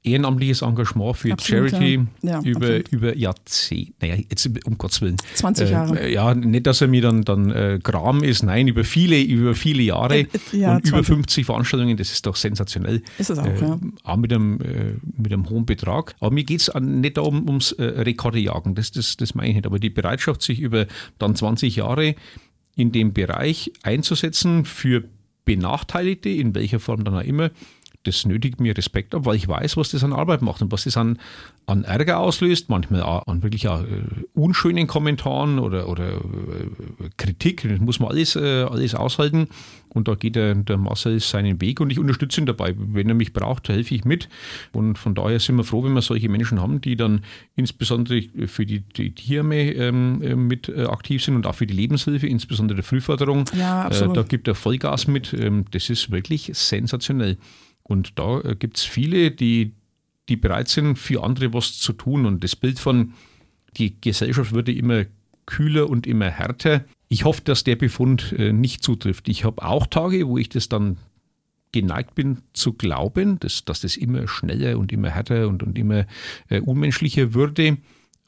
ehrenamtliches 0.04 0.62
Engagement 0.62 1.16
für 1.16 1.32
absolut, 1.32 1.70
Charity 1.70 2.00
ja. 2.22 2.32
Ja, 2.32 2.40
über, 2.42 2.92
über 2.92 3.16
Jahrzehnte, 3.16 3.92
naja, 4.00 4.16
jetzt 4.28 4.48
um 4.66 4.76
Gottes 4.76 5.00
Willen. 5.00 5.16
20 5.34 5.70
Jahre. 5.70 5.98
Äh, 5.98 6.12
ja, 6.12 6.34
nicht, 6.34 6.66
dass 6.66 6.82
er 6.82 6.88
mir 6.88 7.00
dann, 7.00 7.22
dann 7.22 7.50
äh, 7.50 7.80
Gram 7.82 8.22
ist, 8.22 8.42
nein, 8.42 8.68
über 8.68 8.84
viele, 8.84 9.20
über 9.20 9.54
viele 9.54 9.82
Jahre 9.82 10.18
äh, 10.18 10.28
ja, 10.52 10.76
und 10.76 10.86
20. 10.86 10.88
über 10.92 11.04
50 11.04 11.46
Veranstaltungen, 11.46 11.96
das 11.96 12.12
ist 12.12 12.26
doch 12.26 12.36
sensationell. 12.36 13.02
Ist 13.18 13.30
es 13.30 13.38
auch, 13.38 13.46
äh, 13.46 13.60
ja. 13.60 13.78
Auch 14.04 14.16
mit 14.16 14.32
einem, 14.32 14.60
äh, 14.60 14.94
mit 15.16 15.32
einem 15.32 15.48
hohen 15.48 15.64
Betrag. 15.64 16.14
Aber 16.20 16.30
mir 16.30 16.44
geht 16.44 16.60
es 16.60 16.72
nicht 16.78 17.16
darum, 17.16 17.48
ums 17.48 17.72
äh, 17.72 17.82
Rekordejagen, 17.82 18.74
das, 18.74 18.92
das, 18.92 19.16
das 19.16 19.34
meine 19.34 19.48
ich 19.48 19.54
nicht. 19.56 19.66
Aber 19.66 19.78
die 19.78 19.90
Bereitschaft, 19.90 20.42
sich 20.42 20.60
über 20.60 20.86
dann 21.18 21.34
20 21.34 21.76
Jahre 21.76 22.14
in 22.76 22.92
dem 22.92 23.12
Bereich 23.12 23.72
einzusetzen 23.82 24.64
für 24.64 25.04
Benachteiligte, 25.44 26.30
in 26.30 26.54
welcher 26.54 26.80
Form 26.80 27.04
dann 27.04 27.14
auch 27.14 27.24
immer, 27.24 27.50
das 28.04 28.24
nötigt 28.24 28.60
mir 28.60 28.76
Respekt 28.76 29.14
ab, 29.14 29.26
weil 29.26 29.36
ich 29.36 29.48
weiß, 29.48 29.76
was 29.76 29.90
das 29.90 30.04
an 30.04 30.12
Arbeit 30.12 30.42
macht 30.42 30.62
und 30.62 30.70
was 30.70 30.84
das 30.84 30.96
an, 30.96 31.18
an 31.66 31.84
Ärger 31.84 32.18
auslöst, 32.18 32.68
manchmal 32.68 33.02
auch 33.02 33.26
an 33.26 33.42
wirklich 33.42 33.68
auch, 33.68 33.82
äh, 33.82 34.02
unschönen 34.34 34.86
Kommentaren 34.86 35.58
oder, 35.58 35.88
oder 35.88 36.12
äh, 36.12 37.10
Kritik. 37.16 37.66
Das 37.68 37.80
muss 37.80 38.00
man 38.00 38.10
alles, 38.10 38.36
äh, 38.36 38.62
alles 38.62 38.94
aushalten. 38.94 39.48
Und 39.94 40.08
da 40.08 40.16
geht 40.16 40.34
der, 40.34 40.54
der 40.56 40.76
Marcel 40.76 41.20
seinen 41.20 41.60
Weg 41.60 41.80
und 41.80 41.90
ich 41.90 41.98
unterstütze 41.98 42.40
ihn 42.40 42.46
dabei. 42.46 42.74
Wenn 42.76 43.08
er 43.08 43.14
mich 43.14 43.32
braucht, 43.32 43.68
helfe 43.68 43.94
ich 43.94 44.04
mit. 44.04 44.28
Und 44.72 44.98
von 44.98 45.14
daher 45.14 45.38
sind 45.38 45.56
wir 45.56 45.64
froh, 45.64 45.84
wenn 45.84 45.92
wir 45.92 46.02
solche 46.02 46.28
Menschen 46.28 46.60
haben, 46.60 46.80
die 46.80 46.96
dann 46.96 47.22
insbesondere 47.54 48.22
für 48.46 48.66
die, 48.66 48.80
die 48.80 49.14
Tierarmee 49.14 49.70
ähm, 49.70 50.20
äh, 50.22 50.34
mit 50.34 50.68
äh, 50.68 50.86
aktiv 50.86 51.22
sind 51.22 51.36
und 51.36 51.46
auch 51.46 51.54
für 51.54 51.66
die 51.66 51.74
Lebenshilfe, 51.74 52.26
insbesondere 52.26 52.82
Frühförderung. 52.82 53.44
Ja, 53.56 53.82
absolut. 53.82 54.16
Äh, 54.16 54.20
da 54.20 54.26
gibt 54.26 54.48
er 54.48 54.56
Vollgas 54.56 55.06
mit. 55.06 55.32
Ähm, 55.32 55.64
das 55.70 55.88
ist 55.88 56.10
wirklich 56.10 56.50
sensationell. 56.52 57.38
Und 57.84 58.18
da 58.18 58.40
äh, 58.40 58.56
gibt 58.56 58.78
es 58.78 58.84
viele, 58.84 59.30
die, 59.30 59.72
die 60.28 60.36
bereit 60.36 60.68
sind, 60.68 60.98
für 60.98 61.22
andere 61.22 61.52
was 61.52 61.78
zu 61.78 61.92
tun. 61.92 62.26
Und 62.26 62.42
das 62.42 62.56
Bild 62.56 62.78
von, 62.78 63.12
die 63.76 64.00
Gesellschaft 64.00 64.52
würde 64.52 64.72
immer 64.72 65.04
kühler 65.46 65.88
und 65.88 66.06
immer 66.06 66.30
härter. 66.30 66.84
Ich 67.08 67.24
hoffe, 67.24 67.42
dass 67.44 67.64
der 67.64 67.76
Befund 67.76 68.34
äh, 68.38 68.52
nicht 68.52 68.82
zutrifft. 68.82 69.28
Ich 69.28 69.44
habe 69.44 69.62
auch 69.62 69.86
Tage, 69.86 70.26
wo 70.26 70.38
ich 70.38 70.48
das 70.48 70.68
dann 70.68 70.96
geneigt 71.72 72.14
bin 72.14 72.38
zu 72.52 72.72
glauben, 72.72 73.38
dass, 73.40 73.64
dass 73.64 73.80
das 73.80 73.96
immer 73.96 74.28
schneller 74.28 74.78
und 74.78 74.92
immer 74.92 75.10
härter 75.10 75.48
und, 75.48 75.62
und 75.62 75.76
immer 75.78 76.06
äh, 76.48 76.60
unmenschlicher 76.60 77.34
würde. 77.34 77.78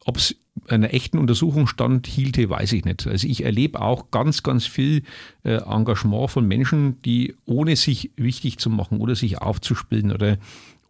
Ob 0.07 0.19
es 0.19 0.37
einer 0.69 0.95
echten 0.95 1.19
Untersuchung 1.19 1.67
standhielte, 1.67 2.49
weiß 2.49 2.73
ich 2.73 2.85
nicht. 2.85 3.07
Also 3.07 3.27
ich 3.27 3.45
erlebe 3.45 3.81
auch 3.81 4.11
ganz, 4.13 4.45
ganz 4.45 4.65
viel 4.65 5.03
äh, 5.43 5.57
Engagement 5.57 6.31
von 6.31 6.47
Menschen, 6.47 7.03
die 7.03 7.35
ohne 7.45 7.75
sich 7.75 8.13
wichtig 8.17 8.59
zu 8.59 8.71
machen 8.71 9.01
oder 9.01 9.17
sich 9.17 9.39
aufzuspielen 9.39 10.13
oder 10.13 10.39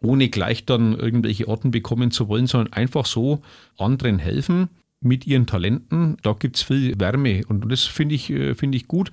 ohne 0.02 0.28
gleich 0.28 0.66
dann 0.66 0.94
irgendwelche 0.94 1.48
Orten 1.48 1.70
bekommen 1.70 2.10
zu 2.10 2.28
wollen, 2.28 2.46
sondern 2.46 2.74
einfach 2.74 3.06
so 3.06 3.40
anderen 3.78 4.18
helfen 4.18 4.68
mit 5.00 5.26
ihren 5.26 5.46
Talenten. 5.46 6.18
Da 6.22 6.34
gibt 6.34 6.56
es 6.56 6.62
viel 6.62 7.00
Wärme 7.00 7.42
und 7.48 7.72
das 7.72 7.84
finde 7.84 8.14
ich, 8.14 8.30
äh, 8.30 8.54
find 8.54 8.74
ich 8.74 8.86
gut. 8.86 9.10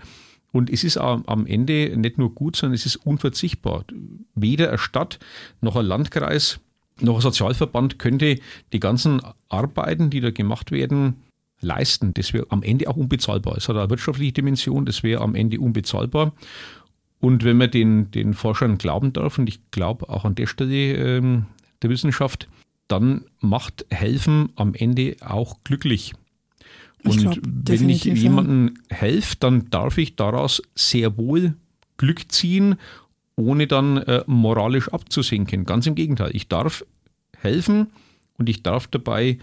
Und 0.52 0.70
es 0.70 0.84
ist 0.84 0.98
am 0.98 1.48
Ende 1.48 1.98
nicht 1.98 2.20
nur 2.20 2.36
gut, 2.36 2.58
sondern 2.58 2.76
es 2.76 2.86
ist 2.86 2.98
unverzichtbar. 2.98 3.86
Weder 4.36 4.70
eine 4.70 4.78
Stadt 4.78 5.18
noch 5.62 5.76
ein 5.76 5.86
Landkreis 5.86 6.60
noch 7.00 7.16
ein 7.16 7.22
Sozialverband 7.22 8.00
könnte 8.00 8.40
die 8.72 8.80
ganzen 8.80 9.22
Arbeiten, 9.50 10.10
die 10.10 10.22
da 10.22 10.32
gemacht 10.32 10.72
werden, 10.72 11.16
leisten. 11.62 12.14
Das 12.14 12.34
wäre 12.34 12.48
am 12.50 12.64
Ende 12.64 12.90
auch 12.90 12.98
unbezahlbar. 12.98 13.58
Es 13.58 13.70
hat 13.70 13.78
eine 13.78 13.90
wirtschaftliche 13.90 14.34
Dimension, 14.34 14.86
das 14.86 15.04
wäre 15.04 15.22
am 15.22 15.36
Ende 15.36 15.60
unbezahlbar. 15.60 16.34
Und 17.20 17.44
wenn 17.44 17.58
man 17.58 17.72
den, 17.72 18.12
den 18.12 18.34
Forschern 18.34 18.78
glauben 18.78 19.14
darf, 19.14 19.38
und 19.38 19.48
ich 19.48 19.60
glaube 19.72 20.10
auch 20.10 20.26
an 20.26 20.36
der 20.36 20.48
Stelle 20.48 20.96
ähm, 20.96 21.46
der 21.82 21.90
Wissenschaft, 21.90 22.50
dann 22.88 23.26
macht 23.40 23.86
Helfen 23.90 24.52
am 24.56 24.74
Ende 24.74 25.16
auch 25.22 25.58
glücklich. 25.64 26.14
Und 27.04 27.20
glaub, 27.20 27.38
wenn 27.44 27.90
ich 27.90 28.04
jemandem 28.04 28.76
ja. 28.90 28.98
helfe, 28.98 29.36
dann 29.40 29.70
darf 29.70 29.98
ich 29.98 30.16
daraus 30.16 30.62
sehr 30.76 31.18
wohl 31.18 31.56
Glück 31.98 32.32
ziehen 32.32 32.76
ohne 33.36 33.68
dann 33.68 33.98
äh, 33.98 34.24
moralisch 34.28 34.90
abzusinken. 34.90 35.66
Ganz 35.66 35.88
im 35.88 35.96
Gegenteil, 35.96 36.32
ich 36.36 36.48
darf 36.48 36.86
helfen 37.38 37.92
und 38.38 38.50
ich 38.50 38.64
darf 38.64 38.88
dabei 38.88 39.40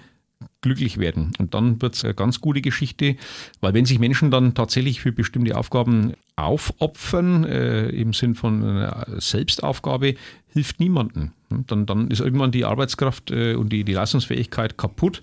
glücklich 0.63 0.99
werden. 0.99 1.33
Und 1.39 1.55
dann 1.55 1.81
wird 1.81 1.95
es 1.95 2.05
eine 2.05 2.15
ganz 2.15 2.41
gute 2.41 2.61
Geschichte, 2.61 3.17
weil 3.61 3.75
wenn 3.75 3.87
sich 3.87 3.99
Menschen 3.99 4.31
dann 4.31 4.55
tatsächlich 4.55 5.01
für 5.01 5.13
bestimmte 5.13 5.57
Aufgaben 5.57 6.15
aufopfern, 6.37 7.45
äh, 7.45 7.89
im 7.89 8.13
Sinn 8.13 8.35
von 8.35 8.63
einer 8.63 9.07
Selbstaufgabe, 9.19 10.15
hilft 10.53 10.81
niemandem. 10.81 11.33
Dann, 11.67 11.87
dann 11.87 12.09
ist 12.09 12.21
irgendwann 12.21 12.53
die 12.53 12.65
Arbeitskraft 12.65 13.31
äh, 13.31 13.55
und 13.55 13.71
die, 13.73 13.85
die 13.85 13.93
Leistungsfähigkeit 13.93 14.79
kaputt. 14.79 15.23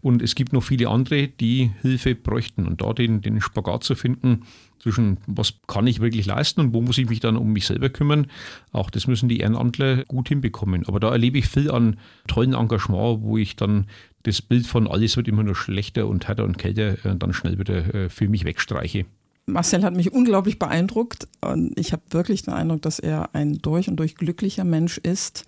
Und 0.00 0.22
es 0.22 0.34
gibt 0.34 0.52
noch 0.52 0.62
viele 0.62 0.88
andere, 0.88 1.28
die 1.28 1.70
Hilfe 1.80 2.14
bräuchten. 2.14 2.66
Und 2.66 2.80
da 2.80 2.92
den, 2.92 3.20
den 3.20 3.40
Spagat 3.40 3.84
zu 3.84 3.94
finden 3.94 4.44
zwischen, 4.78 5.18
was 5.26 5.54
kann 5.68 5.86
ich 5.86 6.00
wirklich 6.00 6.26
leisten 6.26 6.60
und 6.60 6.74
wo 6.74 6.82
muss 6.82 6.98
ich 6.98 7.08
mich 7.08 7.20
dann 7.20 7.36
um 7.36 7.52
mich 7.52 7.66
selber 7.66 7.88
kümmern, 7.88 8.26
auch 8.72 8.90
das 8.90 9.06
müssen 9.06 9.28
die 9.28 9.38
Ehrenamtler 9.38 10.04
gut 10.04 10.28
hinbekommen. 10.28 10.86
Aber 10.86 10.98
da 10.98 11.10
erlebe 11.10 11.38
ich 11.38 11.46
viel 11.46 11.70
an 11.70 11.98
tollen 12.26 12.54
Engagement, 12.54 13.22
wo 13.22 13.38
ich 13.38 13.54
dann 13.54 13.86
das 14.24 14.42
Bild 14.42 14.66
von 14.66 14.86
alles 14.86 15.16
wird 15.16 15.28
immer 15.28 15.42
nur 15.42 15.56
schlechter 15.56 16.06
und 16.06 16.28
härter 16.28 16.44
und 16.44 16.58
kälter 16.58 17.04
äh, 17.04 17.16
dann 17.16 17.32
schnell 17.32 17.58
wieder 17.58 17.94
äh, 17.94 18.08
für 18.08 18.28
mich 18.28 18.44
wegstreiche. 18.44 19.04
Marcel 19.46 19.82
hat 19.82 19.94
mich 19.94 20.12
unglaublich 20.12 20.58
beeindruckt 20.58 21.26
und 21.40 21.78
ich 21.78 21.92
habe 21.92 22.02
wirklich 22.10 22.42
den 22.42 22.54
Eindruck, 22.54 22.82
dass 22.82 22.98
er 22.98 23.34
ein 23.34 23.58
durch 23.58 23.88
und 23.88 23.96
durch 23.96 24.14
glücklicher 24.14 24.64
Mensch 24.64 24.98
ist, 24.98 25.44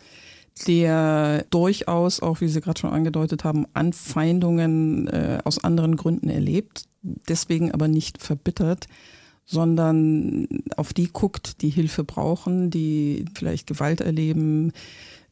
der 0.66 1.44
durchaus, 1.50 2.20
auch 2.20 2.40
wie 2.40 2.48
Sie 2.48 2.60
gerade 2.60 2.80
schon 2.80 2.90
angedeutet 2.90 3.44
haben, 3.44 3.66
Anfeindungen 3.72 5.08
äh, 5.08 5.38
aus 5.44 5.62
anderen 5.62 5.96
Gründen 5.96 6.28
erlebt, 6.28 6.84
deswegen 7.02 7.72
aber 7.72 7.86
nicht 7.88 8.20
verbittert, 8.22 8.86
sondern 9.44 10.48
auf 10.76 10.92
die 10.92 11.12
guckt, 11.12 11.62
die 11.62 11.70
Hilfe 11.70 12.02
brauchen, 12.02 12.70
die 12.70 13.26
vielleicht 13.34 13.66
Gewalt 13.66 14.00
erleben, 14.00 14.72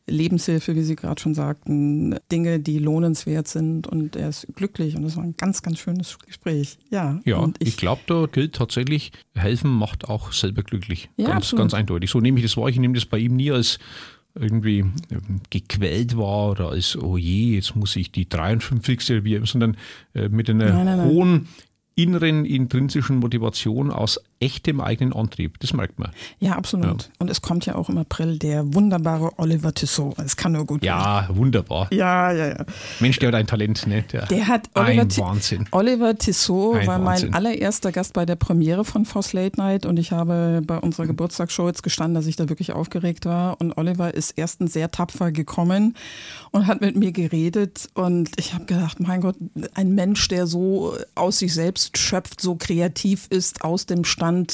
Lebenshilfe, 0.07 0.75
wie 0.75 0.83
Sie 0.83 0.97
gerade 0.97 1.21
schon 1.21 1.35
sagten, 1.35 2.17
Dinge, 2.31 2.59
die 2.59 2.79
lohnenswert 2.79 3.47
sind 3.49 3.87
und 3.87 4.17
er 4.17 4.31
ist 4.31 4.47
glücklich 4.55 4.97
und 4.97 5.03
das 5.03 5.17
war 5.17 5.23
ein 5.23 5.37
ganz, 5.37 5.63
ganz 5.63 5.79
schönes 5.79 6.19
Gespräch. 6.19 6.79
Ja, 6.91 7.21
ja 7.25 7.49
ich, 7.59 7.69
ich 7.69 7.77
glaube, 7.77 8.03
da 8.07 8.27
gilt 8.27 8.55
tatsächlich, 8.55 9.13
helfen 9.35 9.71
macht 9.71 10.09
auch 10.09 10.33
selber 10.33 10.63
glücklich. 10.63 11.09
Ja, 11.17 11.29
ganz, 11.29 11.55
ganz 11.55 11.75
eindeutig. 11.75 12.11
So 12.11 12.21
nehme 12.21 12.39
ich 12.39 12.45
das 12.45 12.57
wahr. 12.57 12.69
Ich 12.69 12.79
nehme 12.79 12.95
das 12.95 13.07
bei 13.07 13.19
ihm 13.19 13.37
nie 13.37 13.53
als 13.53 13.79
irgendwie 14.35 14.79
ähm, 14.79 15.41
gequält 15.51 16.17
war 16.17 16.51
oder 16.51 16.71
als, 16.71 16.97
oh 16.97 17.17
je, 17.17 17.55
jetzt 17.55 17.77
muss 17.77 17.97
ich 17.97 18.11
die 18.13 18.29
53. 18.29 19.25
wie, 19.25 19.45
sondern 19.47 19.77
äh, 20.15 20.29
mit 20.29 20.49
einer 20.49 20.73
nein, 20.73 20.87
nein, 20.87 20.99
nein. 20.99 21.09
hohen 21.09 21.49
inneren 21.95 22.45
intrinsischen 22.45 23.19
Motivation 23.19 23.91
aus 23.91 24.19
echtem 24.43 24.81
eigenen 24.81 25.13
Antrieb. 25.13 25.59
Das 25.61 25.73
merkt 25.73 25.99
man. 25.99 26.11
Ja, 26.41 26.53
absolut. 26.53 27.11
Und 27.19 27.31
es 27.31 27.41
kommt 27.41 27.65
ja 27.67 27.77
auch 27.77 27.89
im 27.89 27.99
April 27.99 28.39
der 28.39 28.75
wunderbare 28.75 29.31
Oliver 29.39 29.73
Tissot. 29.73 30.19
Es 30.19 30.37
kann 30.37 30.53
nur 30.53 30.67
gut 30.67 30.85
Ja, 30.85 31.29
wunderbar. 31.33 31.91
werden. 31.91 31.99
Ja, 31.99 32.33
ja, 32.33 32.49
ja. 32.49 32.65
Mensch, 33.01 33.19
der 33.19 33.29
hat 33.29 33.35
ein 33.37 33.47
Talent, 33.47 33.87
ne? 33.87 34.03
Der 34.03 34.49
hat 34.49 34.69
Oliver, 34.75 35.03
ein 35.03 35.17
Wahnsinn. 35.19 35.67
Oliver 35.71 36.19
Tissot 36.19 36.77
Ein 36.77 36.87
war 36.87 36.99
mein 36.99 37.07
Wahnsinn. 37.07 37.35
allererster 37.35 37.93
Gast 37.93 38.13
bei 38.15 38.27
der 38.27 38.37
Premiere 38.37 38.85
von 38.85 39.05
Voss 39.05 39.33
Late 39.33 39.59
Night 39.61 39.87
und 39.87 39.99
ich 39.99 40.11
habe 40.13 40.61
bei 40.67 40.79
unserer 40.79 41.07
Geburtstagsshow 41.07 41.69
jetzt 41.69 41.83
gestanden, 41.83 42.15
dass 42.15 42.27
ich 42.27 42.37
da 42.37 42.49
wirklich 42.49 42.73
aufgeregt 42.73 43.25
war. 43.25 43.61
Und 43.61 43.77
Oliver 43.79 44.13
ist 44.15 44.33
erstens 44.37 44.73
sehr 44.73 44.91
tapfer 44.91 45.31
gekommen 45.31 45.95
und 46.51 46.67
hat 46.67 46.81
mit 46.81 46.97
mir 46.97 47.13
geredet. 47.13 47.89
Und 47.95 48.31
ich 48.37 48.55
habe 48.55 48.65
gedacht, 48.65 48.99
mein 49.01 49.21
Gott, 49.21 49.37
ein 49.75 49.95
Mensch, 49.95 50.27
der 50.29 50.47
so 50.49 50.97
aus 51.15 51.39
sich 51.39 51.55
selbst 51.55 51.97
schöpft, 51.99 52.41
so 52.41 52.57
kreativ 52.57 53.27
ist, 53.31 53.63
aus 53.65 53.87
dem 53.87 54.05
Stand, 54.05 54.32
ein 54.33 54.47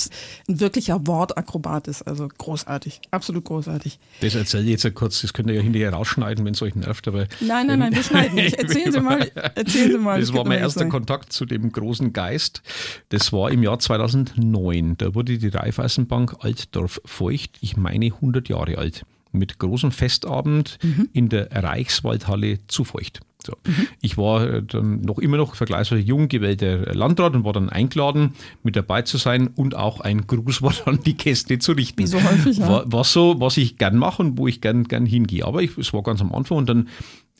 wirklicher 0.46 1.06
Wortakrobat 1.06 1.88
ist. 1.88 2.02
Also 2.02 2.28
großartig, 2.28 3.00
absolut 3.10 3.44
großartig. 3.44 3.98
Das 4.20 4.34
erzähle 4.34 4.64
ich 4.64 4.70
jetzt 4.70 4.84
ja 4.84 4.90
kurz, 4.90 5.20
das 5.22 5.32
könnt 5.32 5.48
ihr 5.48 5.54
ja 5.56 5.62
hinterher 5.62 5.92
rausschneiden, 5.92 6.44
wenn 6.44 6.54
es 6.54 6.62
euch 6.62 6.74
nervt. 6.74 7.08
Aber 7.08 7.26
Nein, 7.40 7.66
nein, 7.66 7.78
nein, 7.78 7.94
wir 7.94 8.02
schneiden 8.04 8.34
nicht. 8.34 8.54
Erzählen 8.54 8.92
Sie 8.92 9.00
mal, 9.00 9.20
erzählen 9.54 9.92
Sie 9.92 9.98
mal. 9.98 10.20
Das 10.20 10.30
Es 10.30 10.34
war 10.34 10.44
mein 10.44 10.58
erster 10.58 10.84
zu 10.84 10.88
Kontakt 10.88 11.32
zu 11.32 11.44
dem 11.46 11.72
großen 11.72 12.12
Geist. 12.12 12.62
Das 13.10 13.32
war 13.32 13.50
im 13.50 13.62
Jahr 13.62 13.78
2009. 13.78 14.96
Da 14.98 15.14
wurde 15.14 15.38
die 15.38 15.48
Raiffeisenbank 15.48 16.36
Altdorf 16.40 17.00
feucht, 17.04 17.58
ich 17.60 17.76
meine 17.76 18.06
100 18.06 18.48
Jahre 18.48 18.78
alt, 18.78 19.04
mit 19.32 19.58
großem 19.58 19.90
Festabend 19.92 20.78
Mhm. 20.82 21.08
in 21.12 21.28
der 21.28 21.50
Reichswaldhalle 21.52 22.58
zu 22.66 22.84
feucht. 22.84 23.20
So. 23.44 23.54
Ich 24.00 24.18
war 24.18 24.46
äh, 24.48 24.62
dann 24.62 25.00
noch 25.02 25.18
immer 25.18 25.36
noch 25.36 25.54
vergleichsweise 25.54 26.02
jung 26.02 26.28
gewählter 26.28 26.92
Landrat 26.94 27.34
und 27.34 27.44
war 27.44 27.52
dann 27.52 27.68
eingeladen, 27.68 28.34
mit 28.64 28.74
dabei 28.74 29.02
zu 29.02 29.16
sein 29.16 29.46
und 29.48 29.76
auch 29.76 30.00
ein 30.00 30.26
Grußwort 30.26 30.88
an 30.88 31.00
die 31.04 31.16
Gäste 31.16 31.58
zu 31.58 31.72
richten. 31.72 32.06
So 32.06 32.22
häufig, 32.22 32.58
ja. 32.58 32.68
War, 32.68 32.84
was 32.86 33.12
so, 33.12 33.40
was 33.40 33.56
ich 33.56 33.78
gern 33.78 33.96
mache 33.96 34.22
und 34.22 34.38
wo 34.38 34.48
ich 34.48 34.60
gern, 34.60 34.84
gern 34.84 35.06
hingehe. 35.06 35.44
Aber 35.44 35.62
ich, 35.62 35.78
es 35.78 35.92
war 35.92 36.02
ganz 36.02 36.20
am 36.20 36.34
Anfang 36.34 36.58
und 36.58 36.68
dann 36.68 36.88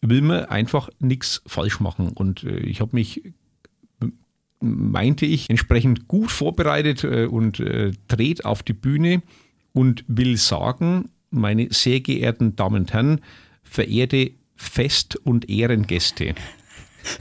will 0.01 0.23
man 0.23 0.45
einfach 0.45 0.89
nichts 1.01 1.43
falsch 1.47 1.81
machen. 1.81 2.11
Und 2.11 2.45
äh, 2.45 2.59
ich 2.61 2.81
habe 2.81 2.95
mich 2.95 3.23
meinte 4.61 5.27
ich, 5.27 5.51
entsprechend 5.51 6.09
gut 6.09 6.31
vorbereitet 6.31 7.05
äh, 7.05 7.27
und 7.27 7.61
äh, 7.61 7.93
dreht 8.09 8.45
auf 8.45 8.63
die 8.63 8.73
Bühne 8.73 9.23
und 9.73 10.05
will 10.09 10.37
sagen, 10.37 11.11
meine 11.31 11.69
sehr 11.71 12.01
geehrten 12.01 12.57
Damen 12.57 12.83
und 12.83 12.93
Herren, 12.93 13.21
verehrte 13.63 14.33
Fest- 14.57 15.17
und 15.17 15.49
Ehrengäste. 15.49 16.35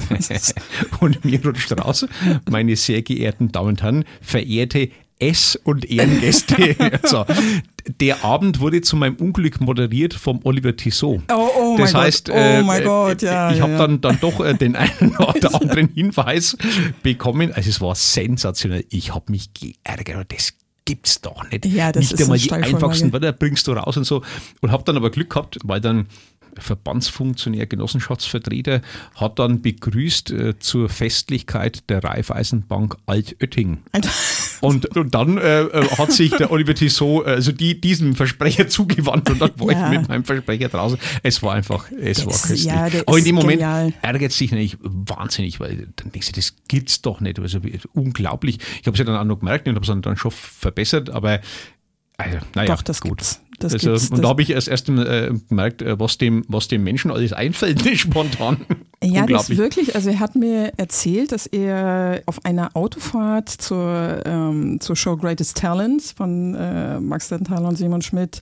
und 0.99 1.23
mir 1.23 1.43
rutscht 1.45 1.71
raus, 1.73 2.05
meine 2.49 2.75
sehr 2.75 3.01
geehrten 3.01 3.51
Damen 3.51 3.69
und 3.69 3.83
Herren, 3.83 4.05
verehrte 4.21 4.89
Ess- 5.19 5.55
und 5.63 5.89
Ehrengäste. 5.89 6.75
also, 7.01 7.25
der 7.99 8.23
Abend 8.23 8.59
wurde 8.59 8.81
zu 8.81 8.95
meinem 8.95 9.15
Unglück 9.15 9.61
moderiert 9.61 10.13
vom 10.13 10.41
Oliver 10.43 10.75
Tissot. 10.75 11.21
Oh, 11.31 11.49
oh 11.57 11.75
das 11.77 11.93
mein 11.93 12.03
heißt, 12.03 12.25
Gott, 12.27 12.35
oh 12.35 12.39
äh, 12.39 12.63
mein 12.63 12.81
äh, 12.81 12.85
Gott, 12.85 13.21
ja, 13.21 13.51
Ich 13.51 13.61
habe 13.61 13.71
ja. 13.73 13.77
dann, 13.77 14.01
dann 14.01 14.19
doch 14.19 14.43
äh, 14.43 14.53
den 14.53 14.75
einen 14.75 15.15
oder 15.17 15.55
anderen 15.61 15.89
Hinweis 15.93 16.57
bekommen. 17.01 17.51
Also 17.53 17.69
es 17.69 17.81
war 17.81 17.95
sensationell. 17.95 18.85
Ich 18.89 19.15
habe 19.15 19.31
mich 19.31 19.51
geärgert. 19.53 20.33
Das 20.33 20.53
gibt's 20.88 21.19
doch 21.19 21.43
nicht. 21.52 21.65
Ja, 21.65 21.91
das 21.91 22.02
nicht 22.02 22.13
ist 22.13 22.21
einmal 22.21 22.38
die 22.38 22.52
einfachsten 22.52 23.12
Wörter 23.12 23.34
bringst 23.34 23.67
du 23.67 23.73
raus 23.73 23.97
und 23.97 24.06
so. 24.06 24.23
Und 24.62 24.71
habe 24.71 24.84
dann 24.86 24.95
aber 24.95 25.12
Glück 25.12 25.30
gehabt, 25.30 25.60
weil 25.63 25.82
dann 25.82 26.08
Verbandsfunktionär, 26.59 27.65
Genossenschaftsvertreter 27.67 28.81
hat 29.15 29.39
dann 29.39 29.61
begrüßt 29.61 30.31
äh, 30.31 30.59
zur 30.59 30.89
Festlichkeit 30.89 31.89
der 31.89 32.03
Raiffeisenbank 32.03 32.97
Altötting. 33.05 33.79
Und, 34.61 34.85
und 34.97 35.13
dann 35.15 35.37
äh, 35.37 35.61
äh, 35.63 35.87
hat 35.97 36.11
sich 36.11 36.31
der 36.31 36.51
Oliver 36.51 36.73
Tissot, 36.75 37.25
äh, 37.27 37.29
also 37.31 37.51
die, 37.51 37.79
diesem 37.79 38.15
Versprecher 38.15 38.67
zugewandt 38.69 39.29
und 39.29 39.41
dann 39.41 39.51
war 39.57 39.71
Ja. 39.71 39.91
ich 39.91 39.99
mit 39.99 40.09
meinem 40.09 40.23
Versprecher 40.23 40.69
draußen. 40.69 40.97
Es 41.23 41.41
war 41.43 41.53
einfach, 41.53 41.85
es 41.91 42.25
war 42.25 42.33
ist- 42.33 42.41
köstlich. 42.43 42.65
ja, 42.65 42.87
Aber 43.05 43.17
in 43.17 43.25
dem 43.25 43.35
Moment 43.35 43.59
genial. 43.59 43.93
ärgert 44.01 44.31
sich 44.31 44.51
natürlich 44.51 44.77
wahnsinnig, 44.81 45.59
weil 45.59 45.87
dann 45.95 46.11
denkst 46.11 46.27
du, 46.27 46.33
das 46.33 46.53
gibt's 46.67 47.01
doch 47.01 47.19
nicht. 47.21 47.39
Also 47.39 47.59
unglaublich. 47.93 48.59
Ich 48.81 48.87
habe 48.87 48.91
es 48.95 48.99
ja 48.99 49.05
dann 49.05 49.15
auch 49.17 49.23
noch 49.23 49.39
gemerkt 49.39 49.67
und 49.67 49.75
habe 49.75 49.83
es 49.83 49.87
dann, 49.87 50.01
dann 50.01 50.17
schon 50.17 50.31
verbessert, 50.31 51.09
aber 51.09 51.39
also, 52.19 52.37
naja, 52.55 52.75
Doch, 52.75 52.81
das 52.81 52.99
gut. 53.01 53.19
gibt's. 53.19 53.41
Das 53.59 53.73
also, 53.73 53.91
und 53.91 54.11
Das- 54.11 54.21
da 54.21 54.27
habe 54.29 54.41
ich 54.41 54.51
erst 54.51 54.67
erst 54.67 54.87
äh, 54.89 55.31
gemerkt, 55.49 55.81
äh, 55.81 55.99
was 55.99 56.17
dem, 56.17 56.43
was 56.47 56.67
dem 56.67 56.83
Menschen 56.83 57.11
alles 57.11 57.33
einfällt, 57.33 57.83
nicht 57.85 58.01
spontan. 58.01 58.57
Ja, 59.03 59.11
das 59.13 59.21
Unglaublich. 59.21 59.57
wirklich. 59.57 59.95
Also 59.95 60.09
er 60.09 60.19
hat 60.19 60.35
mir 60.35 60.73
erzählt, 60.77 61.31
dass 61.31 61.45
er 61.47 62.21
auf 62.25 62.43
einer 62.45 62.75
Autofahrt 62.75 63.49
zur, 63.49 64.21
ähm, 64.25 64.79
zur 64.79 64.95
Show 64.95 65.17
Greatest 65.17 65.57
Talents 65.57 66.11
von 66.11 66.55
äh, 66.55 66.99
Max 66.99 67.29
Denthaler 67.29 67.67
und 67.69 67.77
Simon 67.77 68.01
Schmidt 68.01 68.41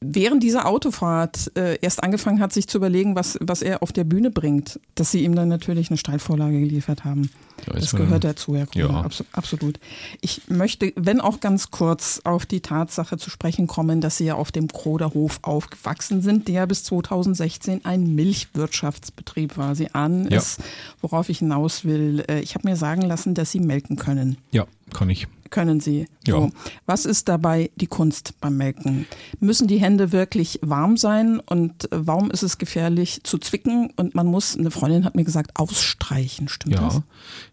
während 0.00 0.42
dieser 0.42 0.66
Autofahrt 0.66 1.50
äh, 1.56 1.76
erst 1.80 2.02
angefangen 2.04 2.40
hat, 2.40 2.52
sich 2.52 2.68
zu 2.68 2.78
überlegen, 2.78 3.16
was, 3.16 3.36
was 3.40 3.62
er 3.62 3.82
auf 3.82 3.92
der 3.92 4.04
Bühne 4.04 4.30
bringt. 4.30 4.78
Dass 4.94 5.10
sie 5.10 5.24
ihm 5.24 5.34
dann 5.34 5.48
natürlich 5.48 5.90
eine 5.90 5.96
Steilvorlage 5.98 6.58
geliefert 6.60 7.04
haben. 7.04 7.30
Ja, 7.66 7.72
das 7.74 7.90
gehört 7.96 8.22
dazu, 8.22 8.54
Herr 8.56 8.66
Krone. 8.66 8.84
ja. 8.84 9.00
Abso 9.02 9.24
absolut. 9.32 9.80
Ich 10.20 10.42
möchte, 10.48 10.92
wenn 10.94 11.20
auch 11.20 11.40
ganz 11.40 11.72
kurz, 11.72 12.20
auf 12.22 12.46
die 12.46 12.60
Tatsache 12.60 13.18
zu 13.18 13.30
sprechen 13.30 13.66
kommen, 13.66 14.00
dass 14.00 14.16
Sie 14.18 14.26
ja 14.26 14.34
auf 14.36 14.52
dem 14.52 14.68
Kroderhof 14.68 15.40
aufgewachsen 15.42 16.22
sind, 16.22 16.46
der 16.46 16.66
bis 16.68 16.84
2016 16.84 17.84
ein 17.84 18.14
Milchwirtschaftsbetrieb 18.14 19.56
war. 19.56 19.74
Sie 19.74 19.90
ahnen 19.94 20.28
Ja. 20.30 20.38
es, 20.38 20.58
worauf 21.00 21.28
ich 21.28 21.38
hinaus 21.38 21.84
will. 21.84 22.24
Äh, 22.28 22.40
Ich 22.40 22.54
habe 22.54 22.68
mir 22.68 22.76
sagen 22.76 23.02
lassen, 23.02 23.34
dass 23.34 23.50
Sie 23.50 23.60
melken 23.60 23.96
können. 23.96 24.38
Ja, 24.52 24.66
kann 24.94 25.10
ich. 25.10 25.26
Können 25.50 25.80
Sie. 25.80 26.06
Ja. 26.26 26.34
So. 26.34 26.50
Was 26.86 27.04
ist 27.04 27.28
dabei 27.28 27.70
die 27.76 27.86
Kunst 27.86 28.34
beim 28.40 28.56
Melken? 28.56 29.06
Müssen 29.40 29.66
die 29.66 29.80
Hände 29.80 30.12
wirklich 30.12 30.58
warm 30.62 30.96
sein 30.96 31.40
und 31.40 31.88
warum 31.90 32.30
ist 32.30 32.42
es 32.42 32.58
gefährlich 32.58 33.20
zu 33.24 33.38
zwicken? 33.38 33.92
Und 33.96 34.14
man 34.14 34.26
muss, 34.26 34.56
eine 34.56 34.70
Freundin 34.70 35.04
hat 35.04 35.14
mir 35.16 35.24
gesagt, 35.24 35.58
ausstreichen. 35.58 36.48
Stimmt 36.48 36.76
das? 36.76 36.94
Ja. 36.94 36.98
Ähm, 36.98 37.02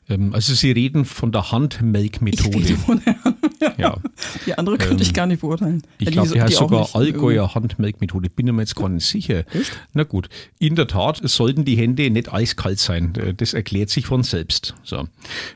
also 0.07 0.53
Sie 0.53 0.71
reden 0.71 1.05
von 1.05 1.31
der 1.31 1.51
Handmelkmethode. 1.51 2.77
Ja. 3.77 3.97
Die 4.45 4.57
andere 4.57 4.77
könnte 4.77 5.03
ich 5.03 5.13
gar 5.13 5.25
nicht 5.25 5.41
beurteilen. 5.41 5.83
Ich 5.97 6.11
glaube, 6.11 6.29
die, 6.29 6.41
heißt 6.41 6.57
auch 6.57 6.69
sogar 6.69 6.81
nicht. 6.81 6.95
Allgäuer 6.95 7.55
Handmelkmethode. 7.55 8.29
Bin 8.29 8.53
mir 8.53 8.61
jetzt 8.61 8.75
gar 8.75 8.89
nicht 8.89 9.05
sicher. 9.05 9.43
Na 9.93 10.03
gut. 10.03 10.29
In 10.59 10.75
der 10.75 10.87
Tat 10.87 11.21
sollten 11.23 11.65
die 11.65 11.75
Hände 11.75 12.09
nicht 12.09 12.31
eiskalt 12.31 12.79
sein. 12.79 13.13
Äh, 13.15 13.33
Das 13.33 13.53
erklärt 13.53 13.89
sich 13.89 14.05
von 14.05 14.23
selbst. 14.23 14.75
So. 14.83 15.07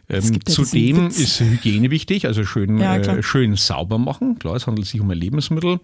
Ähm, 0.10 0.40
zudem 0.46 1.08
ist 1.08 1.40
Hygiene 1.40 1.92
wichtig, 1.92 2.26
also 2.26 2.44
schön, 2.44 2.80
Ja, 2.80 2.96
äh, 2.98 3.24
schön 3.24 3.56
sauber 3.56 3.98
machen. 3.98 4.40
Klar, 4.40 4.56
es 4.56 4.66
handelt 4.68 4.88
sich 4.88 5.00
um 5.02 5.10
ein 5.12 5.18
Lebensmittel. 5.18 5.80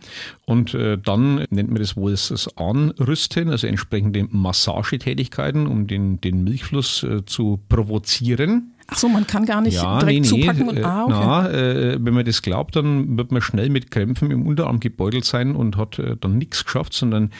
Und 0.45 0.73
äh, 0.73 0.97
dann 0.97 1.45
nennt 1.49 1.69
man 1.69 1.79
das 1.79 1.95
wohl 1.95 2.11
das, 2.11 2.29
das 2.29 2.57
Anrüsten, 2.57 3.49
also 3.49 3.67
entsprechende 3.67 4.27
Massagetätigkeiten, 4.29 5.67
um 5.67 5.87
den, 5.87 6.21
den 6.21 6.43
Milchfluss 6.43 7.03
äh, 7.03 7.25
zu 7.25 7.59
provozieren. 7.69 8.54
Ach 8.87 8.97
so, 8.97 9.09
man 9.09 9.25
kann 9.25 9.45
gar 9.45 9.61
nicht 9.61 9.81
direkt 9.81 10.25
zupacken 10.25 10.69
und 10.69 10.77
äh, 10.77 10.83
ah, 10.83 11.03
okay. 11.05 11.13
na, 11.13 11.51
äh, 11.51 11.97
wenn 11.99 12.13
man 12.13 12.25
das 12.25 12.41
glaubt, 12.41 12.75
dann 12.75 13.17
wird 13.17 13.31
man 13.31 13.41
schnell 13.41 13.69
mit 13.69 13.89
Krämpfen 13.89 14.29
im 14.29 14.45
Unterarm 14.45 14.79
gebeutelt 14.79 15.25
sein 15.25 15.55
und 15.55 15.75
hat 15.77 15.97
äh, 15.97 16.15
dann 16.19 16.37
nichts 16.37 16.65
geschafft, 16.65 16.93
sondern 16.93 17.31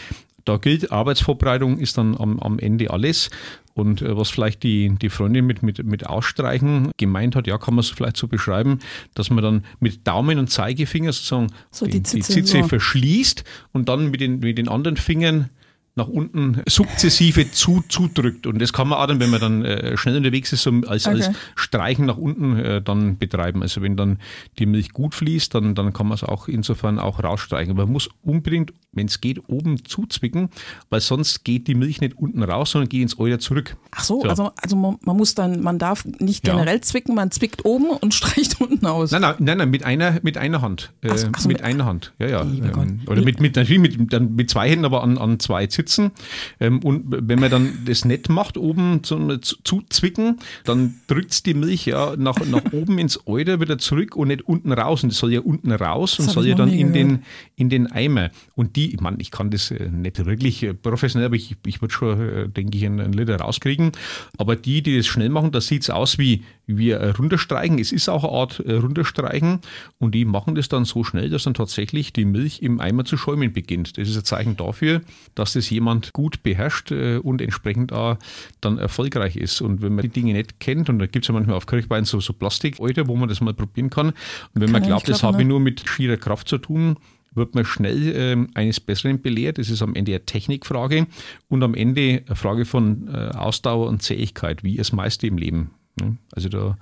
da 0.46 0.58
gilt, 0.58 0.92
Arbeitsvorbereitung 0.92 1.80
ist 1.80 1.98
dann 1.98 2.16
am, 2.18 2.40
am 2.40 2.60
Ende 2.60 2.92
alles. 2.92 3.30
Und 3.74 4.02
äh, 4.02 4.16
was 4.16 4.30
vielleicht 4.30 4.64
die, 4.64 4.96
die 5.02 5.10
Freundin 5.10 5.46
mit, 5.46 5.62
mit, 5.62 5.84
mit 5.84 6.08
Ausstreichen 6.08 6.92
gemeint 6.98 7.36
hat, 7.36 7.46
ja, 7.46 7.58
kann 7.58 7.76
man 7.76 7.82
es 7.82 7.90
vielleicht 7.90 8.16
so 8.16 8.28
beschreiben, 8.28 8.80
dass 9.16 9.30
man 9.30 9.44
dann 9.44 9.66
mit 9.80 10.08
Daumen 10.08 10.40
und 10.40 10.50
Zeigefinger 10.50 11.12
sozusagen 11.12 11.48
So, 11.72 11.86
die, 11.86 11.92
die 11.92 11.98
die 11.98 12.04
Zitze 12.04 12.34
Zitze 12.34 12.62
so. 12.62 12.68
verschließt 12.70 13.44
und 13.74 13.90
dann 13.90 14.12
mit 14.12 14.22
den, 14.22 14.40
mit 14.40 14.58
den 14.58 14.70
anderen 14.70 14.96
Fingern 14.96 15.50
nach 15.98 16.08
unten 16.10 16.62
sukzessive 16.68 17.52
zu, 17.52 17.82
zudrückt. 17.88 18.48
Und 18.48 18.62
das 18.62 18.74
kann 18.74 18.90
man 18.90 19.00
auch 19.00 19.08
dann, 19.08 19.22
wenn 19.22 19.30
man 19.30 19.40
dann 19.40 19.64
äh, 19.64 19.96
schnell 19.96 20.18
unterwegs 20.18 20.52
ist, 20.52 20.64
so 20.64 20.72
als, 20.88 21.08
als 21.08 21.28
Okay. 21.30 21.36
Streichen 21.56 22.06
nach 22.06 22.18
unten 22.18 22.60
äh, 22.60 22.82
dann 22.82 23.18
betreiben. 23.18 23.62
Also 23.62 23.82
wenn 23.82 23.96
dann 23.96 24.20
die 24.60 24.66
Milch 24.66 24.90
gut 24.92 25.16
fließt, 25.16 25.56
dann, 25.56 25.74
dann 25.74 25.94
kann 25.94 26.08
man 26.08 26.16
es 26.16 26.24
auch 26.26 26.50
insofern 26.50 27.00
auch 27.00 27.24
rausstreichen. 27.24 27.72
Aber 27.72 27.84
man 27.86 27.94
muss 27.94 28.10
unbedingt, 28.24 28.74
wenn 28.92 29.06
es 29.08 29.22
geht, 29.22 29.48
oben 29.48 29.86
zuzwicken, 29.86 30.50
weil 30.90 31.00
sonst 31.00 31.46
geht 31.46 31.68
die 31.70 31.76
Milch 31.76 32.02
nicht 32.02 32.18
unten 32.18 32.44
raus, 32.44 32.72
sondern 32.72 32.90
geht 32.90 33.02
ins 33.02 33.18
Euter 33.18 33.40
zurück. 33.40 33.78
Ach 33.92 34.04
so, 34.04 34.20
So. 34.22 34.28
also, 34.30 34.52
also 34.62 34.76
man, 34.76 34.98
man 35.06 35.16
muss 35.16 35.34
dann, 35.34 35.62
man 35.62 35.80
darf 35.80 36.04
nicht 36.20 36.46
Ja. 36.46 36.54
generell 36.56 36.82
zwicken, 36.82 37.16
man 37.16 37.32
zwickt 37.32 37.64
oben 37.64 37.86
und 37.90 38.14
streicht 38.14 38.60
unten 38.60 38.86
aus. 38.86 39.12
Nein, 39.12 39.22
nein, 39.22 39.36
nein, 39.40 39.58
nein 39.60 39.70
mit 39.72 39.84
einer, 39.86 40.20
mit 40.24 40.38
einer 40.38 40.62
Hand. 40.62 40.92
Äh, 41.02 41.10
Ach 41.12 41.18
so, 41.18 41.28
ach 41.32 41.40
so, 41.40 41.48
mit 41.48 41.58
mit- 41.60 41.66
einer 41.66 41.86
Hand. 41.86 42.14
Ja, 42.20 42.28
ja. 42.28 42.42
Ähm, 42.42 43.00
oder 43.08 43.22
mit, 43.22 43.40
mit, 43.40 43.56
natürlich 43.56 43.82
mit, 43.98 44.12
dann 44.12 44.36
mit 44.36 44.50
zwei 44.50 44.70
Händen, 44.70 44.84
aber 44.84 45.02
an, 45.02 45.18
an 45.18 45.40
zwei 45.40 45.66
Zitzen 45.68 45.85
sitzen. 45.86 46.12
Ähm, 46.60 46.80
und 46.84 47.06
wenn 47.08 47.40
man 47.40 47.52
dann 47.52 47.80
das 47.86 48.06
nett 48.06 48.30
macht, 48.30 48.58
oben 48.58 49.04
zum 49.04 49.42
Zuzwicken, 49.42 50.40
dann 50.64 50.96
drückt 51.08 51.32
es 51.32 51.44
die 51.44 51.54
Milch 51.54 51.86
ja 51.86 52.16
nach, 52.18 52.38
nach 52.46 52.74
oben 52.74 52.98
ins 52.98 53.20
Euter 53.28 53.60
wieder 53.62 53.78
zurück 53.78 54.16
und 54.16 54.30
nicht 54.30 54.48
unten 54.48 54.72
raus. 54.72 55.04
Und 55.04 55.12
das 55.12 55.20
soll 55.20 55.34
ja 55.34 55.42
unten 55.42 55.72
raus 55.72 56.16
das 56.18 56.28
und 56.28 56.34
soll 56.34 56.48
ja 56.48 56.56
dann 56.56 56.72
in 56.72 56.94
den, 56.94 57.24
in 57.56 57.70
den 57.70 57.92
Eimer. 57.92 58.32
Und 58.56 58.76
die, 58.76 58.94
ich 58.94 59.00
meine, 59.00 59.18
ich 59.20 59.32
kann 59.32 59.52
das 59.52 59.72
äh, 59.72 59.90
nicht 59.90 60.26
wirklich 60.26 60.64
äh, 60.64 60.74
professionell, 60.74 61.28
aber 61.28 61.36
ich, 61.36 61.56
ich 61.66 61.82
würde 61.82 61.94
schon, 61.94 62.20
äh, 62.20 62.50
denke 62.50 62.78
ich, 62.78 62.86
einen, 62.86 63.00
einen 63.00 63.14
Liter 63.14 63.38
rauskriegen. 63.38 63.92
Aber 64.38 64.56
die, 64.56 64.82
die 64.82 64.98
das 64.98 65.06
schnell 65.06 65.30
machen, 65.30 65.52
da 65.52 65.62
sieht 65.62 65.84
es 65.84 65.90
aus 65.90 66.18
wie, 66.18 66.44
wie 66.68 66.94
runterstreichen. 66.94 67.80
Es 67.80 67.92
ist 67.92 68.10
auch 68.10 68.24
eine 68.24 68.34
Art 68.34 68.64
runterstreichen. 68.66 69.60
Und 70.00 70.16
die 70.16 70.26
machen 70.26 70.56
das 70.56 70.70
dann 70.70 70.86
so 70.86 71.04
schnell, 71.04 71.30
dass 71.30 71.44
dann 71.44 71.54
tatsächlich 71.54 72.14
die 72.14 72.26
Milch 72.26 72.62
im 72.62 72.80
Eimer 72.80 73.06
zu 73.06 73.18
schäumen 73.18 73.54
beginnt. 73.54 73.98
Das 73.98 74.10
ist 74.10 74.18
ein 74.18 74.24
Zeichen 74.24 74.58
dafür, 74.58 75.02
dass 75.36 75.54
das 75.54 75.70
jemand 75.70 76.14
gut 76.14 76.44
beherrscht 76.44 76.92
und 76.92 77.42
entsprechend 77.42 77.94
auch 77.94 78.18
dann 78.62 78.78
erfolgreich 78.78 79.36
ist. 79.36 79.62
Und 79.62 79.82
wenn 79.82 79.96
man 79.96 80.04
die 80.04 80.10
Dinge 80.10 80.34
nicht 80.34 80.60
kennt, 80.60 80.90
und 80.90 81.00
da 81.00 81.06
gibt 81.06 81.26
es 81.26 81.28
ja 81.28 81.34
manchmal 81.34 81.58
auf 81.58 81.66
Kirchbeinen 81.66 82.06
so, 82.06 82.20
so 82.20 82.34
Plastik-Euter, 82.34 83.08
wo 83.08 83.16
man 83.16 83.30
das 83.30 83.42
mal 83.42 83.54
probieren 83.54 83.90
kann. 83.90 84.10
Und 84.10 84.16
wenn 84.54 84.72
kann 84.72 84.72
man 84.74 84.84
glaubt, 84.84 85.08
das 85.08 85.24
habe 85.24 85.40
ne? 85.40 85.46
nur 85.46 85.60
mit 85.60 85.88
schierer 85.88 86.18
Kraft 86.18 86.48
zu 86.48 86.58
tun, 86.58 86.98
wird 87.36 87.54
man 87.54 87.66
schnell 87.66 88.16
äh, 88.16 88.48
eines 88.58 88.80
Besseren 88.80 89.22
belehrt. 89.22 89.60
Es 89.60 89.70
ist 89.70 89.82
am 89.82 89.96
Ende 89.96 90.14
eine 90.14 90.26
Technikfrage 90.26 91.08
und 91.50 91.64
am 91.64 91.74
Ende 91.74 92.24
eine 92.26 92.36
Frage 92.36 92.66
von 92.66 93.08
äh, 93.08 93.32
Ausdauer 93.36 93.88
und 93.88 94.02
Zähigkeit, 94.02 94.64
wie 94.64 94.80
es 94.80 94.92
meiste 94.94 95.28
im 95.28 95.38
Leben. 95.38 95.72
Ne? 95.98 96.18
Also 96.34 96.50
da, 96.50 96.78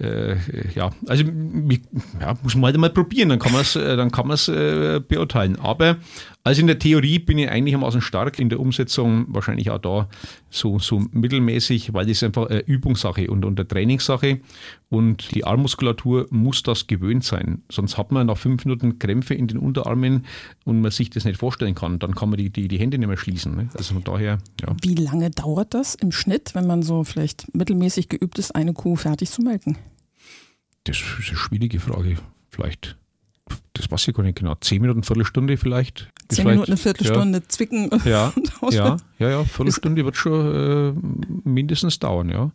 äh, 0.00 0.36
ja, 0.74 0.90
also 1.06 1.24
ja, 2.20 2.34
muss 2.42 2.54
man 2.54 2.64
halt 2.64 2.78
mal 2.78 2.90
probieren, 2.90 3.28
dann 3.28 3.38
kann 3.38 3.52
man 3.52 3.60
es 3.60 3.76
äh, 3.76 3.96
dann 3.96 4.10
kann 4.10 4.26
man 4.26 4.38
äh, 4.48 5.00
beurteilen. 5.06 5.58
Aber 5.58 5.96
also 6.48 6.62
in 6.62 6.66
der 6.66 6.78
Theorie 6.78 7.18
bin 7.18 7.36
ich 7.36 7.50
einigermaßen 7.50 8.00
stark, 8.00 8.38
in 8.38 8.48
der 8.48 8.58
Umsetzung 8.58 9.26
wahrscheinlich 9.28 9.68
auch 9.70 9.76
da 9.76 10.08
so, 10.48 10.78
so 10.78 11.04
mittelmäßig, 11.12 11.92
weil 11.92 12.06
das 12.06 12.22
einfach 12.22 12.46
eine 12.46 12.60
Übungssache 12.60 13.30
und, 13.30 13.44
und 13.44 13.60
eine 13.60 13.68
Trainingssache 13.68 14.40
und 14.88 15.34
die 15.34 15.44
Armmuskulatur 15.44 16.26
muss 16.30 16.62
das 16.62 16.86
gewöhnt 16.86 17.22
sein. 17.22 17.64
Sonst 17.70 17.98
hat 17.98 18.12
man 18.12 18.28
nach 18.28 18.38
fünf 18.38 18.64
Minuten 18.64 18.98
Krämpfe 18.98 19.34
in 19.34 19.46
den 19.46 19.58
Unterarmen 19.58 20.24
und 20.64 20.80
man 20.80 20.90
sich 20.90 21.10
das 21.10 21.26
nicht 21.26 21.38
vorstellen 21.38 21.74
kann. 21.74 21.98
Dann 21.98 22.14
kann 22.14 22.30
man 22.30 22.38
die, 22.38 22.48
die, 22.48 22.66
die 22.66 22.78
Hände 22.78 22.96
nicht 22.96 23.08
mehr 23.08 23.18
schließen. 23.18 23.54
Ne? 23.54 23.68
Also 23.74 23.92
von 23.92 24.04
daher, 24.04 24.38
ja. 24.62 24.74
Wie 24.80 24.94
lange 24.94 25.28
dauert 25.28 25.74
das 25.74 25.96
im 25.96 26.12
Schnitt, 26.12 26.54
wenn 26.54 26.66
man 26.66 26.82
so 26.82 27.04
vielleicht 27.04 27.54
mittelmäßig 27.54 28.08
geübt 28.08 28.38
ist, 28.38 28.52
eine 28.52 28.72
Kuh 28.72 28.96
fertig 28.96 29.30
zu 29.30 29.42
melken? 29.42 29.76
Das 30.84 30.96
ist 30.96 31.28
eine 31.28 31.36
schwierige 31.36 31.78
Frage. 31.78 32.16
Vielleicht 32.48 32.96
das 33.74 33.90
weiß 33.90 34.08
ich 34.08 34.14
gar 34.14 34.22
nicht 34.22 34.38
genau, 34.38 34.54
zehn 34.60 34.82
Minuten, 34.82 35.02
Viertelstunde 35.02 35.56
vielleicht. 35.56 36.10
Zehn 36.28 36.46
Minuten, 36.46 36.72
eine 36.72 36.76
Viertelstunde 36.76 37.38
ja. 37.38 37.48
zwicken. 37.48 37.90
Ja, 38.04 38.32
ja, 38.70 38.96
ja, 39.18 39.30
ja, 39.30 39.44
Viertelstunde 39.44 40.04
wird 40.04 40.16
schon 40.16 40.94
äh, 41.44 41.48
mindestens 41.48 41.98
dauern, 41.98 42.28
ja. 42.30 42.50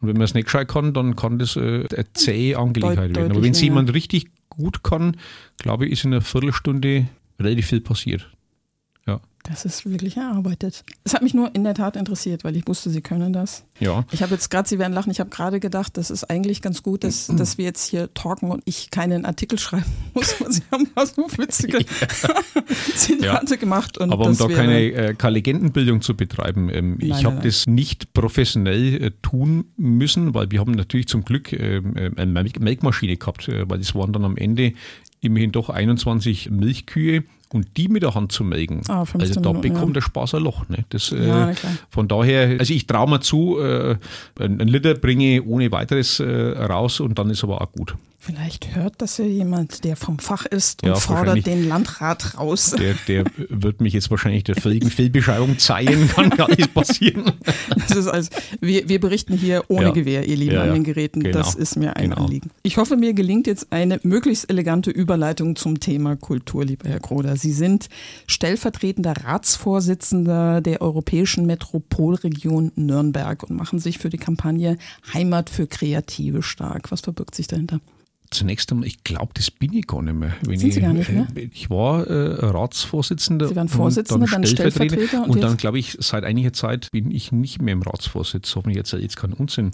Und 0.00 0.08
wenn 0.08 0.14
man 0.14 0.22
es 0.22 0.34
nicht 0.34 0.44
gescheit 0.44 0.68
kann, 0.68 0.92
dann 0.92 1.16
kann 1.16 1.38
das 1.38 1.56
äh, 1.56 1.86
eine 1.92 2.12
zähe 2.12 2.56
Angelegenheit 2.56 3.10
Deut 3.10 3.16
werden. 3.16 3.32
Aber 3.32 3.42
wenn 3.42 3.52
es 3.52 3.60
jemand 3.60 3.92
richtig 3.92 4.28
gut 4.48 4.82
kann, 4.82 5.16
glaube 5.56 5.86
ich, 5.86 5.92
ist 5.92 6.04
in 6.04 6.12
einer 6.12 6.22
Viertelstunde 6.22 7.08
relativ 7.40 7.66
viel 7.66 7.80
passiert. 7.80 8.28
Das 9.48 9.64
ist 9.64 9.88
wirklich 9.88 10.18
erarbeitet. 10.18 10.84
Es 11.04 11.14
hat 11.14 11.22
mich 11.22 11.32
nur 11.32 11.54
in 11.54 11.64
der 11.64 11.72
Tat 11.72 11.96
interessiert, 11.96 12.44
weil 12.44 12.54
ich 12.54 12.68
wusste, 12.68 12.90
Sie 12.90 13.00
können 13.00 13.32
das. 13.32 13.64
Ja. 13.80 14.04
Ich 14.12 14.22
habe 14.22 14.34
jetzt 14.34 14.50
gerade, 14.50 14.68
Sie 14.68 14.78
werden 14.78 14.92
lachen, 14.92 15.10
ich 15.10 15.20
habe 15.20 15.30
gerade 15.30 15.58
gedacht, 15.58 15.96
das 15.96 16.10
ist 16.10 16.24
eigentlich 16.24 16.60
ganz 16.60 16.82
gut, 16.82 17.02
dass, 17.02 17.28
dass 17.28 17.56
wir 17.56 17.64
jetzt 17.64 17.88
hier 17.88 18.12
talken 18.12 18.50
und 18.50 18.62
ich 18.66 18.90
keinen 18.90 19.24
Artikel 19.24 19.58
schreiben 19.58 19.86
muss. 20.12 20.36
Sie 20.50 20.62
haben 20.70 20.86
ja 20.94 21.06
so 21.06 21.26
witzige 21.38 21.78
Zitate 22.94 23.54
ja. 23.54 23.56
gemacht. 23.56 23.98
Aber 23.98 24.26
um 24.26 24.36
da 24.36 24.48
keine, 24.48 24.80
äh, 24.80 25.28
Legendenbildung 25.28 26.02
zu 26.02 26.14
betreiben, 26.14 26.68
ähm, 26.68 26.98
nein, 27.00 27.10
ich 27.10 27.24
habe 27.24 27.40
das 27.42 27.66
nicht 27.66 28.12
professionell 28.12 29.02
äh, 29.02 29.10
tun 29.22 29.64
müssen, 29.78 30.34
weil 30.34 30.50
wir 30.50 30.60
haben 30.60 30.72
natürlich 30.72 31.08
zum 31.08 31.24
Glück 31.24 31.54
äh, 31.54 31.80
eine 32.16 32.44
Melkmaschine 32.60 33.16
gehabt, 33.16 33.48
äh, 33.48 33.68
weil 33.68 33.80
es 33.80 33.94
waren 33.94 34.12
dann 34.12 34.24
am 34.24 34.36
Ende 34.36 34.74
immerhin 35.20 35.52
doch 35.52 35.70
21 35.70 36.50
Milchkühe 36.50 37.24
und 37.52 37.76
die 37.76 37.88
mit 37.88 38.02
der 38.02 38.14
Hand 38.14 38.32
zu 38.32 38.44
melken. 38.44 38.82
Ah, 38.88 39.00
also 39.00 39.40
da 39.40 39.52
Minuten, 39.52 39.60
bekommt 39.60 39.88
ja. 39.88 39.92
der 39.94 40.00
Spaß 40.02 40.34
ein 40.34 40.42
Loch. 40.42 40.68
Ne? 40.68 40.84
Das, 40.90 41.10
ja, 41.10 41.50
äh, 41.50 41.54
von 41.90 42.08
daher, 42.08 42.58
also 42.58 42.72
ich 42.72 42.86
traue 42.86 43.08
mir 43.08 43.20
zu, 43.20 43.58
äh, 43.58 43.96
ein 44.38 44.58
Liter 44.68 44.94
bringe 44.94 45.42
ohne 45.42 45.72
weiteres 45.72 46.20
äh, 46.20 46.26
raus 46.26 47.00
und 47.00 47.18
dann 47.18 47.30
ist 47.30 47.44
aber 47.44 47.60
auch 47.60 47.72
gut. 47.72 47.94
Vielleicht 48.28 48.74
hört 48.74 48.96
das 48.98 49.16
ja 49.16 49.24
jemand, 49.24 49.84
der 49.84 49.96
vom 49.96 50.18
Fach 50.18 50.44
ist 50.44 50.82
und 50.82 50.90
ja, 50.90 50.96
fordert 50.96 51.46
den 51.46 51.66
Landrat 51.66 52.36
raus. 52.36 52.74
Der, 52.78 52.92
der 53.08 53.24
wird 53.48 53.80
mich 53.80 53.94
jetzt 53.94 54.10
wahrscheinlich 54.10 54.44
der 54.44 54.54
völligen 54.54 54.90
Fehlbeschreibung 54.90 55.58
zeigen, 55.58 56.08
kann 56.08 56.28
gar 56.28 56.50
nicht 56.50 56.74
passieren. 56.74 57.32
Das 57.74 57.96
ist 57.96 58.06
also, 58.06 58.28
wir, 58.60 58.86
wir 58.86 59.00
berichten 59.00 59.32
hier 59.32 59.64
ohne 59.68 59.86
ja. 59.86 59.90
Gewehr, 59.92 60.28
ihr 60.28 60.36
Lieben, 60.36 60.56
ja, 60.56 60.64
an 60.64 60.74
den 60.74 60.84
Geräten. 60.84 61.22
Genau. 61.22 61.38
Das 61.38 61.54
ist 61.54 61.76
mir 61.76 61.96
ein 61.96 62.10
genau. 62.10 62.24
Anliegen. 62.24 62.50
Ich 62.62 62.76
hoffe, 62.76 62.98
mir 62.98 63.14
gelingt 63.14 63.46
jetzt 63.46 63.72
eine 63.72 63.98
möglichst 64.02 64.50
elegante 64.50 64.90
Überleitung 64.90 65.56
zum 65.56 65.80
Thema 65.80 66.14
Kultur, 66.14 66.66
lieber 66.66 66.86
Herr 66.86 67.00
Kroder. 67.00 67.34
Sie 67.36 67.52
sind 67.52 67.88
stellvertretender 68.26 69.14
Ratsvorsitzender 69.24 70.60
der 70.60 70.82
Europäischen 70.82 71.46
Metropolregion 71.46 72.72
Nürnberg 72.76 73.44
und 73.44 73.56
machen 73.56 73.78
sich 73.78 73.96
für 73.96 74.10
die 74.10 74.18
Kampagne 74.18 74.76
Heimat 75.14 75.48
für 75.48 75.66
Kreative 75.66 76.42
stark. 76.42 76.92
Was 76.92 77.00
verbirgt 77.00 77.34
sich 77.34 77.46
dahinter? 77.46 77.80
Zunächst 78.30 78.70
einmal, 78.70 78.86
ich 78.86 79.02
glaube, 79.04 79.32
das 79.34 79.50
bin 79.50 79.72
ich 79.72 79.86
gar 79.86 80.02
nicht 80.02 80.14
mehr. 80.14 80.34
Wenn 80.42 80.58
Sind 80.58 80.68
ich, 80.68 80.74
Sie 80.74 80.80
gar 80.80 80.92
nicht 80.92 81.10
mehr? 81.10 81.26
Äh, 81.34 81.48
ich 81.52 81.70
war 81.70 82.06
äh, 82.06 82.44
Ratsvorsitzender. 82.44 83.48
Sie 83.48 83.56
waren 83.56 83.68
Vorsitzender, 83.68 84.26
dann, 84.26 84.42
dann 84.42 84.50
Stellvertreter. 84.50 85.24
Und, 85.24 85.30
und 85.30 85.40
dann, 85.40 85.56
glaube 85.56 85.78
ich, 85.78 85.96
seit 86.00 86.24
einiger 86.24 86.52
Zeit 86.52 86.90
bin 86.92 87.10
ich 87.10 87.32
nicht 87.32 87.62
mehr 87.62 87.72
im 87.72 87.82
Ratsvorsitz. 87.82 88.54
Hoffentlich 88.54 88.76
jetzt, 88.76 88.92
jetzt 88.92 89.16
kein 89.16 89.32
Unsinn. 89.32 89.70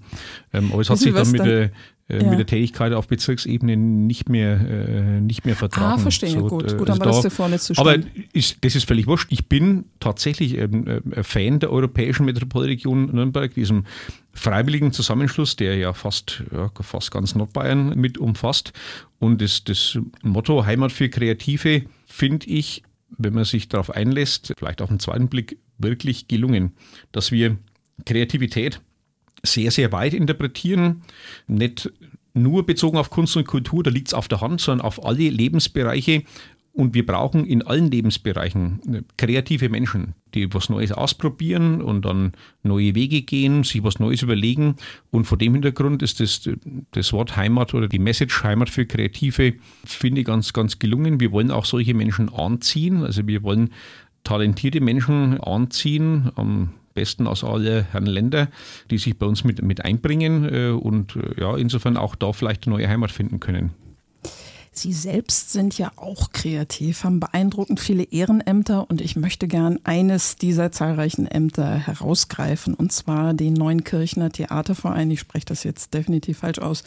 Ähm, 0.53 0.71
aber 0.73 0.83
es 0.83 0.91
hat 0.91 0.99
sich 0.99 1.13
dann 1.13 1.31
mit 1.33 1.45
der 1.45 1.71
äh, 2.09 2.23
ja. 2.23 2.29
mit 2.29 2.39
der 2.39 2.47
Tätigkeit 2.47 2.93
auf 2.93 3.09
Bezirksebene 3.09 3.77
nicht 3.77 4.29
mehr, 4.29 4.61
äh, 4.61 5.21
nicht 5.21 5.47
mehr 5.47 5.57
vertragen. 5.57 5.93
Ah, 5.95 5.99
verstehe, 5.99 6.31
so, 6.31 6.47
gut. 6.49 6.71
Äh, 6.71 6.77
gut, 6.77 6.89
dann 6.89 7.01
also 7.01 7.05
war 7.05 7.13
das 7.13 7.23
der 7.23 7.31
vorletzte 7.31 7.75
Stand. 7.75 7.89
Aber 7.89 8.05
ist, 8.33 8.59
das 8.63 8.75
ist 8.75 8.87
völlig 8.87 9.07
wurscht. 9.07 9.33
Ich 9.33 9.49
bin 9.49 9.87
tatsächlich 10.01 10.59
ähm, 10.59 10.87
äh, 10.87 11.23
Fan 11.23 11.61
der 11.61 11.73
europäischen 11.73 12.27
Metropolregion 12.27 13.07
Nürnberg, 13.15 13.55
diesem 13.55 13.85
freiwilligen 14.33 14.93
Zusammenschluss, 14.93 15.57
der 15.57 15.77
ja 15.77 15.93
fast, 15.95 16.43
ja, 16.53 16.71
fast 16.81 17.11
ganz 17.11 17.35
Nordbayern 17.35 17.99
mit 17.99 18.19
umfasst. 18.19 18.73
Und 19.19 19.41
das, 19.41 19.65
das 19.65 19.99
Motto 20.23 20.67
Heimat 20.67 20.93
für 20.93 21.09
Kreative 21.09 21.85
finde 22.07 22.47
ich, 22.47 22.83
wenn 23.17 23.33
man 23.33 23.45
sich 23.45 23.69
darauf 23.69 23.91
einlässt, 23.91 24.53
vielleicht 24.59 24.83
auf 24.83 24.89
den 24.89 25.01
zweiten 25.01 25.29
Blick 25.29 25.59
wirklich 25.79 26.29
gelungen, 26.29 26.73
dass 27.13 27.33
wir 27.33 27.57
Kreativität 28.05 28.81
sehr, 29.45 29.71
sehr 29.71 29.93
weit 29.93 30.15
interpretieren. 30.15 31.03
Nicht 31.47 31.93
nur 32.35 32.67
bezogen 32.67 32.99
auf 32.99 33.11
Kunst 33.11 33.37
und 33.37 33.47
Kultur, 33.47 33.83
da 33.83 33.91
liegt 33.91 34.09
es 34.09 34.15
auf 34.15 34.29
der 34.29 34.41
Hand, 34.41 34.61
sondern 34.61 34.85
auf 34.85 35.05
alle 35.05 35.29
Lebensbereiche. 35.29 36.25
Und 36.73 36.93
wir 36.93 37.07
brauchen 37.07 37.47
in 37.47 37.63
allen 37.63 37.89
Lebensbereichen 37.89 38.81
äh, 38.93 39.03
kreative 39.17 39.69
Menschen, 39.69 40.15
die 40.35 40.53
was 40.53 40.69
Neues 40.69 40.91
ausprobieren 40.91 41.81
und 41.81 42.05
dann 42.05 42.33
neue 42.65 42.97
Wege 42.97 43.23
gehen, 43.23 43.63
sich 43.63 43.85
was 43.85 44.01
Neues 44.01 44.23
überlegen. 44.23 44.75
Und 45.13 45.25
vor 45.25 45.39
dem 45.39 45.53
Hintergrund 45.53 46.03
ist 46.03 46.19
das, 46.19 46.51
das 46.91 47.13
Wort 47.13 47.37
Heimat 47.37 47.75
oder 47.75 47.87
die 47.87 48.01
Message 48.01 48.43
Heimat 48.43 48.71
für 48.71 48.87
Kreative, 48.87 49.55
finde 49.85 50.23
ich 50.23 50.27
ganz, 50.27 50.53
ganz 50.53 50.81
gelungen. 50.81 51.21
Wir 51.21 51.31
wollen 51.31 51.53
auch 51.53 51.65
solche 51.65 51.95
Menschen 51.95 52.29
anziehen. 52.29 53.05
Also 53.05 53.25
wir 53.29 53.45
wollen 53.45 53.71
talentierte 54.25 54.81
Menschen 54.81 55.41
anziehen. 55.41 56.33
Am 56.35 56.71
besten 56.95 57.27
aus 57.27 57.45
allen 57.45 57.85
Herren 57.91 58.07
Länder, 58.07 58.49
die 58.91 58.99
sich 58.99 59.19
bei 59.19 59.27
uns 59.27 59.45
mit, 59.45 59.63
mit 59.63 59.85
einbringen 59.85 60.49
äh, 60.53 60.71
und 60.71 61.17
äh, 61.17 61.41
ja, 61.41 61.57
insofern 61.57 61.97
auch 61.97 62.15
da 62.15 62.33
vielleicht 62.33 62.67
eine 62.67 62.77
neue 62.77 62.89
Heimat 62.89 63.11
finden 63.11 63.41
können. 63.41 63.73
Sie 64.77 64.93
selbst 64.93 65.53
sind 65.53 65.79
ja 65.79 65.93
auch 65.95 66.33
kreativ, 66.33 67.05
haben 67.05 67.21
beeindruckend 67.21 67.79
viele 67.79 68.03
Ehrenämter 68.03 68.91
und 68.91 69.01
ich 69.01 69.15
möchte 69.15 69.47
gern 69.47 69.79
eines 69.85 70.35
dieser 70.35 70.73
zahlreichen 70.73 71.29
Ämter 71.29 71.77
herausgreifen 71.77 72.75
und 72.75 72.91
zwar 72.91 73.35
den 73.35 73.55
Neunkirchner 73.55 74.31
Theaterverein. 74.31 75.13
Ich 75.13 75.21
spreche 75.21 75.47
das 75.47 75.63
jetzt 75.63 75.95
definitiv 75.95 76.39
falsch 76.39 76.59
aus. 76.59 76.83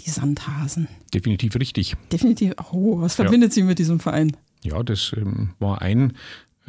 Die 0.00 0.10
Sandhasen. 0.10 0.88
Definitiv 1.14 1.54
richtig. 1.56 1.96
Definitiv. 2.10 2.54
Oh, 2.72 3.00
was 3.00 3.14
verbindet 3.14 3.50
ja. 3.50 3.54
Sie 3.54 3.62
mit 3.62 3.78
diesem 3.78 4.00
Verein? 4.00 4.36
Ja, 4.62 4.82
das 4.82 5.12
ähm, 5.16 5.50
war 5.60 5.80
ein 5.80 6.14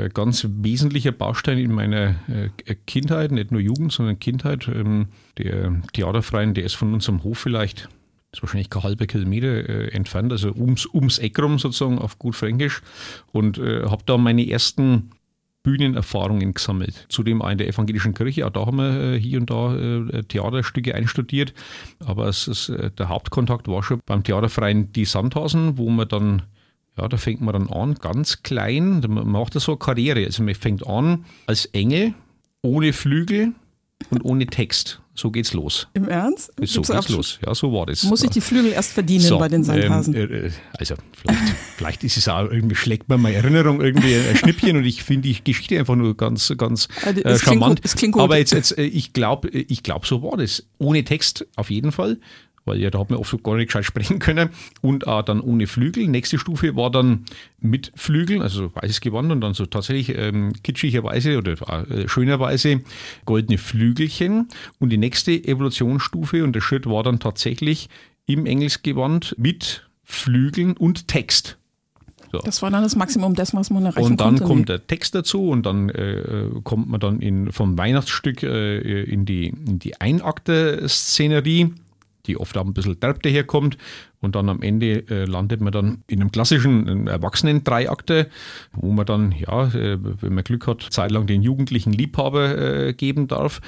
ganz 0.08 0.48
wesentlicher 0.50 1.12
Baustein 1.12 1.58
in 1.58 1.74
meiner 1.74 2.16
äh, 2.28 2.76
Kindheit, 2.88 3.32
nicht 3.32 3.52
nur 3.52 3.60
Jugend, 3.60 3.92
sondern 3.92 4.20
Kindheit. 4.20 4.68
Ähm, 4.68 5.08
der 5.38 5.82
Theaterverein, 5.94 6.54
der 6.54 6.64
ist 6.64 6.76
von 6.76 6.94
unserem 6.94 7.24
Hof 7.24 7.40
vielleicht, 7.40 7.90
ist 8.32 8.42
wahrscheinlich 8.42 8.70
kein 8.70 8.84
halber 8.84 9.08
Kilometer 9.08 9.68
äh, 9.68 9.88
entfernt, 9.90 10.32
also 10.32 10.52
ums, 10.52 10.86
ums 10.94 11.18
Eck 11.18 11.40
rum 11.40 11.60
sozusagen 11.60 12.00
auf 12.00 12.20
gut 12.20 12.36
Fränkisch 12.36 12.82
und 13.32 13.58
habe 13.58 14.04
da 14.06 14.18
meine 14.18 14.50
ersten 14.50 15.12
Bühnenerfahrungen 15.64 16.54
gesammelt. 16.54 17.06
Zudem 17.10 17.42
auch 17.42 17.50
in 17.50 17.58
der 17.58 17.68
evangelischen 17.68 18.14
Kirche, 18.14 18.48
auch 18.48 18.52
da 18.52 18.66
haben 18.66 18.78
wir 18.78 19.18
hier 19.18 19.40
und 19.40 19.50
da 19.50 20.22
Theaterstücke 20.30 20.96
einstudiert. 20.96 21.54
Aber 22.00 22.30
ist, 22.30 22.72
der 22.98 23.10
Hauptkontakt 23.10 23.68
war 23.68 23.84
schon 23.84 24.00
beim 24.06 24.24
Theaterverein 24.24 24.94
Die 24.94 25.04
Sandhasen, 25.04 25.78
wo 25.78 25.90
wir 25.90 26.06
dann 26.06 26.44
Ja, 27.00 27.08
da 27.08 27.18
fängt 27.18 27.40
man 27.42 27.54
dann 27.54 27.70
an, 27.70 27.96
ganz 27.96 28.44
klein. 28.44 29.00
Man 29.08 29.28
macht 29.30 29.56
da 29.56 29.60
so 29.60 29.72
eine 29.74 29.80
Karriere. 29.80 30.26
Also 30.26 30.44
man 30.44 30.54
fängt 30.56 30.86
an 30.86 31.26
als 31.48 31.66
Engel, 31.68 32.14
ohne 32.62 32.92
Flügel 32.94 33.54
und 34.10 34.24
ohne 34.26 34.46
Text. 34.48 35.00
So 35.14 35.32
geht's 35.32 35.52
los. 35.54 35.88
Im 35.94 36.08
Ernst? 36.08 36.48
So 36.48 36.54
Gibt's 36.62 36.74
geht's 36.76 36.92
Absch- 36.92 37.12
los. 37.12 37.40
Ja, 37.46 37.54
so 37.54 37.74
war 37.74 37.86
das. 37.86 38.04
Muss 38.04 38.24
ich 38.24 38.30
die 38.30 38.40
Flügel 38.40 38.72
erst 38.72 38.94
verdienen 38.94 39.24
So, 39.26 39.38
bei 39.38 39.50
den 39.50 39.66
Sandhasen? 39.66 40.14
Ähm, 40.14 40.30
äh, 40.32 40.38
äh, 40.48 40.52
also 40.78 40.96
vielleicht, 41.12 41.50
vielleicht 41.78 42.04
ist 42.06 42.16
es 42.16 42.28
auch 42.30 42.50
irgendwie 42.50 42.76
schlägt 42.76 43.10
mir 43.10 43.18
meine 43.18 43.36
Erinnerung 43.36 43.82
irgendwie 43.82 44.16
ein 44.16 44.38
Schnippchen 44.38 44.78
und 44.78 44.86
ich 44.86 45.04
finde 45.04 45.28
die 45.28 45.44
Geschichte 45.44 45.78
einfach 45.78 45.96
nur 45.98 46.16
ganz, 46.16 46.54
ganz 46.58 46.88
die- 46.88 47.22
äh, 47.24 47.30
es 47.32 47.42
klingt 47.42 47.60
charmant. 47.62 47.82
gut, 47.82 47.96
klingt 47.98 48.14
gut. 48.14 48.22
Aber 48.24 48.38
jetzt, 48.38 48.54
jetzt 48.54 48.78
äh, 48.78 48.84
ich 48.84 49.12
glaube, 49.12 49.50
ich 49.50 49.84
glaube, 49.84 50.08
so 50.08 50.24
war 50.24 50.38
das. 50.38 50.66
Ohne 50.78 51.04
Text 51.04 51.46
auf 51.58 51.70
jeden 51.70 51.92
Fall. 51.92 52.18
Weil 52.70 52.80
ja, 52.80 52.90
da 52.90 53.00
hat 53.00 53.10
man 53.10 53.20
oft 53.20 53.44
gar 53.44 53.56
nicht 53.58 53.68
gescheit 53.68 53.84
sprechen 53.84 54.20
können. 54.20 54.50
Und 54.82 55.08
auch 55.08 55.24
dann 55.24 55.42
ohne 55.42 55.68
Flügel. 55.68 56.08
Nächste 56.08 56.40
Stufe 56.40 56.76
war 56.78 56.90
dann 56.90 57.26
mit 57.60 57.92
Flügeln, 57.96 58.42
also 58.42 58.72
weißes 58.74 59.02
Gewand 59.02 59.32
und 59.34 59.42
dann 59.42 59.54
so 59.54 59.66
tatsächlich 59.66 60.18
ähm, 60.18 60.54
kitschigerweise 60.64 61.38
oder 61.38 61.54
äh, 61.90 62.08
schönerweise 62.08 62.82
goldene 63.26 63.58
Flügelchen. 63.58 64.48
Und 64.80 64.90
die 64.92 64.98
nächste 64.98 65.32
Evolutionsstufe 65.34 66.44
und 66.46 66.54
der 66.56 66.62
Schritt 66.62 66.86
war 66.86 67.04
dann 67.04 67.20
tatsächlich 67.20 67.90
im 68.26 68.46
Engelsgewand 68.46 69.36
mit 69.38 69.90
Flügeln 70.04 70.78
und 70.78 71.08
Text. 71.08 71.58
So. 72.32 72.38
das 72.38 72.62
war 72.62 72.70
dann 72.70 72.84
das 72.84 72.96
Maximum 72.96 73.34
dessen, 73.34 73.58
was 73.58 73.72
man 73.72 73.86
erreichen 73.86 74.06
Und 74.06 74.22
dann 74.22 74.36
konnte. 74.38 74.44
kommt 74.44 74.60
Nee. 74.60 74.66
der 74.66 74.86
Text 74.86 75.16
dazu 75.16 75.50
und 75.50 75.66
dann 75.66 75.90
äh, 75.90 76.46
kommt 76.64 76.88
man 76.88 77.00
dann 77.00 77.22
in, 77.22 77.52
vom 77.52 77.76
Weihnachtsstück 77.76 78.44
äh, 78.44 79.02
in 79.02 79.26
die, 79.26 79.48
in 79.48 79.80
die 79.80 80.00
Einakte-Szenerie, 80.00 81.74
die 82.30 82.38
oft 82.38 82.58
auch 82.58 82.66
ein 82.66 82.74
bisschen 82.74 83.00
derb 83.00 83.22
daherkommt. 83.24 83.78
Und 84.22 84.36
dann 84.36 84.50
am 84.50 84.62
Ende 84.62 85.10
äh, 85.10 85.26
landet 85.26 85.62
man 85.62 85.74
dann 85.74 86.04
in 86.08 86.22
einem 86.22 86.32
klassischen 86.32 87.08
Erwachsenen-Dreiakte, 87.08 88.30
wo 88.74 88.92
man 88.92 89.06
dann, 89.06 89.32
ja, 89.32 89.68
äh, 89.74 89.98
wenn 90.02 90.34
man 90.34 90.44
Glück 90.44 90.68
hat, 90.68 90.88
zeitlang 90.90 91.26
den 91.26 91.42
jugendlichen 91.42 91.94
Liebhaber 91.94 92.88
äh, 92.88 92.94
geben 92.94 93.28
darf. 93.28 93.62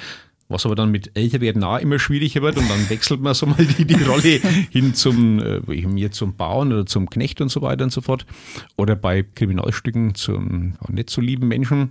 Was 0.48 0.66
aber 0.66 0.74
dann 0.74 0.90
mit 0.90 1.16
Älterwerden 1.16 1.64
auch 1.64 1.78
immer 1.78 1.98
schwieriger 1.98 2.42
wird 2.42 2.58
und 2.58 2.68
dann 2.68 2.90
wechselt 2.90 3.22
man 3.22 3.32
so 3.32 3.46
mal 3.46 3.64
die, 3.64 3.86
die 3.86 4.02
Rolle 4.02 4.40
hin 4.70 4.94
zum, 4.94 5.38
äh, 5.38 5.86
mir 5.86 6.12
zum 6.12 6.36
Bauern 6.36 6.72
oder 6.72 6.84
zum 6.84 7.08
Knecht 7.08 7.40
und 7.40 7.48
so 7.48 7.62
weiter 7.62 7.84
und 7.84 7.90
so 7.90 8.02
fort. 8.02 8.26
Oder 8.76 8.94
bei 8.94 9.22
Kriminalstücken 9.22 10.14
zum 10.14 10.74
nicht 10.88 11.08
so 11.08 11.22
lieben 11.22 11.48
Menschen. 11.48 11.90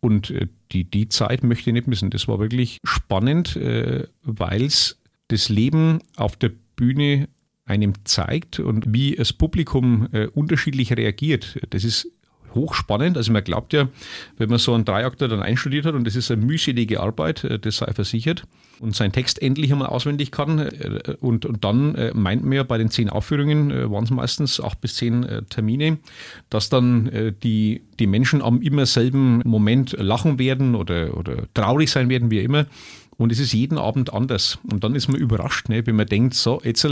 Und 0.00 0.30
äh, 0.30 0.48
die, 0.72 0.84
die 0.84 1.08
Zeit 1.08 1.44
möchte 1.44 1.70
ich 1.70 1.74
nicht 1.74 1.86
missen. 1.86 2.10
Das 2.10 2.26
war 2.26 2.40
wirklich 2.40 2.78
spannend, 2.84 3.54
äh, 3.54 4.08
weil 4.22 4.64
es 4.64 4.99
das 5.30 5.48
Leben 5.48 6.00
auf 6.16 6.36
der 6.36 6.50
Bühne 6.76 7.28
einem 7.64 7.92
zeigt 8.04 8.58
und 8.58 8.92
wie 8.92 9.14
das 9.14 9.32
Publikum 9.32 10.08
äh, 10.12 10.26
unterschiedlich 10.26 10.92
reagiert. 10.92 11.58
Das 11.70 11.84
ist 11.84 12.08
hochspannend. 12.54 13.16
Also 13.16 13.32
man 13.32 13.44
glaubt 13.44 13.72
ja, 13.72 13.88
wenn 14.38 14.50
man 14.50 14.58
so 14.58 14.74
einen 14.74 14.84
Dreiakter 14.84 15.28
dann 15.28 15.42
einstudiert 15.42 15.86
hat 15.86 15.94
und 15.94 16.06
das 16.06 16.16
ist 16.16 16.30
eine 16.30 16.44
mühselige 16.44 17.00
Arbeit, 17.00 17.44
äh, 17.44 17.58
das 17.58 17.78
sei 17.78 17.92
versichert 17.92 18.44
und 18.80 18.94
seinen 18.94 19.12
Text 19.12 19.40
endlich 19.40 19.72
einmal 19.72 19.88
auswendig 19.88 20.30
kann 20.30 20.58
äh, 20.58 21.14
und, 21.20 21.44
und 21.46 21.64
dann 21.64 21.94
äh, 21.94 22.12
meint 22.14 22.44
man 22.44 22.52
ja 22.52 22.62
bei 22.62 22.78
den 22.78 22.90
zehn 22.90 23.10
Aufführungen, 23.10 23.90
waren 23.90 24.04
es 24.04 24.10
meistens 24.10 24.60
acht 24.60 24.80
bis 24.80 24.96
zehn 24.96 25.26
Termine, 25.48 25.98
dass 26.48 26.68
dann 26.68 27.34
die, 27.42 27.82
die 27.98 28.06
Menschen 28.06 28.42
am 28.42 28.62
immer 28.62 28.86
selben 28.86 29.42
Moment 29.44 29.92
lachen 29.98 30.38
werden 30.38 30.74
oder, 30.74 31.16
oder 31.16 31.44
traurig 31.54 31.90
sein 31.90 32.08
werden, 32.08 32.30
wie 32.30 32.40
immer. 32.40 32.66
Und 33.20 33.30
es 33.30 33.38
ist 33.38 33.52
jeden 33.52 33.76
Abend 33.76 34.14
anders. 34.14 34.58
Und 34.72 34.82
dann 34.82 34.94
ist 34.94 35.08
man 35.08 35.20
überrascht, 35.20 35.68
ne, 35.68 35.86
wenn 35.86 35.94
man 35.94 36.06
denkt, 36.06 36.32
so, 36.32 36.58
jetzt, 36.64 36.86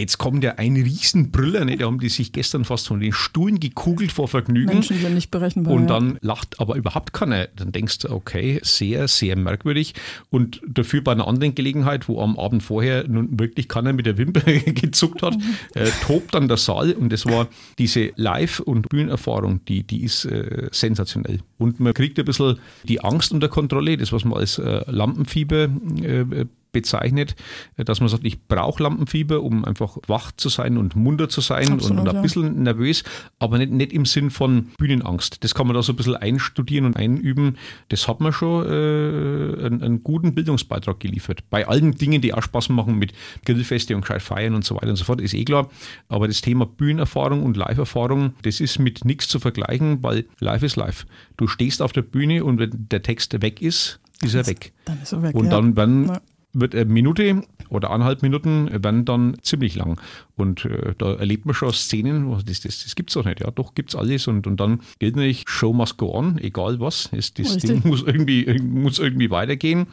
jetzt 0.00 0.18
kommt 0.18 0.42
ja 0.42 0.54
ein 0.56 0.74
Riesenbrüller, 0.76 1.64
ne, 1.64 1.76
da 1.76 1.86
haben 1.86 2.00
die 2.00 2.08
sich 2.08 2.32
gestern 2.32 2.64
fast 2.64 2.88
von 2.88 3.00
den 3.00 3.12
Stuhlen 3.12 3.60
gekugelt 3.60 4.12
vor 4.12 4.28
Vergnügen. 4.28 4.72
Menschen 4.72 4.98
sind 4.98 5.14
nicht 5.14 5.30
berechenbar. 5.30 5.74
Und 5.74 5.86
dann 5.86 6.18
lacht 6.22 6.58
aber 6.58 6.76
überhaupt 6.76 7.12
keiner. 7.12 7.48
Dann 7.56 7.72
denkst 7.72 8.00
du, 8.00 8.10
okay, 8.10 8.60
sehr, 8.62 9.08
sehr 9.08 9.36
merkwürdig. 9.36 9.94
Und 10.30 10.60
dafür 10.66 11.02
bei 11.02 11.12
einer 11.12 11.28
anderen 11.28 11.54
Gelegenheit, 11.54 12.08
wo 12.08 12.20
am 12.20 12.38
Abend 12.38 12.62
vorher 12.62 13.06
nun 13.06 13.38
wirklich 13.38 13.68
keiner 13.68 13.92
mit 13.92 14.06
der 14.06 14.18
Wimper 14.18 14.40
gezuckt 14.66 15.22
hat, 15.22 15.36
äh, 15.74 15.88
tobt 16.06 16.34
dann 16.34 16.48
der 16.48 16.56
Saal. 16.56 16.92
Und 16.92 17.12
das 17.12 17.26
war 17.26 17.48
diese 17.78 18.12
Live- 18.16 18.60
und 18.60 18.88
Bühnenerfahrung, 18.88 19.64
die, 19.66 19.82
die 19.82 20.02
ist 20.02 20.24
äh, 20.24 20.68
sensationell. 20.72 21.40
Und 21.58 21.78
man 21.78 21.94
kriegt 21.94 22.18
ein 22.18 22.24
bisschen 22.24 22.58
die 22.84 23.02
Angst 23.02 23.32
unter 23.32 23.48
Kontrolle, 23.48 23.96
das, 23.96 24.12
was 24.12 24.24
man 24.24 24.38
als 24.38 24.58
äh, 24.58 24.82
Lampenfieber 24.90 25.68
äh, 26.02 26.46
bezeichnet, 26.72 27.36
äh, 27.76 27.84
dass 27.84 28.00
man 28.00 28.08
sagt, 28.08 28.24
ich 28.24 28.46
brauche 28.46 28.82
Lampenfieber, 28.82 29.42
um 29.42 29.64
einfach 29.64 29.98
wach 30.06 30.32
zu 30.32 30.48
sein 30.48 30.76
und 30.76 30.96
munter 30.96 31.28
zu 31.28 31.40
sein 31.40 31.72
Absolut, 31.72 31.90
und, 31.90 31.98
und 32.00 32.08
ein 32.08 32.14
ja. 32.16 32.22
bisschen 32.22 32.62
nervös, 32.62 33.04
aber 33.38 33.58
nicht, 33.58 33.72
nicht 33.72 33.92
im 33.92 34.06
Sinn 34.06 34.30
von 34.30 34.68
Bühnenangst. 34.78 35.42
Das 35.44 35.54
kann 35.54 35.66
man 35.66 35.74
da 35.74 35.82
so 35.82 35.92
ein 35.92 35.96
bisschen 35.96 36.16
einstudieren 36.16 36.86
und 36.86 36.96
einüben. 36.96 37.56
Das 37.88 38.08
hat 38.08 38.20
man 38.20 38.32
schon 38.32 38.66
äh, 38.66 39.66
einen, 39.66 39.82
einen 39.82 40.04
guten 40.04 40.34
Bildungsbeitrag 40.34 41.00
geliefert. 41.00 41.40
Bei 41.50 41.66
allen 41.66 41.92
Dingen, 41.92 42.20
die 42.20 42.34
auch 42.34 42.42
Spaß 42.42 42.68
machen 42.70 42.96
mit 42.96 43.12
Grillfeste 43.44 43.94
und 43.94 44.02
gescheit 44.02 44.22
feiern 44.22 44.54
und 44.54 44.64
so 44.64 44.76
weiter 44.76 44.88
und 44.88 44.96
so 44.96 45.04
fort, 45.04 45.20
ist 45.20 45.34
eh 45.34 45.44
klar. 45.44 45.68
Aber 46.08 46.28
das 46.28 46.40
Thema 46.40 46.66
Bühnenerfahrung 46.66 47.42
und 47.42 47.56
Live-Erfahrung, 47.56 48.34
das 48.42 48.60
ist 48.60 48.78
mit 48.78 49.04
nichts 49.04 49.28
zu 49.28 49.38
vergleichen, 49.40 50.02
weil 50.02 50.26
live 50.38 50.62
ist 50.62 50.76
live. 50.76 51.06
Du 51.36 51.46
stehst 51.46 51.82
auf 51.82 51.92
der 51.92 52.02
Bühne 52.02 52.44
und 52.44 52.58
wenn 52.58 52.70
der 52.90 53.02
Text 53.02 53.40
weg 53.42 53.62
ist, 53.62 54.00
ist 54.22 54.34
er 54.34 54.46
weg. 54.46 54.72
Dann 54.84 55.00
ist 55.02 55.12
er 55.12 55.22
weg. 55.22 55.34
Und 55.34 55.50
dann 55.50 55.76
werden, 55.76 56.08
Ja. 56.08 56.20
Wird 56.52 56.74
eine 56.74 56.86
Minute 56.86 57.42
oder 57.68 57.90
eineinhalb 57.90 58.22
Minuten 58.22 58.68
werden 58.82 59.04
dann 59.04 59.36
ziemlich 59.42 59.76
lang. 59.76 60.00
Und 60.36 60.64
äh, 60.64 60.94
da 60.98 61.14
erlebt 61.14 61.46
man 61.46 61.54
schon 61.54 61.72
Szenen, 61.72 62.30
das, 62.44 62.60
das, 62.60 62.82
das 62.82 62.94
gibt 62.96 63.10
es 63.10 63.14
doch 63.14 63.24
nicht. 63.24 63.40
Ja, 63.40 63.50
doch 63.50 63.74
gibt 63.74 63.90
es 63.90 63.96
alles. 63.96 64.26
Und, 64.26 64.46
und 64.46 64.58
dann 64.58 64.80
gilt 64.98 65.16
natürlich, 65.16 65.44
Show 65.46 65.72
must 65.72 65.96
go 65.96 66.12
on, 66.12 66.38
egal 66.38 66.80
was. 66.80 67.10
Das, 67.12 67.34
das. 67.34 67.58
Ding 67.58 67.82
muss 67.84 68.02
irgendwie, 68.02 68.58
muss 68.60 68.98
irgendwie 68.98 69.30
weitergehen. 69.30 69.86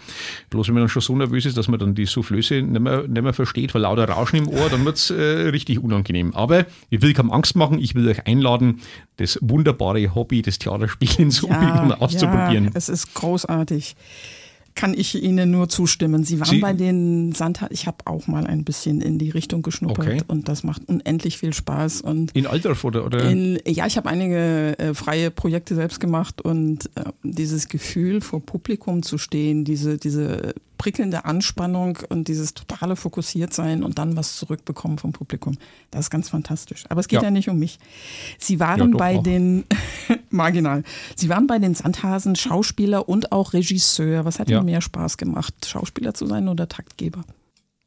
Bloß 0.50 0.68
wenn 0.68 0.76
man 0.76 0.84
dann 0.84 0.90
schon 0.90 1.02
so 1.02 1.16
nervös 1.16 1.46
ist, 1.46 1.58
dass 1.58 1.68
man 1.68 1.80
dann 1.80 1.94
die 1.94 2.06
Soufflöse 2.06 2.62
nicht 2.62 2.80
mehr, 2.80 3.08
nicht 3.08 3.22
mehr 3.22 3.34
versteht, 3.34 3.76
weil 3.76 3.82
lauter 3.82 4.10
Rauschen 4.10 4.38
im 4.38 4.48
Ohr, 4.48 4.70
dann 4.70 4.86
wird 4.86 4.98
es 4.98 5.12
äh, 5.12 5.50
richtig 5.50 5.80
unangenehm. 5.80 6.34
Aber 6.34 6.66
ich 6.90 7.02
will 7.02 7.14
keinem 7.14 7.32
Angst 7.32 7.56
machen, 7.56 7.80
ich 7.80 7.94
will 7.94 8.08
euch 8.08 8.26
einladen, 8.26 8.80
das 9.18 9.38
wunderbare 9.42 10.16
Hobby 10.16 10.42
des 10.42 10.60
Theaterspielens 10.60 11.42
mal 11.48 11.98
auszuprobieren. 12.00 12.66
Ja, 12.66 12.72
es 12.74 12.90
ist 12.90 13.14
großartig. 13.14 13.96
Kann 14.78 14.94
ich 14.94 15.22
Ihnen 15.22 15.52
nur 15.52 15.68
zustimmen. 15.70 16.24
Sie 16.24 16.40
waren 16.40 16.50
Sie- 16.50 16.60
bei 16.60 16.72
den 16.72 17.34
Sandha, 17.34 17.68
ich 17.72 17.88
habe 17.88 17.98
auch 18.06 18.28
mal 18.28 18.46
ein 18.48 18.64
bisschen 18.64 19.02
in 19.02 19.18
die 19.18 19.32
Richtung 19.32 19.62
geschnuppert 19.64 20.06
Okay. 20.08 20.22
und 20.28 20.48
das 20.48 20.64
macht 20.64 20.88
unendlich 20.88 21.38
viel 21.40 21.52
Spaß 21.54 22.02
und 22.02 22.32
In 22.36 22.48
Altdorf 22.48 22.84
oder? 22.86 23.04
oder? 23.06 23.30
in, 23.30 23.60
ja, 23.68 23.88
ich 23.88 23.98
habe 23.98 24.08
einige 24.08 24.78
äh, 24.80 24.94
freie 24.94 25.32
Projekte 25.32 25.74
selbst 25.76 26.00
gemacht 26.00 26.42
und 26.42 26.86
äh, 26.96 27.04
dieses 27.24 27.68
Gefühl 27.68 28.22
vor 28.22 28.40
Publikum 28.40 29.02
zu 29.04 29.18
stehen, 29.18 29.66
diese, 29.66 29.98
diese 29.98 30.54
prickelnde 30.78 31.26
Anspannung 31.26 31.98
und 32.10 32.28
dieses 32.28 32.54
totale 32.54 32.96
Fokussiertsein 32.96 33.82
und 33.82 33.98
dann 33.98 34.16
was 34.16 34.36
zurückbekommen 34.36 35.00
vom 35.00 35.12
Publikum, 35.12 35.58
das 35.90 36.02
ist 36.06 36.10
ganz 36.12 36.30
fantastisch. 36.30 36.84
Aber 36.90 37.00
es 37.00 37.08
geht 37.08 37.18
ja, 37.24 37.30
Ja. 37.30 37.32
nicht 37.32 37.50
um 37.50 37.58
mich. 37.58 37.80
Sie 38.38 38.54
Ja, 38.54 38.60
waren 38.60 38.92
doch 38.92 39.00
bei 39.00 39.18
auch. 39.18 39.24
den, 39.24 39.64
marginal, 40.32 40.84
Sie 41.16 41.30
waren 41.30 41.48
bei 41.48 41.60
den 41.60 41.74
Sandhasen 41.76 42.36
Schauspieler 42.36 43.08
und 43.10 43.32
auch 43.32 43.54
Regisseur. 43.54 44.26
Was 44.26 44.40
hat 44.40 44.50
Ja. 44.50 44.58
Ihnen 44.58 44.66
mehr 44.66 44.82
Spaß 44.82 45.18
gemacht, 45.18 45.54
Schauspieler 45.68 46.14
zu 46.14 46.26
sein 46.28 46.48
oder 46.48 46.68
Taktgeber? 46.68 47.24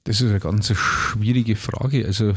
Das 0.05 0.20
ist 0.20 0.30
eine 0.30 0.41
ganz 0.41 0.72
schwierige 0.74 1.57
Frage. 1.57 2.05
Also 2.07 2.32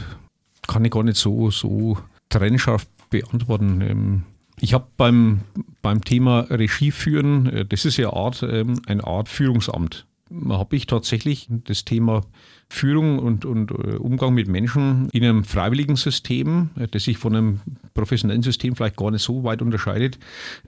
kann 0.68 0.84
ich 0.86 0.92
gar 0.92 1.04
nicht 1.04 1.18
so, 1.18 1.50
so 1.52 1.98
trennscharf 2.30 2.86
beantworten. 3.10 3.82
Ähm, 3.82 4.24
Ich 4.60 4.74
habe 4.74 4.88
beim, 4.98 5.42
beim 5.82 6.04
Thema 6.04 6.42
Regie 6.50 6.92
führen, 6.92 7.48
äh, 7.48 7.66
das 7.66 7.86
ist 7.86 7.98
ja 7.98 8.14
Art, 8.14 8.44
ähm, 8.44 8.82
eine 8.86 9.04
Art 9.06 9.28
Führungsamt. 9.30 10.06
Habe 10.50 10.76
ich 10.76 10.88
tatsächlich 10.88 11.48
das 11.50 11.86
Thema 11.86 12.22
Führung 12.70 13.20
und, 13.20 13.46
und 13.46 13.72
äh, 13.72 13.98
Umgang 13.98 14.34
mit 14.34 14.48
Menschen 14.48 15.10
in 15.12 15.24
einem 15.24 15.44
freiwilligen 15.44 15.96
System, 15.96 16.72
äh, 16.76 16.88
das 16.88 17.04
sich 17.04 17.18
von 17.18 17.36
einem 17.36 17.60
professionellen 17.94 18.42
System 18.42 18.76
vielleicht 18.76 18.98
gar 18.98 19.12
nicht 19.12 19.22
so 19.22 19.44
weit 19.44 19.62
unterscheidet, 19.62 20.18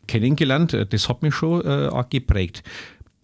kennengelernt. 0.07 0.73
Äh, 0.73 0.85
Das 0.85 1.09
hat 1.09 1.23
mich 1.23 1.33
schon 1.33 1.65
äh, 1.65 1.89
geprägt. 2.09 2.63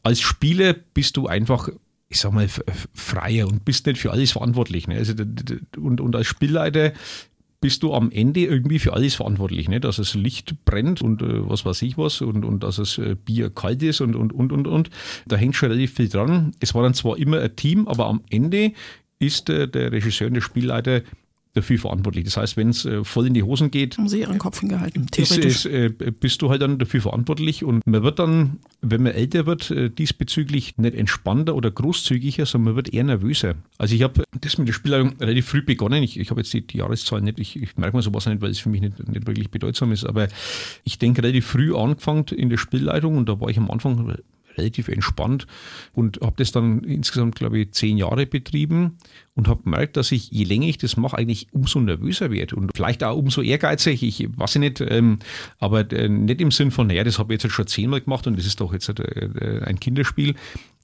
Als 0.04 0.20
Spieler 0.20 0.74
bist 0.74 1.18
du 1.18 1.28
einfach 1.28 1.70
ich 2.12 2.20
sag 2.20 2.34
mal, 2.34 2.50
freier 2.94 3.48
und 3.48 3.64
bist 3.64 3.86
nicht 3.86 3.98
für 3.98 4.12
alles 4.12 4.34
verantwortlich. 4.34 4.86
Ne? 4.86 4.98
Also, 4.98 5.14
und, 5.78 6.02
und 6.02 6.14
als 6.14 6.28
Spielleiter 6.28 6.92
bist 7.62 7.84
du 7.84 7.93
am 7.93 8.12
Ende 8.12 8.41
irgendwie 8.41 8.80
für 8.80 8.93
alles 8.93 9.16
verantwortlich, 9.16 9.70
ne? 9.70 9.80
dass 9.80 9.97
das 9.97 10.16
Licht 10.16 10.66
brennt 10.66 11.01
und 11.01 11.22
äh, 11.22 11.47
was 11.49 11.64
weiß 11.64 11.84
ich 11.84 11.97
was 11.97 12.20
und, 12.22 12.43
und 12.43 12.64
dass 12.64 12.78
das 12.78 12.97
äh, 12.97 13.16
Bier 13.16 13.51
kalt 13.51 13.82
ist 13.84 14.01
und, 14.01 14.16
und, 14.16 14.34
und, 14.34 14.51
und, 14.51 14.68
und. 14.68 14.89
Da 15.28 15.38
hängt 15.38 15.55
schon 15.55 15.70
relativ 15.70 15.93
viel 15.93 16.09
dran. 16.09 16.51
Es 16.59 16.74
war 16.74 16.84
dann 16.84 16.95
zwar 16.95 17.18
immer 17.18 17.39
ein 17.39 17.55
Team, 17.55 17.88
aber 17.88 18.07
am 18.07 18.22
Ende 18.30 18.74
ist 19.20 19.49
äh, 19.49 19.68
der 19.68 19.91
Regisseur 19.91 20.28
und 20.28 20.34
der 20.34 20.41
Spielleiter 20.41 21.01
dafür 21.54 21.78
verantwortlich. 21.78 22.26
Das 22.26 22.38
heißt, 22.38 22.58
wenn 22.58 22.70
es 22.70 22.86
äh, 22.86 23.04
voll 23.04 23.28
in 23.28 23.34
die 23.34 23.43
Hosen 23.43 23.72
geht, 23.72 23.97
Haben 23.97 24.08
Sie 24.08 24.22
Ihren 24.22 24.38
Kopf 24.38 24.60
hingehalten, 24.62 25.04
ist, 25.04 25.12
theoretisch. 25.12 25.66
ist, 25.66 26.02
äh, 26.02 26.12
bist 26.12 26.41
du 26.41 26.49
halt 26.49 26.62
dann 26.62 26.80
dafür 26.80 27.02
verantwortlich 27.02 27.64
und 27.64 27.86
man 27.86 28.04
wird 28.04 28.20
dann, 28.20 28.60
wenn 28.82 29.04
man 29.04 29.14
älter 29.14 29.45
wird, 29.45 29.72
äh, 29.72 29.89
diesbezüglich 29.89 30.78
nicht 30.78 30.95
entspannter 30.95 31.56
oder 31.56 31.72
großzügiger, 31.72 32.45
sondern 32.45 32.66
man 32.66 32.76
wird 32.78 32.93
eher 32.93 33.04
nervöser. 33.04 33.56
Also 33.78 33.95
ich 33.95 34.04
habe 34.04 34.24
das 34.39 34.58
mit 34.58 34.68
der 34.68 34.74
Spielleitung 34.74 35.18
relativ 35.20 35.47
früh 35.47 35.62
begonnen. 35.62 36.04
Ich, 36.04 36.20
ich 36.20 36.30
habe 36.30 36.41
jetzt 36.41 36.54
die, 36.54 36.66
die 36.66 36.78
Jahreszahlen 36.78 37.26
nicht, 37.26 37.39
ich, 37.39 37.62
ich 37.62 37.78
merke 37.78 37.97
mal 37.97 38.02
sowas 38.02 38.26
nicht, 38.26 38.41
weil 38.41 38.52
es 38.52 38.60
für 38.60 38.70
mich 38.70 38.82
nicht, 38.82 39.08
nicht 39.08 39.28
wirklich 39.28 39.52
bedeutsam 39.52 39.91
ist, 39.91 40.06
aber 40.06 40.28
ich 40.84 40.99
denke 40.99 41.22
relativ 41.22 41.45
früh 41.47 41.76
angefangen 41.76 42.26
in 42.36 42.49
der 42.49 42.58
Spielleitung 42.58 43.18
und 43.18 43.28
da 43.28 43.39
war 43.39 43.49
ich 43.49 43.58
am 43.58 43.70
Anfang 43.70 44.18
relativ 44.58 44.88
entspannt 44.88 45.47
und 45.93 46.20
habe 46.22 46.36
das 46.38 46.52
dann 46.52 46.84
insgesamt, 46.84 47.36
glaube 47.36 47.60
ich, 47.60 47.72
zehn 47.72 47.97
Jahre 47.97 48.26
betrieben 48.26 48.97
und 49.36 49.47
habe 49.47 49.64
gemerkt, 49.64 49.97
dass 49.97 50.12
ich, 50.12 50.30
je 50.32 50.43
länger 50.43 50.68
ich 50.68 50.78
das 50.78 50.97
mache, 50.97 51.18
eigentlich 51.18 51.47
umso 51.52 51.80
nervöser 51.80 52.32
werde 52.32 52.56
und 52.56 52.72
vielleicht 52.76 53.04
auch 53.04 53.18
umso 53.18 53.41
ehrgeizig. 53.41 54.04
Ich 54.04 54.28
weiß 54.38 54.56
nicht, 54.56 54.82
ähm, 54.82 55.20
aber 55.60 55.91
äh, 55.91 56.10
nicht 56.10 56.41
im 56.41 56.52
Sinn 56.52 56.72
von, 56.72 56.88
naja, 56.88 57.04
das 57.04 57.20
habe 57.20 57.34
ich 57.34 57.41
jetzt 57.41 57.54
schon 57.54 57.68
zehnmal 57.68 58.02
gemacht 58.02 58.28
und 58.28 58.38
das 58.38 58.45
ist 58.45 58.60
doch 58.62 58.74
jetzt 58.74 58.89
äh, 58.89 59.62
ein 59.64 59.80
Kinderspiel. 59.80 60.36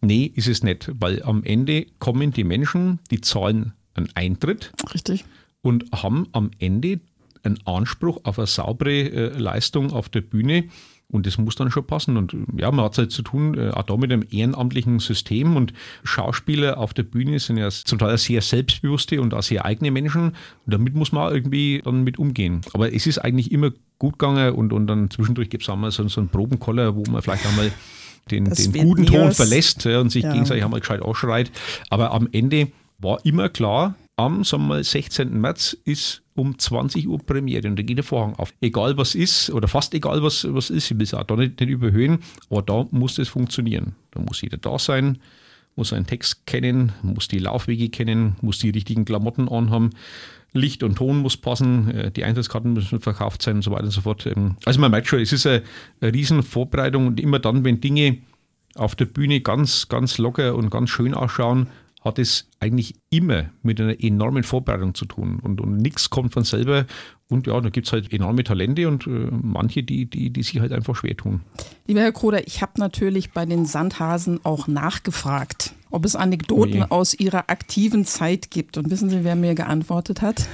Nee, 0.01 0.31
ist 0.35 0.47
es 0.47 0.63
nicht, 0.63 0.91
weil 0.99 1.23
am 1.23 1.43
Ende 1.43 1.87
kommen 1.99 2.31
die 2.31 2.43
Menschen, 2.43 2.99
die 3.09 3.21
zahlen 3.21 3.73
einen 3.95 4.09
Eintritt 4.13 4.71
Richtig. 4.93 5.25
und 5.61 5.85
haben 5.91 6.27
am 6.31 6.51
Ende 6.59 6.99
einen 7.43 7.59
Anspruch 7.65 8.21
auf 8.23 8.37
eine 8.37 8.47
saubere 8.47 8.91
äh, 8.91 9.37
Leistung 9.37 9.91
auf 9.91 10.09
der 10.09 10.21
Bühne. 10.21 10.65
Und 11.09 11.25
das 11.25 11.37
muss 11.37 11.55
dann 11.55 11.71
schon 11.71 11.87
passen. 11.87 12.17
Und 12.17 12.35
ja, 12.57 12.69
man 12.69 12.83
hat 12.83 12.91
es 12.93 12.97
halt 12.97 13.11
zu 13.11 13.21
tun, 13.21 13.57
äh, 13.57 13.69
auch 13.69 13.83
da 13.83 13.95
mit 13.95 14.11
einem 14.11 14.25
ehrenamtlichen 14.29 14.99
System. 14.99 15.55
Und 15.55 15.71
Schauspieler 16.03 16.77
auf 16.77 16.93
der 16.93 17.03
Bühne 17.03 17.39
sind 17.39 17.57
ja 17.57 17.69
zum 17.69 17.97
Teil 17.99 18.17
sehr 18.17 18.41
selbstbewusste 18.41 19.21
und 19.21 19.33
auch 19.33 19.43
sehr 19.43 19.63
eigene 19.65 19.91
Menschen. 19.91 20.29
Und 20.65 20.73
damit 20.73 20.95
muss 20.95 21.11
man 21.13 21.27
auch 21.27 21.31
irgendwie 21.33 21.81
dann 21.83 22.03
mit 22.03 22.19
umgehen. 22.19 22.61
Aber 22.73 22.93
es 22.93 23.07
ist 23.07 23.19
eigentlich 23.19 23.51
immer 23.51 23.71
gut 23.99 24.19
gegangen 24.19 24.53
und, 24.53 24.73
und 24.73 24.87
dann 24.87 25.09
zwischendurch 25.09 25.49
gibt 25.49 25.63
es 25.63 25.69
auch 25.69 25.77
mal 25.77 25.91
so, 25.91 26.05
so 26.07 26.19
einen 26.19 26.29
Probenkoller, 26.29 26.95
wo 26.95 27.03
man 27.09 27.21
vielleicht 27.21 27.45
einmal 27.45 27.71
den, 28.29 28.43
den 28.45 28.73
guten 28.73 29.05
Ton 29.05 29.27
was- 29.27 29.37
verlässt 29.37 29.85
ja, 29.85 30.01
und 30.01 30.09
sich 30.11 30.23
Ja. 30.23 30.33
gegenseitig 30.33 30.63
einmal 30.65 30.81
gescheit 30.81 31.01
ausschreit. 31.01 31.51
Aber 31.89 32.11
am 32.11 32.27
Ende 32.33 32.71
war 32.99 33.25
immer 33.25 33.47
klar, 33.47 33.95
am 34.17 34.43
sagen 34.43 34.63
wir 34.63 34.67
mal, 34.75 34.83
16. 34.83 35.39
März 35.39 35.77
ist 35.85 36.21
um 36.37 36.57
20 36.57 37.07
Uhr 37.07 37.19
Premiere 37.19 37.67
und 37.67 37.77
da 37.77 37.83
geht 37.83 37.97
der 37.97 38.03
Vorhang 38.03 38.35
auf. 38.35 38.53
Egal 38.61 38.97
was 38.97 39.15
ist 39.15 39.49
oder 39.49 39.67
fast 39.67 39.93
egal 39.93 40.23
was, 40.23 40.47
was 40.53 40.69
ist, 40.69 40.91
ich 40.91 40.97
will 40.97 41.03
es 41.03 41.13
auch 41.13 41.23
da 41.23 41.35
nicht, 41.35 41.59
nicht 41.59 41.69
überhöhen, 41.69 42.19
aber 42.49 42.61
da 42.61 42.85
muss 42.91 43.17
es 43.17 43.29
funktionieren. 43.29 43.95
Da 44.11 44.21
muss 44.21 44.41
jeder 44.41 44.57
da 44.57 44.77
sein, 44.77 45.17
muss 45.75 45.93
einen 45.93 46.05
Text 46.05 46.45
kennen, 46.45 46.93
muss 47.01 47.27
die 47.27 47.39
Laufwege 47.39 47.89
kennen, 47.89 48.35
muss 48.41 48.59
die 48.59 48.69
richtigen 48.69 49.05
Klamotten 49.05 49.49
anhaben. 49.49 49.91
Licht 50.53 50.81
und 50.83 50.95
Ton 50.95 51.17
muss 51.19 51.37
passen, 51.37 51.89
äh, 51.91 52.11
die 52.11 52.23
Eintrittskarten 52.23 52.73
müssen 52.73 52.99
verkauft 52.99 53.41
sein 53.41 53.57
und 53.57 53.61
so 53.63 53.71
weiter 53.71 53.85
und 53.85 53.91
so 53.91 54.01
fort. 54.01 54.25
Ähm, 54.25 54.55
Also 54.65 54.79
man 54.79 54.91
merkt 54.91 55.07
schon, 55.07 55.19
es 55.19 55.33
ist 55.33 55.45
eine 55.45 55.63
riesen 56.01 56.41
Vorbereitung 56.43 57.07
und 57.07 57.19
immer 57.19 57.39
dann, 57.39 57.63
wenn 57.63 57.81
Dinge 57.81 58.19
auf 58.75 58.95
der 58.95 59.05
Bühne 59.05 59.41
ganz, 59.41 59.89
ganz 59.89 60.17
locker 60.17 60.55
und 60.55 60.69
ganz 60.69 60.89
schön 60.89 61.13
ausschauen, 61.13 61.67
hat 62.01 62.19
es 62.19 62.47
eigentlich 62.59 62.95
immer 63.09 63.49
mit 63.63 63.81
einer 63.81 64.01
enormen 64.01 64.43
Vorbereitung 64.43 64.93
zu 64.93 65.05
tun. 65.05 65.39
Und, 65.41 65.59
und 65.61 65.77
nichts 65.77 66.09
kommt 66.09 66.33
von 66.33 66.43
selber. 66.43 66.85
Und 67.29 67.47
ja, 67.47 67.59
da 67.59 67.69
gibt 67.69 67.87
es 67.87 67.93
halt 67.93 68.13
enorme 68.13 68.43
Talente 68.43 68.87
und 68.87 69.05
äh, 69.07 69.29
manche, 69.31 69.83
die, 69.83 70.05
die, 70.05 70.29
die 70.29 70.43
sich 70.43 70.59
halt 70.59 70.71
einfach 70.71 70.95
schwer 70.95 71.17
tun. 71.17 71.41
Lieber 71.87 72.01
Herr 72.01 72.11
Kroder, 72.11 72.47
ich 72.47 72.61
habe 72.61 72.73
natürlich 72.77 73.31
bei 73.31 73.45
den 73.45 73.65
Sandhasen 73.65 74.39
auch 74.45 74.67
nachgefragt, 74.67 75.73
ob 75.89 76.05
es 76.05 76.15
Anekdoten 76.15 76.83
Oh 76.83 76.95
aus 76.95 77.13
Ihrer 77.13 77.49
aktiven 77.49 78.05
Zeit 78.05 78.51
gibt. 78.51 78.77
Und 78.77 78.89
wissen 78.89 79.09
Sie, 79.09 79.23
wer 79.23 79.35
mir 79.35 79.55
geantwortet 79.55 80.21
hat? 80.21 80.47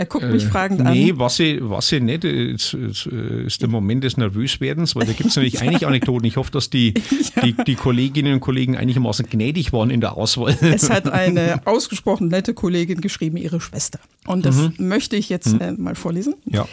Er 0.00 0.06
guckt 0.06 0.30
mich 0.30 0.44
fragend 0.44 0.80
Äh, 0.80 0.84
Nee, 0.84 1.10
an. 1.10 1.18
was 1.18 1.40
ich, 1.40 1.58
was 1.60 1.90
ich 1.90 2.00
nicht, 2.00 2.22
ist, 2.24 2.72
ist, 2.72 3.06
ist 3.06 3.60
der 3.60 3.68
Moment 3.68 4.04
des 4.04 4.16
Nervöswerdens, 4.16 4.94
weil 4.94 5.06
da 5.06 5.12
gibt 5.12 5.30
es 5.30 5.36
nämlich 5.36 5.60
eigentlich 5.60 5.86
Anekdoten. 5.86 6.24
Ich 6.24 6.36
hoffe, 6.36 6.52
dass 6.52 6.70
die, 6.70 6.94
die, 7.44 7.54
die 7.66 7.74
Kolleginnen 7.74 8.34
und 8.34 8.40
Kollegen 8.40 8.76
einigermaßen 8.76 9.28
gnädig 9.28 9.72
waren 9.72 9.90
in 9.90 10.00
der 10.00 10.16
Auswahl. 10.16 10.56
Es 10.60 10.88
hat 10.88 11.08
eine 11.12 11.66
ausgesprochen 11.66 12.28
nette 12.28 12.54
Kollegin 12.54 13.00
geschrieben, 13.00 13.36
ihre 13.36 13.60
Schwester. 13.60 13.98
Und 14.26 14.46
das 14.46 14.70
möchte 14.78 15.16
ich 15.16 15.28
jetzt 15.28 15.60
äh, 15.60 15.72
mal 15.72 15.96
vorlesen. 15.96 16.34
Ja. 16.46 16.68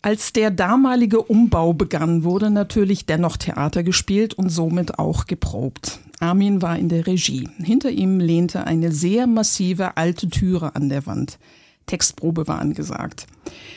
Als 0.00 0.32
der 0.32 0.50
damalige 0.50 1.20
Umbau 1.20 1.72
begann, 1.74 2.22
wurde 2.24 2.50
natürlich 2.50 3.06
dennoch 3.06 3.36
Theater 3.36 3.82
gespielt 3.82 4.34
und 4.34 4.50
somit 4.50 4.98
auch 4.98 5.26
geprobt. 5.26 5.98
Armin 6.20 6.62
war 6.62 6.78
in 6.78 6.88
der 6.88 7.06
Regie. 7.06 7.48
Hinter 7.62 7.90
ihm 7.90 8.20
lehnte 8.20 8.66
eine 8.66 8.92
sehr 8.92 9.26
massive 9.26 9.96
alte 9.96 10.28
Türe 10.30 10.74
an 10.76 10.88
der 10.88 11.04
Wand. 11.06 11.38
Textprobe 11.86 12.48
war 12.48 12.58
angesagt. 12.58 13.26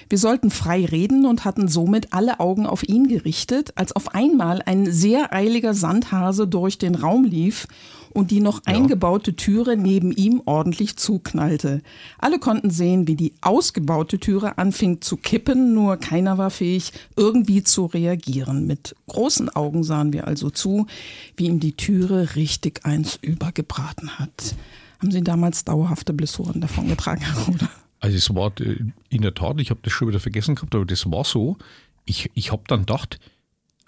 Wir 0.09 0.17
sollten 0.17 0.49
frei 0.49 0.85
reden 0.85 1.25
und 1.25 1.45
hatten 1.45 1.67
somit 1.67 2.11
alle 2.11 2.39
Augen 2.39 2.65
auf 2.65 2.87
ihn 2.87 3.07
gerichtet, 3.07 3.73
als 3.75 3.91
auf 3.91 4.15
einmal 4.15 4.61
ein 4.65 4.91
sehr 4.91 5.31
eiliger 5.33 5.73
Sandhase 5.73 6.47
durch 6.47 6.79
den 6.79 6.95
Raum 6.95 7.23
lief 7.23 7.67
und 8.11 8.31
die 8.31 8.39
noch 8.39 8.61
eingebaute 8.65 9.35
Türe 9.35 9.77
neben 9.77 10.11
ihm 10.11 10.41
ordentlich 10.45 10.97
zuknallte. 10.97 11.81
Alle 12.17 12.39
konnten 12.39 12.71
sehen, 12.71 13.07
wie 13.07 13.15
die 13.15 13.33
ausgebaute 13.41 14.19
Türe 14.19 14.57
anfing 14.57 15.01
zu 15.01 15.15
kippen, 15.17 15.73
nur 15.73 15.97
keiner 15.97 16.37
war 16.37 16.49
fähig, 16.49 16.91
irgendwie 17.15 17.63
zu 17.63 17.85
reagieren. 17.85 18.65
Mit 18.65 18.95
großen 19.07 19.49
Augen 19.49 19.83
sahen 19.83 20.13
wir 20.13 20.27
also 20.27 20.49
zu, 20.49 20.87
wie 21.35 21.45
ihm 21.45 21.59
die 21.59 21.73
Türe 21.73 22.35
richtig 22.35 22.85
eins 22.85 23.19
übergebraten 23.21 24.17
hat. 24.17 24.55
Haben 24.99 25.11
Sie 25.11 25.23
damals 25.23 25.63
dauerhafte 25.63 26.13
Blessuren 26.13 26.59
davongetragen, 26.59 27.23
Herr 27.23 27.43
Ruder? 27.45 27.69
Also 27.99 28.17
es 28.17 28.33
war 28.33 28.51
äh, 28.59 28.77
in 29.09 29.21
der 29.21 29.33
Tat, 29.33 29.59
ich 29.59 29.69
habe 29.69 29.79
das 29.83 29.93
schon 29.93 30.07
wieder 30.07 30.19
vergessen 30.19 30.55
gehabt, 30.55 30.73
aber 30.75 30.85
das 30.85 31.09
war 31.11 31.25
so. 31.25 31.57
Ich, 32.05 32.31
ich 32.33 32.51
habe 32.51 32.63
dann 32.67 32.81
gedacht, 32.81 33.19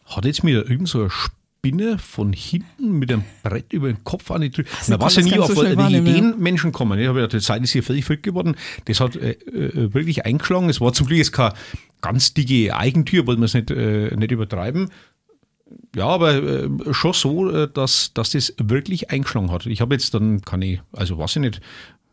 hat 0.06 0.26
jetzt 0.26 0.44
mir 0.44 0.70
irgend 0.70 0.90
so 0.90 1.02
eine 1.02 1.10
Spinne 1.10 1.98
von 2.00 2.34
hinten 2.34 3.00
mit 3.00 3.12
einem 3.12 3.24
Brett 3.44 3.72
über 3.72 3.88
den 3.88 4.04
Kopf 4.04 4.32
an 4.32 4.42
die 4.42 4.50
Tür. 4.50 4.66
Man 4.88 5.00
weiß 5.00 5.16
können 5.16 5.28
ja 5.28 5.36
nie, 5.36 5.42
auf 5.42 5.50
so 5.50 5.58
wahrnehmen, 5.58 6.08
Ideen 6.08 6.40
Menschen 6.40 6.72
kommen. 6.72 7.00
Ich 7.00 7.08
habe 7.08 7.20
ja 7.20 7.28
die 7.28 7.40
Zeit 7.40 7.64
ist 7.64 7.72
hier 7.72 7.84
völlig 7.84 8.04
verrückt 8.04 8.24
geworden. 8.24 8.56
Das 8.86 9.00
hat 9.00 9.16
äh, 9.16 9.32
äh, 9.32 9.94
wirklich 9.94 10.26
eingeschlagen. 10.26 10.70
Es 10.70 10.82
war 10.82 10.92
zum 10.94 11.08
Glück 11.08 11.20
jetzt 11.20 11.32
keine 11.32 11.54
ganz 12.02 12.34
dicke 12.34 12.76
Eigentür, 12.76 13.28
wollen 13.28 13.40
wir 13.40 13.46
es 13.46 13.54
nicht, 13.54 13.72
äh, 13.72 14.16
nicht 14.16 14.32
übertreiben. 14.32 14.90
Ja, 15.96 16.08
aber 16.08 16.34
äh, 16.34 16.70
schon 16.92 17.14
so, 17.14 17.50
äh, 17.50 17.70
dass, 17.72 18.14
dass 18.14 18.32
das 18.32 18.54
wirklich 18.58 19.10
eingeschlagen 19.12 19.52
hat. 19.52 19.66
Ich 19.68 19.82
habe 19.82 19.94
jetzt 19.94 20.14
dann, 20.14 20.42
kann 20.42 20.62
ich, 20.62 20.82
also 20.92 21.18
weiß 21.18 21.38
ich 21.38 21.42
nicht, 21.42 21.62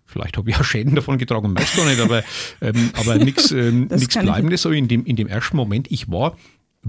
vielleicht 0.08 0.36
habe 0.36 0.50
ich 0.50 0.56
auch 0.56 0.64
Schäden 0.64 0.94
davon 0.94 1.18
getragen, 1.18 1.56
weiß 1.56 1.76
gar 1.76 1.86
nicht, 1.86 2.00
aber, 2.00 2.24
ähm, 2.60 2.90
aber 2.94 3.14
nichts 3.24 3.52
ähm, 3.52 3.88
nix 3.88 4.18
Bleibendes. 4.18 4.66
Aber 4.66 4.74
in 4.74 4.88
dem, 4.88 5.04
in 5.04 5.14
dem 5.14 5.28
ersten 5.28 5.56
Moment, 5.56 5.90
ich 5.90 6.10
war 6.10 6.36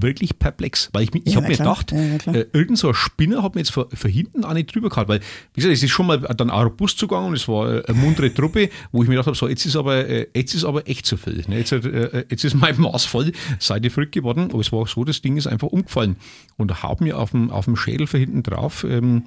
wirklich 0.02 0.40
perplex, 0.40 0.90
weil 0.94 1.04
ich, 1.04 1.10
ich 1.16 1.34
Ja, 1.34 1.38
habe 1.38 1.48
mir 1.48 1.56
klar. 1.56 1.78
gedacht, 1.88 2.26
Ja, 2.26 2.34
äh, 2.34 2.46
irgend 2.54 2.78
so 2.78 2.90
ein 2.90 2.94
Spinner 2.94 3.44
hat 3.44 3.56
mir 3.56 3.62
jetzt 3.62 3.72
von, 3.72 3.86
hinten 4.06 4.44
an 4.44 4.56
nicht 4.56 4.74
drüber 4.74 4.90
gehabt, 4.90 5.10
weil, 5.10 5.20
wie 5.54 5.62
gesagt, 5.62 5.74
es 5.74 5.84
ist 5.84 5.92
schon 5.92 6.08
mal 6.08 6.18
dann 6.20 6.50
auch 6.50 6.64
robust 6.66 6.98
zugegangen 7.00 7.30
und 7.30 7.36
es 7.36 7.48
war 7.48 7.70
äh, 7.70 7.84
eine 7.86 7.98
muntere 7.98 8.34
Truppe, 8.34 8.70
wo 8.92 9.02
ich 9.04 9.08
mir 9.10 9.16
gedacht 9.16 9.28
habe, 9.28 9.38
so, 9.38 9.48
jetzt 9.48 9.66
ist 9.66 9.76
aber, 9.76 10.08
äh, 10.08 10.28
jetzt 10.36 10.54
ist 10.56 10.66
aber 10.66 10.88
echt 10.88 11.06
zu 11.06 11.18
viel. 11.18 11.44
Ne? 11.48 11.60
Jetzt, 11.60 11.72
äh, 11.72 12.26
jetzt 12.30 12.44
ist 12.44 12.56
mein 12.56 12.80
Maß 12.80 13.06
voll, 13.06 13.32
seid 13.60 13.84
ihr 13.84 13.92
verrückt 13.92 14.14
geworden, 14.14 14.50
aber 14.52 14.60
es 14.62 14.72
war 14.72 14.86
so, 14.88 15.04
das 15.04 15.22
Ding 15.22 15.38
ist 15.38 15.48
einfach 15.48 15.68
umgefallen 15.68 16.16
und 16.58 16.84
haut 16.84 17.02
mir 17.02 17.18
auf 17.18 17.32
dem, 17.32 17.50
auf 17.52 17.66
dem 17.66 17.76
Schädel 17.76 18.08
von 18.08 18.20
hinten 18.20 18.44
drauf. 18.44 18.84
Ähm, 18.84 19.24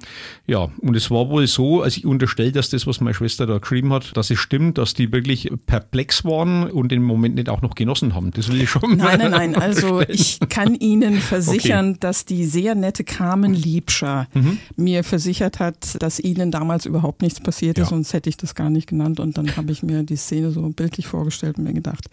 ja, 0.47 0.69
und 0.81 0.95
es 0.95 1.09
war 1.11 1.29
wohl 1.29 1.47
so, 1.47 1.81
als 1.81 1.97
ich 1.97 2.05
unterstelle, 2.05 2.51
dass 2.51 2.69
das, 2.69 2.85
was 2.87 3.01
meine 3.01 3.13
Schwester 3.13 3.45
da 3.47 3.57
geschrieben 3.57 3.91
hat, 3.93 4.15
dass 4.15 4.29
es 4.29 4.39
stimmt, 4.39 4.77
dass 4.77 4.93
die 4.93 5.11
wirklich 5.11 5.49
perplex 5.65 6.23
waren 6.25 6.69
und 6.69 6.91
den 6.91 7.01
Moment 7.03 7.35
nicht 7.35 7.49
auch 7.49 7.61
noch 7.61 7.75
genossen 7.75 8.13
haben. 8.15 8.31
Das 8.31 8.51
will 8.51 8.61
ich 8.61 8.69
schon 8.69 8.97
Nein, 8.97 9.19
nein, 9.19 9.31
nein. 9.31 9.55
Also 9.63 10.01
ich 10.01 10.39
kann 10.49 10.62
Ihnen 10.79 11.15
versichern, 11.15 11.97
dass 11.99 12.25
die 12.25 12.45
sehr 12.45 12.75
nette 12.75 13.03
Carmen 13.03 13.53
Liebscher 13.53 14.27
Mhm. 14.33 14.57
mir 14.75 15.03
versichert 15.03 15.59
hat, 15.59 16.01
dass 16.01 16.19
Ihnen 16.19 16.51
damals 16.51 16.85
überhaupt 16.85 17.21
nichts 17.21 17.39
passiert 17.39 17.77
ist, 17.77 17.85
Ja. 17.85 17.89
sonst 17.89 18.13
hätte 18.13 18.29
ich 18.29 18.37
das 18.37 18.55
gar 18.55 18.69
nicht 18.69 18.87
genannt. 18.87 19.19
Und 19.19 19.37
dann 19.37 19.55
habe 19.57 19.71
ich 19.71 19.83
mir 19.83 20.03
die 20.03 20.15
Szene 20.15 20.51
so 20.51 20.61
bildlich 20.69 21.07
vorgestellt 21.07 21.57
und 21.57 21.63
mir 21.65 21.73
gedacht, 21.73 22.09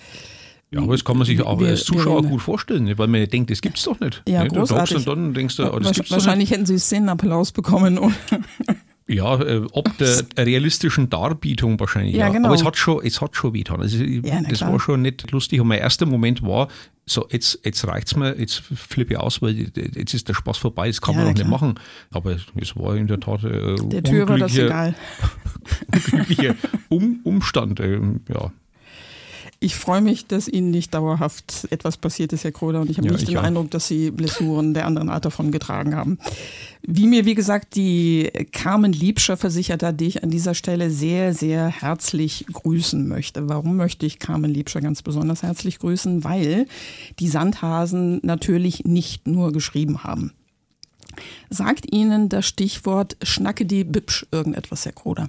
Ja, 0.73 0.81
aber 0.83 0.93
das 0.93 1.05
kann 1.05 1.17
man 1.17 1.27
sich 1.27 1.41
auch 1.43 1.59
Wir- 1.59 1.69
als 1.69 1.83
Zuschauer 1.85 2.23
gut 2.23 2.41
vorstellen, 2.43 2.85
ne? 2.85 2.97
weil 2.97 3.09
man 3.09 3.27
denkt, 3.29 3.51
das 3.51 3.61
gibt's 3.61 3.83
doch 3.83 3.99
nicht. 3.99 4.23
Ja, 4.29 4.43
ne? 4.45 4.51
Du 4.51 4.55
großartig. 4.61 4.99
und 4.99 5.09
dann 5.09 5.35
denkst 5.35 5.57
du, 5.57 5.65
oh, 5.65 5.79
das 5.81 5.93
gibt's 5.93 6.11
doch 6.11 6.17
nicht. 6.17 6.27
wahrscheinlich 6.27 6.51
hätten 6.53 6.65
Sie 6.67 6.79
Szenenapplaus 6.79 7.51
bekommen. 7.53 7.99
Ja, 9.13 9.41
äh, 9.41 9.67
ob 9.73 9.97
der 9.99 10.25
realistischen 10.39 11.11
Darbietung 11.11 11.79
wahrscheinlich. 11.81 12.15
Ja, 12.15 12.27
Ja, 12.27 12.33
genau. 12.33 12.47
Aber 12.49 12.55
es 12.55 12.65
hat 12.65 12.77
schon, 12.77 13.05
es 13.05 13.21
hat 13.21 13.35
schon 13.37 13.53
wehgetan. 13.55 13.81
Also, 13.81 14.03
Ja, 14.03 14.41
das 14.43 14.59
klar. 14.59 14.73
war 14.73 14.81
schon 14.81 15.03
nicht 15.03 15.31
lustig. 15.33 15.61
Und 15.61 15.69
mein 15.69 15.81
erster 15.81 16.07
Moment 16.07 16.43
war, 16.43 16.69
so, 17.07 17.27
jetzt, 17.31 17.59
jetzt 17.65 17.85
reicht's 17.89 18.15
mir, 18.15 18.39
jetzt 18.39 18.61
flippe 18.61 19.15
ich 19.15 19.19
aus, 19.19 19.43
weil 19.43 19.71
jetzt 19.77 20.15
ist 20.15 20.29
der 20.29 20.35
Spaß 20.35 20.59
vorbei, 20.59 20.87
das 20.87 21.01
kann 21.01 21.15
Ja, 21.17 21.25
man 21.25 21.35
doch 21.35 21.43
nicht 21.43 21.51
machen. 21.51 21.75
Aber 22.13 22.37
es 22.55 22.77
war 22.77 22.95
in 22.97 23.09
der 23.09 23.19
Tat 23.19 23.43
äh, 23.43 23.75
der 23.77 24.03
Tür 24.05 24.29
war 24.29 24.39
das 24.39 24.57
egal. 24.57 24.95
unglücklicher 26.13 26.55
um, 26.89 27.21
Umstand. 27.25 27.81
Ähm, 27.81 28.21
ja. 28.29 28.53
Ich 29.63 29.75
freue 29.75 30.01
mich, 30.01 30.27
dass 30.27 30.49
Ihnen 30.49 30.71
nicht 30.71 30.95
dauerhaft 30.95 31.69
etwas 31.71 31.99
passiert 31.99 32.33
ist, 32.33 32.45
Herr 32.45 32.51
Kroder, 32.51 32.81
und 32.81 32.89
ich 32.89 32.97
habe 32.97 33.09
Ja, 33.09 33.13
nicht 33.13 33.25
ich 33.25 33.29
den 33.29 33.37
auch. 33.37 33.43
Eindruck, 33.43 33.71
dass 33.71 33.87
Sie 33.87 34.11
Blessuren 34.11 34.73
der 34.73 34.87
anderen 34.87 35.11
Art 35.11 35.27
davon 35.27 35.53
getragen 35.53 35.95
haben. 35.95 36.19
Wie 36.81 37.07
mir, 37.07 37.27
wie 37.27 37.35
gesagt, 37.35 37.77
die 37.77 38.31
Carmen 38.53 38.95
Liebscher 38.95 39.37
versichert 39.37 39.83
hat, 39.83 40.01
die 40.01 40.07
ich 40.07 40.25
an 40.25 40.31
dieser 40.31 40.55
Stelle 40.55 40.91
sehr, 40.91 41.35
sehr 41.35 41.69
herzlich 41.69 42.47
grüßen 42.51 43.07
möchte. 43.07 43.51
Warum 43.51 43.77
möchte 43.77 44.07
ich 44.07 44.19
Carmen 44.19 44.51
Liebscher 44.51 44.81
ganz 44.81 45.03
besonders 45.03 45.43
herzlich 45.43 45.79
grüßen? 45.79 46.25
Weil 46.25 46.67
die 47.19 47.29
Sandhasen 47.29 48.21
natürlich 48.23 48.85
nicht 48.85 49.29
nur 49.29 49.53
geschrieben 49.53 50.05
haben. 50.05 50.33
Sagt 51.51 51.93
Ihnen 51.93 52.31
das 52.31 52.47
Stichwort 52.47 53.19
Schnacke 53.23 53.67
die 53.67 53.85
Bibsch 53.85 54.27
irgendetwas, 54.33 54.87
Herr 54.87 54.93
Kroder? 54.93 55.29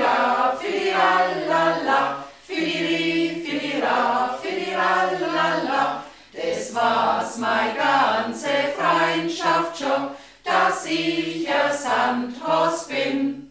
filira, 0.00 0.56
filirallala, 0.60 2.24
filiri, 2.46 3.42
filira, 3.44 4.38
filirallala. 4.42 6.04
Das 6.32 6.74
war's 6.74 7.36
meine 7.38 7.74
ganze 7.74 8.48
Freundschaft 8.76 9.78
schon, 9.78 10.10
dass 10.44 10.86
ich 10.86 11.46
ein 11.48 11.76
Sandhaus 11.76 12.86
bin. 12.86 13.49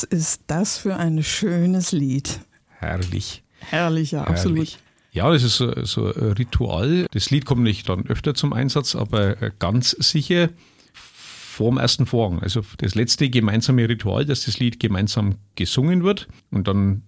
Was 0.00 0.04
ist 0.04 0.44
das 0.46 0.78
für 0.78 0.96
ein 0.96 1.22
schönes 1.22 1.92
Lied? 1.92 2.40
Herrlich. 2.78 3.42
Herrlich, 3.58 4.12
ja, 4.12 4.24
absolut. 4.24 4.56
Herrlich. 4.56 4.78
Ja, 5.12 5.30
das 5.30 5.42
ist 5.42 5.58
so, 5.58 5.84
so 5.84 6.06
ein 6.06 6.32
Ritual. 6.32 7.06
Das 7.10 7.30
Lied 7.30 7.44
kommt 7.44 7.64
nicht 7.64 7.86
dann 7.86 8.06
öfter 8.06 8.32
zum 8.32 8.54
Einsatz, 8.54 8.96
aber 8.96 9.34
ganz 9.58 9.90
sicher 9.90 10.48
vor 10.94 11.72
dem 11.72 11.76
ersten 11.76 12.06
Vorhang. 12.06 12.40
Also 12.40 12.62
das 12.78 12.94
letzte 12.94 13.28
gemeinsame 13.28 13.86
Ritual, 13.90 14.24
dass 14.24 14.46
das 14.46 14.58
Lied 14.58 14.80
gemeinsam 14.80 15.34
gesungen 15.54 16.02
wird 16.02 16.28
und 16.50 16.66
dann 16.66 17.02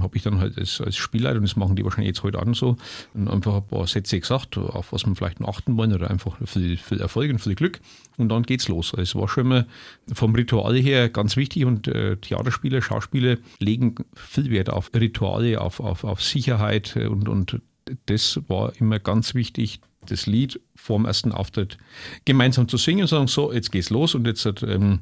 habe 0.00 0.16
ich 0.16 0.22
dann 0.22 0.38
halt 0.38 0.58
als, 0.58 0.80
als 0.80 0.96
Spielleiter, 0.96 1.36
und 1.36 1.42
das 1.42 1.56
machen 1.56 1.76
die 1.76 1.84
wahrscheinlich 1.84 2.08
jetzt 2.08 2.22
heute 2.22 2.38
an 2.38 2.54
so, 2.54 2.76
und 3.14 3.28
einfach 3.28 3.56
ein 3.56 3.66
paar 3.66 3.86
Sätze 3.86 4.18
gesagt, 4.18 4.56
auf 4.58 4.92
was 4.92 5.06
man 5.06 5.16
vielleicht 5.16 5.40
achten 5.42 5.76
wollen 5.76 5.92
oder 5.92 6.10
einfach 6.10 6.36
viel, 6.44 6.76
viel 6.76 7.00
Erfolg 7.00 7.30
und 7.30 7.38
viel 7.38 7.54
Glück. 7.54 7.80
Und 8.16 8.28
dann 8.30 8.42
geht's 8.42 8.68
los. 8.68 8.92
Also 8.92 9.02
es 9.02 9.14
war 9.14 9.28
schon 9.28 9.46
immer 9.46 9.66
vom 10.12 10.34
Ritual 10.34 10.76
her 10.76 11.08
ganz 11.08 11.36
wichtig 11.36 11.64
und 11.64 11.88
äh, 11.88 12.16
Theaterspieler, 12.16 12.82
Schauspieler 12.82 13.36
legen 13.58 13.94
viel 14.14 14.50
Wert 14.50 14.70
auf 14.70 14.90
Rituale, 14.94 15.60
auf, 15.60 15.80
auf, 15.80 16.04
auf 16.04 16.22
Sicherheit 16.22 16.96
äh, 16.96 17.06
und, 17.06 17.28
und 17.28 17.60
das 18.06 18.40
war 18.48 18.72
immer 18.76 18.98
ganz 18.98 19.34
wichtig, 19.34 19.80
das 20.06 20.26
Lied 20.26 20.60
vor 20.74 20.98
dem 20.98 21.06
ersten 21.06 21.32
Auftritt 21.32 21.78
gemeinsam 22.24 22.68
zu 22.68 22.76
singen 22.76 23.02
und 23.02 23.08
sagen, 23.08 23.26
so, 23.26 23.52
jetzt 23.52 23.70
geht's 23.70 23.90
los 23.90 24.14
und 24.14 24.26
jetzt 24.26 24.46
ähm, 24.62 25.00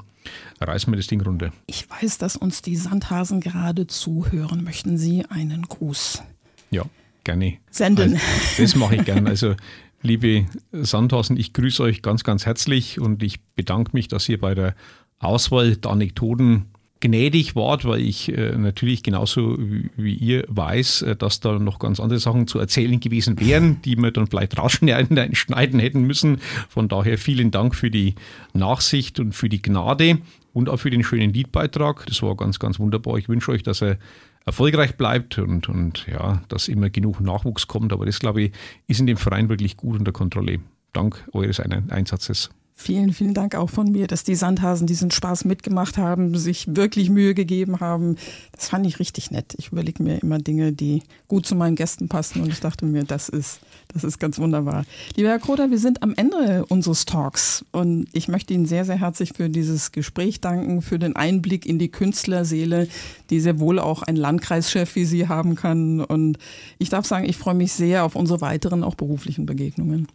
reißen 0.61 0.92
wir 0.92 0.96
das 0.96 1.07
Ding 1.07 1.20
runter. 1.20 1.53
Ich 1.66 1.88
weiß, 1.88 2.18
dass 2.18 2.36
uns 2.36 2.62
die 2.62 2.76
Sandhasen 2.76 3.40
gerade 3.40 3.86
zuhören. 3.86 4.64
Möchten 4.64 4.99
Sie 4.99 5.24
einen 5.26 5.62
Gruß? 5.62 6.22
Ja, 6.70 6.84
gerne. 7.24 7.59
Senden. 7.70 8.14
Also, 8.14 8.62
das 8.62 8.74
mache 8.74 8.96
ich 8.96 9.05
gern. 9.05 9.26
Also, 9.26 9.55
liebe 10.03 10.46
Sandhasen, 10.72 11.36
ich 11.36 11.53
grüße 11.53 11.82
euch 11.82 12.03
ganz, 12.03 12.24
ganz 12.24 12.46
herzlich 12.46 13.01
und 13.01 13.22
ich 13.22 13.40
bedanke 13.55 13.92
mich, 13.94 14.09
dass 14.09 14.28
ihr 14.28 14.40
bei 14.40 14.55
der 14.55 14.74
Auswahl 15.18 15.76
der 15.76 15.90
Anekdoten 15.90 16.66
gnädig 17.01 17.55
wart, 17.55 17.84
weil 17.84 18.01
ich 18.01 18.28
äh, 18.36 18.57
natürlich 18.57 19.03
genauso 19.03 19.57
wie, 19.59 19.90
wie 19.96 20.14
ihr 20.14 20.44
weiß, 20.49 21.03
äh, 21.03 21.16
dass 21.16 21.40
da 21.40 21.59
noch 21.59 21.78
ganz 21.78 22.01
andere 22.01 22.18
Sachen 22.18 22.46
zu 22.46 22.59
erzählen 22.59 22.99
gewesen 23.01 23.38
wären, 23.40 23.80
die 23.84 23.96
wir 23.96 24.11
dann 24.11 24.26
vielleicht 24.26 24.59
rausschneiden 24.59 25.34
schneiden 25.34 25.80
hätten 25.80 26.03
müssen. 26.03 26.40
Von 26.68 26.88
daher 26.88 27.18
vielen 27.18 27.51
Dank 27.51 27.74
für 27.74 27.90
die 27.90 28.14
Nachsicht 28.53 29.20
und 29.20 29.32
für 29.34 29.49
die 29.49 29.62
Gnade 29.62 30.18
und 30.53 30.68
auch 30.68 30.78
für 30.78 30.90
den 30.90 31.05
schönen 31.05 31.32
Liedbeitrag. 31.32 32.05
Das 32.07 32.22
war 32.22 32.36
ganz, 32.36 32.59
ganz 32.59 32.78
wunderbar. 32.78 33.16
Ich 33.18 33.28
wünsche 33.28 33.53
euch, 33.53 33.62
dass 33.62 33.82
er 33.82 33.99
erfolgreich 34.44 34.96
bleibt 34.96 35.38
und, 35.38 35.68
und 35.68 36.07
ja, 36.11 36.42
dass 36.49 36.68
immer 36.68 36.90
genug 36.90 37.20
Nachwuchs 37.20 37.68
kommt. 37.68 37.92
Aber 37.92 38.07
das, 38.07 38.18
glaube 38.18 38.42
ich, 38.42 38.53
ist 38.86 38.99
in 38.99 39.07
dem 39.07 39.18
Verein 39.18 39.49
wirklich 39.49 39.76
gut 39.76 39.99
unter 39.99 40.12
Kontrolle. 40.12 40.61
Dank 40.94 41.28
eures 41.32 41.61
Ein- 41.61 41.90
Einsatzes. 41.90 42.51
Vielen, 42.81 43.12
vielen 43.12 43.35
Dank 43.35 43.57
auch 43.57 43.70
von 43.70 43.91
mir, 43.91 44.07
dass 44.07 44.22
die 44.22 44.37
Sandhasen 44.37 44.87
diesen 44.87 45.11
Spaß 45.11 45.45
mitgemacht 45.45 45.99
haben, 45.99 46.39
sich 46.39 46.76
wirklich 46.76 47.11
Mühe 47.11 47.35
gegeben 47.35 47.81
haben. 47.81 48.16
Das 48.53 48.68
fand 48.68 48.87
ich 48.87 49.01
richtig 49.01 49.33
nett. 49.33 49.57
Ich 49.59 49.72
überlege 49.72 50.01
mir 50.01 50.22
immer 50.22 50.39
Dinge, 50.39 50.72
die 50.72 51.03
gut 51.26 51.45
zu 51.45 51.57
meinen 51.57 51.74
Gästen 51.74 52.09
passen 52.09 52.41
und 52.41 52.51
ich 52.51 52.61
dachte 52.61 52.87
mir, 52.87 53.03
das 53.03 53.29
ist, 53.29 53.59
das 53.93 54.05
ist 54.05 54.20
ganz 54.20 54.39
wunderbar. 54.39 54.85
Lieber 55.16 55.31
Herr 55.31 55.41
Kroder, 55.41 55.72
wir 55.72 55.79
sind 55.81 56.05
am 56.05 56.14
Ende 56.14 56.66
unseres 56.66 57.05
Talks 57.05 57.64
und 57.72 58.07
ich 58.12 58.29
möchte 58.29 58.55
Ihnen 58.55 58.64
sehr, 58.64 58.85
sehr 58.85 59.01
herzlich 59.01 59.33
für 59.35 59.51
dieses 59.51 59.91
Gespräch 59.91 60.41
danken, 60.41 60.81
für 60.81 61.01
den 61.01 61.16
Einblick 61.16 61.66
in 61.66 61.81
die 61.81 61.91
Künstlerseele, 61.91 62.87
die 63.31 63.41
sehr 63.41 63.59
wohl 63.59 63.81
auch 63.81 64.03
ein 64.03 64.14
Landkreischef 64.14 64.95
wie 64.95 65.05
Sie 65.05 65.26
haben 65.26 65.57
kann. 65.57 66.01
Und 66.01 66.39
ich 66.79 66.91
darf 66.91 67.07
sagen, 67.07 67.29
ich 67.29 67.39
freue 67.39 67.55
mich 67.55 67.72
sehr 67.72 68.05
auf 68.05 68.14
unsere 68.14 68.41
weiteren, 68.41 68.85
auch 68.85 68.95
beruflichen 68.95 69.47
Begegnungen. 69.47 70.07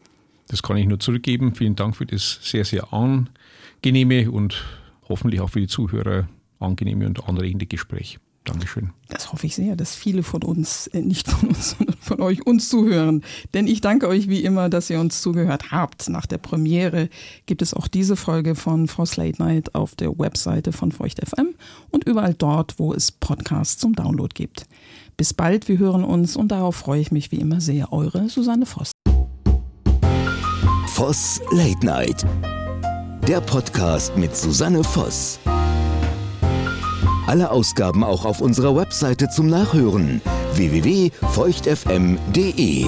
Das 0.47 0.61
kann 0.61 0.77
ich 0.77 0.87
nur 0.87 0.99
zurückgeben. 0.99 1.55
Vielen 1.55 1.75
Dank 1.75 1.95
für 1.95 2.05
das 2.05 2.39
sehr, 2.41 2.65
sehr 2.65 2.93
angenehme 2.93 4.29
und 4.29 4.63
hoffentlich 5.09 5.41
auch 5.41 5.49
für 5.49 5.61
die 5.61 5.67
Zuhörer 5.67 6.27
angenehme 6.59 7.05
und 7.07 7.27
anregende 7.27 7.65
Gespräch. 7.65 8.19
Dankeschön. 8.45 8.91
Das 9.07 9.31
hoffe 9.31 9.45
ich 9.47 9.55
sehr, 9.55 9.77
dass 9.77 9.95
viele 9.95 10.21
von 10.21 10.43
uns, 10.43 10.87
äh, 10.87 11.01
nicht 11.01 11.29
von 11.29 11.49
uns, 11.49 11.71
sondern 11.77 11.95
von 11.99 12.21
euch 12.21 12.45
uns 12.45 12.67
zuhören. 12.67 13.23
Denn 13.53 13.67
ich 13.67 13.79
danke 13.79 14.07
euch 14.07 14.27
wie 14.27 14.43
immer, 14.43 14.69
dass 14.69 14.89
ihr 14.89 14.99
uns 14.99 15.21
zugehört 15.21 15.71
habt. 15.71 16.09
Nach 16.09 16.25
der 16.25 16.39
Premiere 16.39 17.09
gibt 17.45 17.61
es 17.61 17.73
auch 17.73 17.87
diese 17.87 18.15
Folge 18.15 18.55
von 18.55 18.87
Frost 18.87 19.15
Late 19.15 19.41
Night 19.41 19.75
auf 19.75 19.95
der 19.95 20.17
Webseite 20.19 20.73
von 20.73 20.91
Feucht 20.91 21.21
FM 21.25 21.55
und 21.89 22.03
überall 22.03 22.33
dort, 22.33 22.79
wo 22.79 22.93
es 22.93 23.11
Podcasts 23.11 23.77
zum 23.77 23.93
Download 23.93 24.33
gibt. 24.33 24.65
Bis 25.15 25.33
bald, 25.33 25.69
wir 25.69 25.77
hören 25.77 26.03
uns 26.03 26.35
und 26.35 26.49
darauf 26.49 26.75
freue 26.75 26.99
ich 26.99 27.11
mich 27.11 27.31
wie 27.31 27.37
immer 27.37 27.61
sehr. 27.61 27.93
Eure 27.93 28.27
Susanne 28.29 28.65
Voss. 28.65 28.91
Voss 30.93 31.41
Late 31.49 31.83
Night. 31.83 32.23
Der 33.27 33.41
Podcast 33.41 34.15
mit 34.15 34.37
Susanne 34.37 34.83
Voss. 34.83 35.39
Alle 37.25 37.49
Ausgaben 37.49 38.03
auch 38.03 38.25
auf 38.25 38.41
unserer 38.41 38.75
Webseite 38.75 39.27
zum 39.27 39.47
Nachhören 39.47 40.21
www.feuchtfm.de. 40.53 42.85